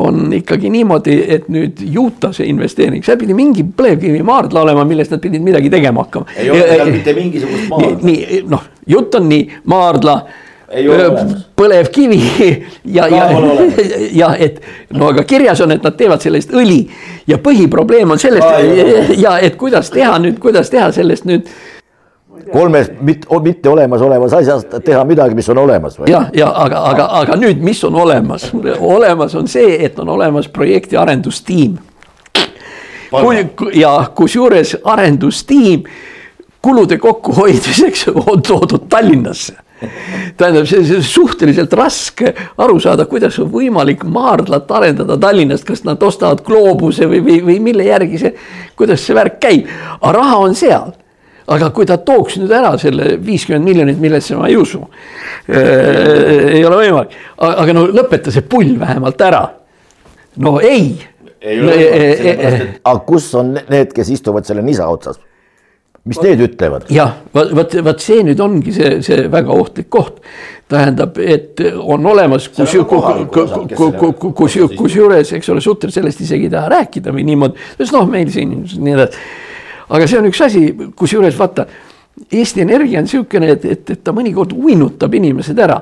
On 0.05 0.33
ikkagi 0.33 0.71
niimoodi, 0.71 1.17
et 1.29 1.49
nüüd 1.51 1.81
Utah 1.99 2.31
see 2.35 2.47
investeering, 2.47 3.03
seal 3.03 3.19
pidi 3.19 3.35
mingi 3.35 3.65
põlevkivimaardla 3.67 4.63
olema, 4.63 4.85
millest 4.87 5.11
nad 5.11 5.23
pidid 5.23 5.43
midagi 5.43 5.73
tegema 5.73 6.05
hakkama. 6.05 6.31
ei 6.39 6.51
ole 6.51 6.69
seal 6.69 6.93
mitte 6.95 7.15
mingisugust 7.19 7.69
maardla. 7.73 7.99
nii, 8.07 8.43
noh, 8.55 8.69
jutt 8.87 9.19
on 9.19 9.29
nii, 9.33 9.49
maardla 9.75 10.19
põlevkivi 11.57 12.21
ja, 12.85 13.07
ja, 13.09 13.29
ja 14.21 14.31
et 14.39 14.61
no 14.91 15.11
aga 15.13 15.25
kirjas 15.29 15.61
on, 15.61 15.75
et 15.75 15.85
nad 15.85 15.97
teevad 15.99 16.23
sellest 16.25 16.55
õli 16.55 16.81
ja 17.31 17.39
põhiprobleem 17.43 18.11
on 18.11 18.19
sellest 18.19 18.49
Aa, 18.49 19.15
ja 19.25 19.37
et 19.45 19.59
kuidas 19.61 19.91
teha 19.95 20.17
nüüd, 20.23 20.39
kuidas 20.43 20.71
teha 20.73 20.91
sellest 20.95 21.29
nüüd 21.29 21.51
kolmest 22.53 22.93
mitte, 23.01 23.29
mitte 23.43 23.71
olemasolevas 23.71 24.33
asjast 24.33 24.77
teha 24.85 25.05
midagi, 25.05 25.35
mis 25.35 25.49
on 25.49 25.59
olemas 25.59 25.99
jah, 26.09 26.29
ja 26.37 26.51
aga, 26.55 26.85
aga, 26.91 27.09
aga 27.23 27.37
nüüd, 27.41 27.63
mis 27.65 27.83
on 27.85 27.97
olemas? 28.01 28.51
olemas 28.79 29.35
on 29.35 29.49
see, 29.49 29.79
et 29.85 29.99
on 29.99 30.09
olemas 30.09 30.49
projekti 30.49 30.97
arendustiim. 30.97 31.79
ja 33.75 33.95
kusjuures 34.15 34.77
arendustiim 34.85 35.85
kulude 36.65 36.99
kokkuhoidmiseks 36.99 38.09
on 38.09 38.43
toodud 38.43 38.89
Tallinnasse. 38.89 39.55
Tähendab, 40.37 40.65
see 40.67 40.81
on 40.97 41.03
suhteliselt 41.05 41.73
raske 41.77 42.31
aru 42.59 42.79
saada, 42.81 43.05
kuidas 43.11 43.37
on 43.43 43.51
võimalik 43.53 44.07
maardlat 44.09 44.71
arendada 44.73 45.19
Tallinnast, 45.21 45.67
kas 45.69 45.85
nad 45.85 46.03
ostavad 46.03 46.41
gloobuse 46.47 47.05
või, 47.11 47.21
või, 47.27 47.41
või 47.45 47.59
mille 47.61 47.85
järgi 47.91 48.21
see, 48.23 48.33
kuidas 48.79 49.05
see 49.05 49.17
värk 49.19 49.37
käib, 49.43 49.69
aga 50.01 50.15
raha 50.17 50.39
on 50.47 50.57
seal 50.57 50.95
aga 51.53 51.71
kui 51.77 51.87
ta 51.89 51.99
tooks 52.01 52.39
nüüd 52.41 52.53
ära 52.55 52.73
selle 52.81 53.15
viiskümmend 53.25 53.69
miljonit, 53.69 54.01
millesse 54.01 54.39
ma 54.39 54.49
ei 54.49 54.57
usu 54.57 54.81
äh,. 55.49 56.57
ei 56.57 56.65
ole 56.65 56.81
võimalik, 56.81 57.19
aga 57.37 57.77
no 57.77 57.85
lõpeta 57.91 58.33
see 58.35 58.47
pull 58.49 58.75
vähemalt 58.81 59.21
ära. 59.27 59.45
no 60.45 60.57
ei. 60.61 60.95
võimalik, 61.45 61.61
sellepärast 61.61 62.67
et, 62.67 62.81
aga 62.81 62.99
kus 63.07 63.31
on 63.41 63.55
need, 63.59 63.93
kes 63.97 64.15
istuvad 64.17 64.49
selle 64.49 64.65
nisa 64.65 64.89
otsas? 64.89 65.21
mis 66.05 66.21
need 66.21 66.43
ütlevad? 66.45 66.89
jah, 66.93 67.17
vot, 67.33 67.77
vot 67.85 68.03
see 68.05 68.25
nüüd 68.27 68.41
ongi 68.45 68.75
see, 68.77 68.99
see 69.05 69.25
väga 69.33 69.55
ohtlik 69.55 69.89
koht. 69.93 70.21
tähendab, 70.69 71.19
et 71.21 71.61
on 71.77 72.07
olemas, 72.09 72.49
kus, 72.49 72.73
kus, 72.89 74.57
kusjuures, 74.79 75.33
eks 75.37 75.51
ole, 75.53 75.61
Sutter 75.65 75.93
sellest 75.93 76.23
isegi 76.25 76.49
ei 76.49 76.53
taha 76.53 76.73
rääkida 76.73 77.13
või 77.13 77.27
niimoodi, 77.29 77.61
sest 77.77 77.93
noh, 77.93 78.09
meil 78.09 78.33
siin 78.33 78.63
nii 78.65 78.95
edasi. 78.97 79.27
Aga 79.89 80.07
see 80.07 80.19
on 80.19 80.31
üks 80.31 80.41
asi, 80.45 80.65
kusjuures 80.97 81.39
vaata, 81.39 81.67
Eesti 82.31 82.63
Energia 82.63 83.01
on 83.01 83.09
niisugune, 83.09 83.49
et, 83.57 83.65
et, 83.67 83.89
et 83.91 84.03
ta 84.05 84.13
mõnikord 84.15 84.53
uinutab 84.55 85.15
inimesed 85.19 85.59
ära 85.59 85.81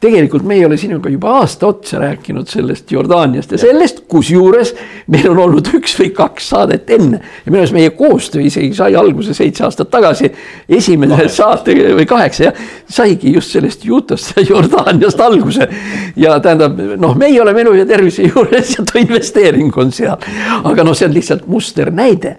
tegelikult 0.00 0.44
me 0.46 0.54
ei 0.54 0.64
ole 0.64 0.76
sinuga 0.78 1.10
juba 1.10 1.32
aasta 1.40 1.66
otsa 1.66 1.98
rääkinud 1.98 2.46
sellest 2.48 2.92
Jordaaniast 2.92 3.52
ja 3.52 3.58
sellest, 3.58 4.04
kusjuures 4.08 4.72
meil 5.10 5.26
on 5.32 5.40
olnud 5.42 5.70
üks 5.74 5.96
või 5.98 6.12
kaks 6.14 6.50
saadet 6.52 6.90
enne. 6.94 7.18
ja 7.18 7.50
minu 7.50 7.64
arust 7.64 7.74
meie 7.74 7.90
koostöö 7.98 8.44
isegi 8.46 8.70
sai 8.74 8.94
alguse 8.96 9.34
seitse 9.34 9.64
aastat 9.66 9.90
tagasi. 9.90 10.30
esimene 10.68 11.16
kaheksa. 11.16 11.36
saate 11.36 11.74
või 11.98 12.06
kaheksa 12.06 12.44
jah, 12.44 12.60
saigi 12.86 13.32
just 13.34 13.50
sellest 13.50 13.84
ja 13.84 14.44
Jordaaniast 14.48 15.20
alguse. 15.20 15.68
ja 16.16 16.38
tähendab, 16.40 16.78
noh, 16.96 17.16
meie 17.16 17.42
oleme 17.42 17.60
elu 17.60 17.74
ja 17.80 17.86
tervise 17.86 18.22
juures 18.22 18.78
ja 18.78 18.84
too 18.84 19.02
investeering 19.02 19.76
on 19.76 19.92
seal. 19.92 20.16
aga 20.64 20.84
noh, 20.84 20.94
see 20.94 21.08
on 21.08 21.14
lihtsalt 21.14 21.46
musternäide. 21.46 22.36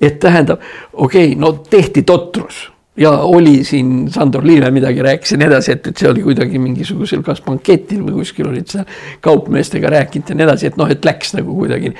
Et 0.00 0.18
tähendab, 0.20 0.60
okei 0.92 1.32
okay,, 1.32 1.38
no 1.40 1.52
tehti 1.70 2.02
totrus 2.02 2.68
ja 2.98 3.10
oli 3.10 3.64
siin 3.64 4.10
Sandor 4.10 4.46
Liive 4.46 4.70
midagi 4.70 5.02
rääkis 5.02 5.32
ja 5.32 5.38
nii 5.38 5.46
edasi, 5.46 5.72
et, 5.72 5.86
et 5.86 5.96
see 5.96 6.10
oli 6.10 6.22
kuidagi 6.22 6.58
mingisugusel 6.62 7.22
kas 7.26 7.42
banketil 7.46 8.02
või 8.06 8.18
kuskil 8.20 8.50
olid 8.50 8.70
seal 8.70 8.88
kaupmeestega 9.24 9.92
rääkinud 9.94 10.32
ja 10.32 10.38
nii 10.38 10.46
edasi, 10.48 10.70
et 10.70 10.80
noh, 10.80 10.90
et 10.90 11.04
läks 11.06 11.34
nagu 11.38 11.54
kuidagi. 11.54 11.94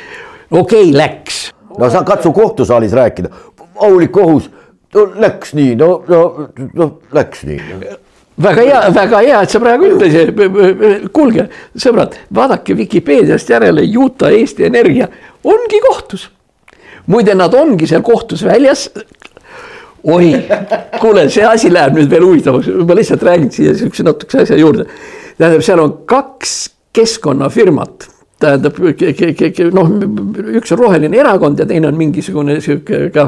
okei 0.51 0.90
okay,, 0.90 0.96
läks. 0.96 1.40
no 1.78 1.90
sa 1.90 2.03
katsu 2.07 2.32
kohtusaalis 2.32 2.96
rääkida, 2.99 3.30
aulik 3.86 4.12
kohus, 4.12 4.51
no 4.94 5.07
läks 5.14 5.55
nii, 5.55 5.76
no, 5.78 6.03
no, 6.09 6.22
no 6.74 6.90
läks 7.14 7.46
nii 7.46 7.61
väga 8.42 8.62
hea, 8.62 8.80
väga 8.94 9.20
hea, 9.26 9.42
et 9.42 9.53
sa 9.53 9.61
praegu 9.62 9.92
ütlesid, 9.92 10.42
kuulge, 11.14 11.49
sõbrad, 11.78 12.18
vaadake 12.34 12.76
Vikipeediast 12.78 13.51
järele, 13.51 13.86
Utah 13.99 14.34
Eesti 14.34 14.66
Energia 14.68 15.09
ongi 15.44 15.80
kohtus. 15.86 16.28
Muide, 17.09 17.34
nad 17.38 17.54
ongi 17.56 17.88
seal 17.90 18.04
kohtus 18.06 18.44
väljas 18.46 18.88
oi, 20.09 20.32
kuule, 21.00 21.26
see 21.32 21.46
asi 21.46 21.72
läheb 21.72 21.96
nüüd 21.98 22.11
veel 22.12 22.26
huvitavaks, 22.26 22.70
ma 22.86 22.98
lihtsalt 22.98 23.24
räägin 23.26 23.50
siia 23.54 23.74
sihukese 23.76 24.06
natukese 24.06 24.44
asja 24.44 24.61
juurde. 24.61 24.86
tähendab, 25.38 25.64
seal 25.66 25.82
on 25.82 25.98
kaks 26.06 26.54
keskkonnafirmat 26.96 28.09
tähendab 28.38 28.78
noh, 29.74 29.88
üks 30.61 30.72
on 30.74 30.78
roheline 30.78 31.18
erakond 31.18 31.59
ja 31.59 31.66
teine 31.66 31.88
on 31.90 31.98
mingisugune 31.98 32.59
sihuke 32.62 33.09
ka 33.14 33.26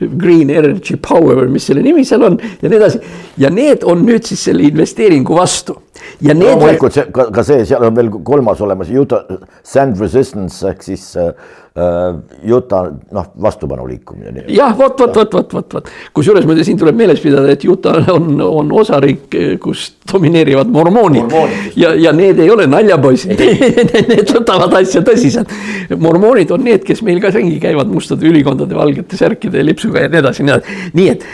Green 0.00 0.50
Energy 0.52 0.98
Power, 1.00 1.46
mis 1.48 1.68
selle 1.70 1.84
nimi 1.84 2.04
seal 2.04 2.26
on 2.26 2.36
ja 2.60 2.68
nii 2.68 2.80
edasi. 2.80 3.00
ja 3.40 3.50
need 3.50 3.86
on 3.88 4.04
nüüd 4.04 4.28
siis 4.28 4.44
selle 4.50 4.66
investeeringu 4.68 5.36
vastu. 5.38 5.78
Ja 6.20 6.34
need. 6.34 6.48
loomulikult 6.48 6.96
see 6.96 7.08
ka, 7.14 7.30
ka 7.34 7.46
see, 7.46 7.64
seal 7.68 7.84
on 7.88 7.96
veel 7.96 8.10
kolmas 8.24 8.60
olemas, 8.60 8.90
Utah 8.90 9.26
Sand 9.62 10.00
Resistance 10.00 10.66
ehk 10.68 10.82
siis 10.86 11.10
äh, 11.16 11.32
Äh, 11.72 12.52
Utah 12.52 12.90
noh, 13.10 13.26
vastupanu 13.42 13.86
liikumine. 13.88 14.44
jah, 14.48 14.74
vot, 14.76 14.98
vot, 15.00 15.14
vot, 15.16 15.34
vot, 15.34 15.52
vot, 15.54 15.74
vot, 15.74 15.86
kusjuures 16.12 16.44
muide 16.44 16.66
siin 16.68 16.76
tuleb 16.76 16.98
meeles 17.00 17.22
pidada, 17.24 17.48
et 17.48 17.64
Utah 17.64 18.10
on, 18.12 18.34
on 18.44 18.74
osariik, 18.76 19.32
kus 19.56 19.86
domineerivad 20.12 20.68
mormoonid, 20.68 21.24
mormoonid. 21.32 21.72
ja, 21.80 21.94
ja 21.96 22.12
need 22.12 22.44
ei 22.44 22.52
ole 22.52 22.66
naljapoisid 22.68 23.40
Need 24.10 24.34
võtavad 24.36 24.76
asja 24.82 25.00
tõsiselt. 25.06 25.48
mormoonid 25.96 26.52
on 26.52 26.60
need, 26.68 26.84
kes 26.84 27.00
meil 27.08 27.24
ka 27.24 27.32
ringi 27.32 27.56
käivad 27.62 27.88
mustade 27.88 28.28
ülikondade, 28.28 28.76
valgete 28.76 29.16
särkide 29.16 29.64
ja 29.64 29.70
lipsuga 29.70 30.04
ja 30.04 30.12
nii 30.12 30.20
edasi, 30.26 30.44
nii 30.44 30.58
edasi, 30.58 30.80
nii 31.00 31.10
et 31.14 31.28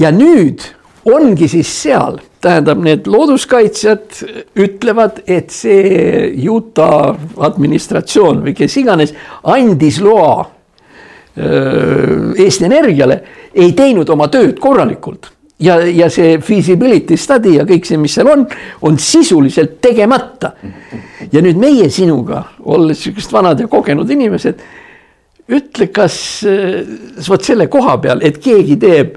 ja 0.00 0.08
nüüd 0.08 0.64
ongi 1.08 1.48
siis 1.48 1.70
seal, 1.82 2.18
tähendab, 2.40 2.80
need 2.84 3.08
looduskaitsjad 3.08 4.20
ütlevad, 4.60 5.22
et 5.26 5.52
see 5.54 6.30
Utah 6.50 7.16
administratsioon 7.46 8.42
või 8.44 8.54
kes 8.58 8.76
iganes 8.80 9.14
andis 9.48 10.00
loa 10.04 10.48
Eesti 11.40 12.66
Energiale, 12.66 13.20
ei 13.54 13.72
teinud 13.72 14.08
oma 14.12 14.26
tööd 14.28 14.58
korralikult 14.60 15.30
ja, 15.62 15.78
ja 15.86 16.08
see 16.12 16.38
feasibility 16.44 17.16
study 17.20 17.54
ja 17.58 17.64
kõik 17.68 17.86
see, 17.88 18.00
mis 18.00 18.16
seal 18.18 18.28
on, 18.32 18.44
on 18.86 18.98
sisuliselt 19.00 19.78
tegemata. 19.82 20.52
ja 21.32 21.42
nüüd 21.44 21.58
meie 21.60 21.88
sinuga, 21.90 22.44
olles 22.64 23.04
sihukesed 23.04 23.32
vanad 23.32 23.60
ja 23.60 23.68
kogenud 23.70 24.10
inimesed, 24.10 24.62
ütle, 25.50 25.86
kas 25.94 26.16
vot 27.28 27.44
selle 27.44 27.68
koha 27.70 27.96
peal, 28.02 28.22
et 28.26 28.40
keegi 28.42 28.76
teeb 28.80 29.16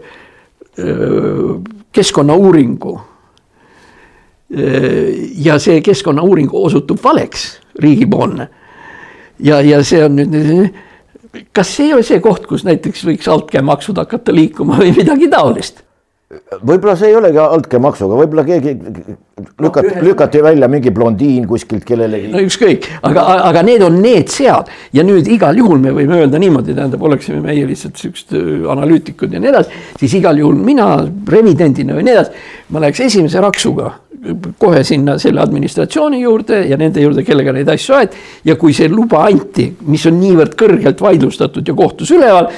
keskkonnauuringu. 1.93 3.01
ja 5.45 5.59
see 5.59 5.81
keskkonnauuring 5.81 6.49
osutub 6.53 6.99
valeks, 7.03 7.59
riigipoolne. 7.79 8.49
ja, 9.39 9.61
ja 9.61 9.83
see 9.83 10.03
on 10.05 10.15
nüüd, 10.15 10.73
kas 11.53 11.75
see 11.75 11.87
ei 11.87 11.93
ole 11.93 12.03
see 12.05 12.19
koht, 12.21 12.45
kus 12.49 12.65
näiteks 12.67 13.05
võiks 13.07 13.29
altkäemaksud 13.29 13.97
hakata 13.97 14.35
liikuma 14.35 14.77
või 14.81 14.93
midagi 14.97 15.29
taolist? 15.29 15.81
Võib-olla 16.61 16.95
see 16.99 17.11
ei 17.11 17.17
olegi 17.17 17.39
altkäemaksuga, 17.41 18.17
võib-olla 18.21 18.45
keegi 18.47 18.73
lükati 19.61 19.93
no,, 19.95 20.03
lükati 20.07 20.43
välja 20.43 20.69
mingi 20.71 20.91
blondiin 20.93 21.47
kuskilt 21.49 21.85
kellelegi. 21.87 22.31
no 22.33 22.41
ükskõik, 22.43 22.87
aga, 23.09 23.25
aga 23.49 23.63
need 23.65 23.83
on 23.85 23.99
need 24.03 24.31
seal 24.33 24.67
ja 24.93 25.05
nüüd 25.05 25.29
igal 25.31 25.57
juhul 25.57 25.81
me 25.83 25.93
võime 25.95 26.21
öelda 26.21 26.41
niimoodi, 26.41 26.75
tähendab, 26.77 27.03
oleksime 27.09 27.41
meie 27.43 27.65
lihtsalt 27.69 27.99
siuksed 28.01 28.35
äh, 28.37 28.53
analüütikud 28.73 29.33
ja 29.33 29.41
nii 29.43 29.51
edasi, 29.53 29.83
siis 29.99 30.17
igal 30.21 30.39
juhul 30.41 30.59
mina 30.59 30.89
revidendina 31.29 31.97
või 31.97 32.07
nii 32.07 32.15
edasi, 32.17 32.47
ma 32.73 32.83
läheks 32.83 33.05
esimese 33.09 33.43
raksuga 33.43 33.91
kohe 34.59 34.83
sinna 34.87 35.17
selle 35.19 35.41
administratsiooni 35.43 36.21
juurde 36.21 36.61
ja 36.69 36.77
nende 36.79 37.01
juurde, 37.03 37.25
kellega 37.27 37.51
neid 37.55 37.69
asju 37.73 37.97
aeti 37.97 38.21
ja 38.47 38.55
kui 38.59 38.75
see 38.75 38.87
luba 38.91 39.25
anti, 39.27 39.67
mis 39.89 40.05
on 40.07 40.19
niivõrd 40.21 40.55
kõrgelt 40.59 41.03
vaidlustatud 41.03 41.67
ja 41.67 41.75
kohtus 41.77 42.13
üleval 42.15 42.49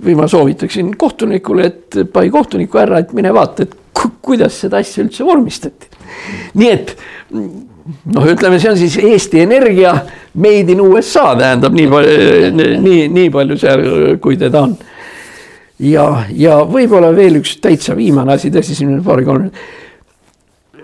või 0.00 0.14
ma 0.16 0.28
soovitaksin 0.28 0.94
kohtunikule, 0.98 1.66
et 1.66 1.98
pai 2.12 2.30
kohtuniku 2.32 2.80
ära, 2.80 3.02
et 3.02 3.12
mine 3.16 3.32
vaata, 3.34 3.66
et 3.66 3.76
kuidas 4.22 4.56
seda 4.64 4.80
asja 4.80 5.04
üldse 5.04 5.24
vormistati. 5.26 5.90
nii 6.54 6.70
et 6.70 6.94
noh, 8.14 8.26
ütleme, 8.30 8.60
see 8.62 8.70
on 8.70 8.78
siis 8.78 8.96
Eesti 9.02 9.42
Energia 9.42 9.94
made 10.34 10.72
in 10.72 10.80
USA 10.80 11.32
tähendab 11.38 11.76
nii 11.76 11.90
palju, 11.90 12.50
nii, 12.80 13.04
nii 13.12 13.30
palju 13.34 13.58
seal, 13.60 13.84
kui 14.22 14.38
teda 14.40 14.64
on. 14.68 14.76
ja, 15.82 16.06
ja 16.30 16.58
võib-olla 16.68 17.12
veel 17.16 17.40
üks 17.42 17.56
täitsa 17.62 17.96
viimane 17.98 18.36
asi, 18.36 18.52
tõesti 18.54 18.78
siin 18.78 19.00
paari-kolm 19.04 19.50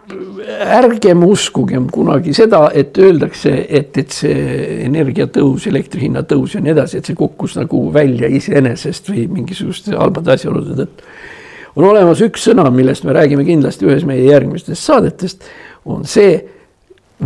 ärgem 0.08 1.22
uskugem 1.26 1.88
kunagi 1.92 2.32
seda, 2.36 2.68
et 2.74 2.96
öeldakse, 2.98 3.52
et, 3.68 3.96
et 4.00 4.14
see 4.14 4.44
energiatõus, 4.86 5.66
elektri 5.70 6.06
hinna 6.06 6.22
tõus 6.28 6.54
ja 6.56 6.62
nii 6.64 6.72
edasi, 6.74 7.00
et 7.00 7.08
see 7.08 7.18
kukkus 7.18 7.56
nagu 7.58 7.82
välja 7.94 8.30
iseenesest 8.32 9.10
või 9.12 9.26
mingisuguste 9.38 9.96
halbade 9.96 10.34
asjaolude 10.36 10.76
tõttu. 10.78 11.08
on 11.76 11.88
olemas 11.90 12.22
üks 12.24 12.48
sõna, 12.48 12.70
millest 12.74 13.04
me 13.04 13.16
räägime 13.16 13.44
kindlasti 13.44 13.86
ühes 13.86 14.06
meie 14.08 14.24
järgmistest 14.24 14.82
saadetest, 14.82 15.44
on 15.84 16.04
see 16.08 16.38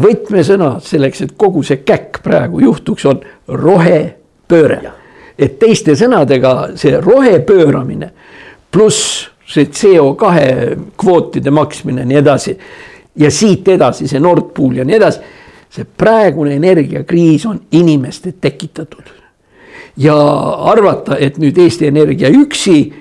võtmesõna 0.03 0.79
selleks, 0.81 1.23
et 1.23 1.37
kogu 1.37 1.63
see 1.63 1.83
käkk 1.85 2.23
praegu 2.25 2.61
juhtuks, 2.61 3.07
on 3.07 3.21
rohepööre. 3.49 4.81
et 5.39 5.59
teiste 5.59 5.95
sõnadega 5.97 6.77
see 6.77 6.99
rohepööramine 7.01 8.13
pluss 8.71 9.32
see 9.53 9.69
CO2 9.69 10.33
kvootide 11.01 11.53
maksmine, 11.53 12.05
nii 12.09 12.19
edasi 12.19 12.57
ja 13.17 13.31
siit 13.31 13.69
edasi 13.69 14.09
see 14.09 14.21
Nord 14.21 14.53
Pool 14.57 14.81
ja 14.81 14.85
nii 14.89 14.97
edasi. 14.97 15.21
see 15.73 15.87
praegune 15.99 16.55
energiakriis 16.55 17.47
on 17.47 17.61
inimeste 17.73 18.35
tekitatud. 18.41 19.13
ja 19.97 20.17
arvata, 20.73 21.17
et 21.19 21.39
nüüd 21.39 21.59
Eesti 21.59 21.87
Energia 21.87 22.29
üksi, 22.29 22.93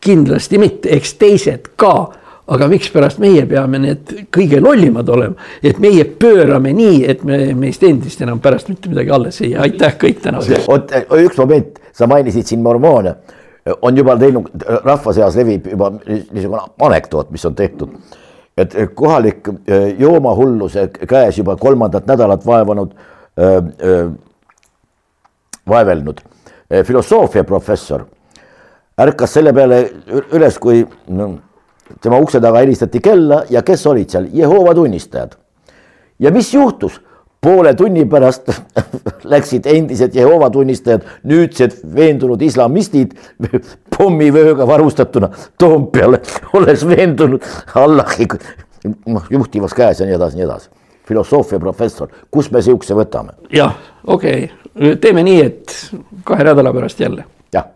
kindlasti 0.00 0.58
mitte, 0.58 0.88
eks 0.96 1.14
teised 1.14 1.72
ka 1.76 2.12
aga 2.46 2.68
mikspärast 2.70 3.18
meie 3.22 3.42
peame 3.50 3.80
need 3.82 4.12
kõige 4.34 4.60
lollimad 4.62 5.08
olema, 5.10 5.34
et 5.62 5.80
meie 5.82 6.04
pöörame 6.06 6.72
nii, 6.76 7.00
et 7.08 7.24
me 7.26 7.40
meist 7.58 7.82
endist 7.86 8.22
enam 8.22 8.38
pärast 8.42 8.70
mitte 8.70 8.90
midagi 8.92 9.10
alles 9.10 9.40
ei 9.42 9.50
jää, 9.54 9.64
aitäh 9.66 9.96
kõik 10.04 10.20
tänaseks. 10.22 10.68
oot, 10.70 10.94
üks 11.26 11.40
moment, 11.40 11.80
sa 11.96 12.06
mainisid 12.10 12.46
siin 12.46 12.62
mormoone, 12.62 13.16
on 13.82 13.96
juba 13.96 14.16
teinud, 14.18 14.50
rahva 14.84 15.12
seas 15.12 15.36
levib 15.36 15.66
juba 15.72 15.90
niisugune 16.06 16.62
anekdoot, 16.86 17.30
mis 17.30 17.44
on 17.44 17.54
tehtud 17.54 17.96
et 18.56 18.72
kohalik 18.94 19.48
äh, 19.48 19.90
joomahulluse 20.00 20.88
käes 21.08 21.38
juba 21.38 21.56
kolmandat 21.60 22.06
nädalat 22.06 22.46
vaevanud, 22.46 22.94
äh, 23.36 24.12
vaevelnud 25.68 26.20
filosoofiaprofessor 26.86 28.06
ärkas 29.00 29.34
selle 29.36 29.52
peale 29.52 29.80
üles, 30.34 30.58
kui 30.58 30.80
no, 31.12 31.28
tema 32.02 32.18
ukse 32.22 32.40
taga 32.40 32.62
helistati 32.64 33.00
kella 33.04 33.42
ja 33.52 33.62
kes 33.66 33.84
olid 33.86 34.12
seal, 34.12 34.28
Jehoova 34.32 34.74
tunnistajad. 34.74 35.36
ja 36.18 36.32
mis 36.32 36.54
juhtus? 36.54 37.00
Poole 37.46 37.74
tunni 37.74 38.04
pärast 38.10 38.50
läksid 39.32 39.66
endised 39.70 40.14
Jehova 40.18 40.48
tunnistajad, 40.50 41.04
nüüdsed 41.30 41.76
veendunud 41.94 42.42
islamistid 42.42 43.14
pommivööga 43.96 44.66
varustatuna 44.66 45.30
Toompeale, 45.58 46.20
olles 46.58 46.82
veendunud 46.88 47.46
Allahi 47.78 48.26
noh, 49.14 49.30
juhtivas 49.30 49.76
käes 49.78 50.02
ja 50.02 50.08
nii 50.08 50.18
edasi, 50.18 50.40
nii 50.40 50.48
edasi. 50.48 50.70
filosoofia 51.06 51.62
professor, 51.62 52.10
kus 52.30 52.50
me 52.50 52.62
sihukese 52.62 52.98
võtame? 52.98 53.38
jah, 53.54 53.78
okei 54.06 54.50
okay., 54.50 54.96
teeme 55.00 55.22
nii, 55.22 55.40
et 55.46 55.78
kahe 56.26 56.50
nädala 56.50 56.74
pärast 56.74 57.00
jälle. 57.00 57.24
jah. 57.54 57.70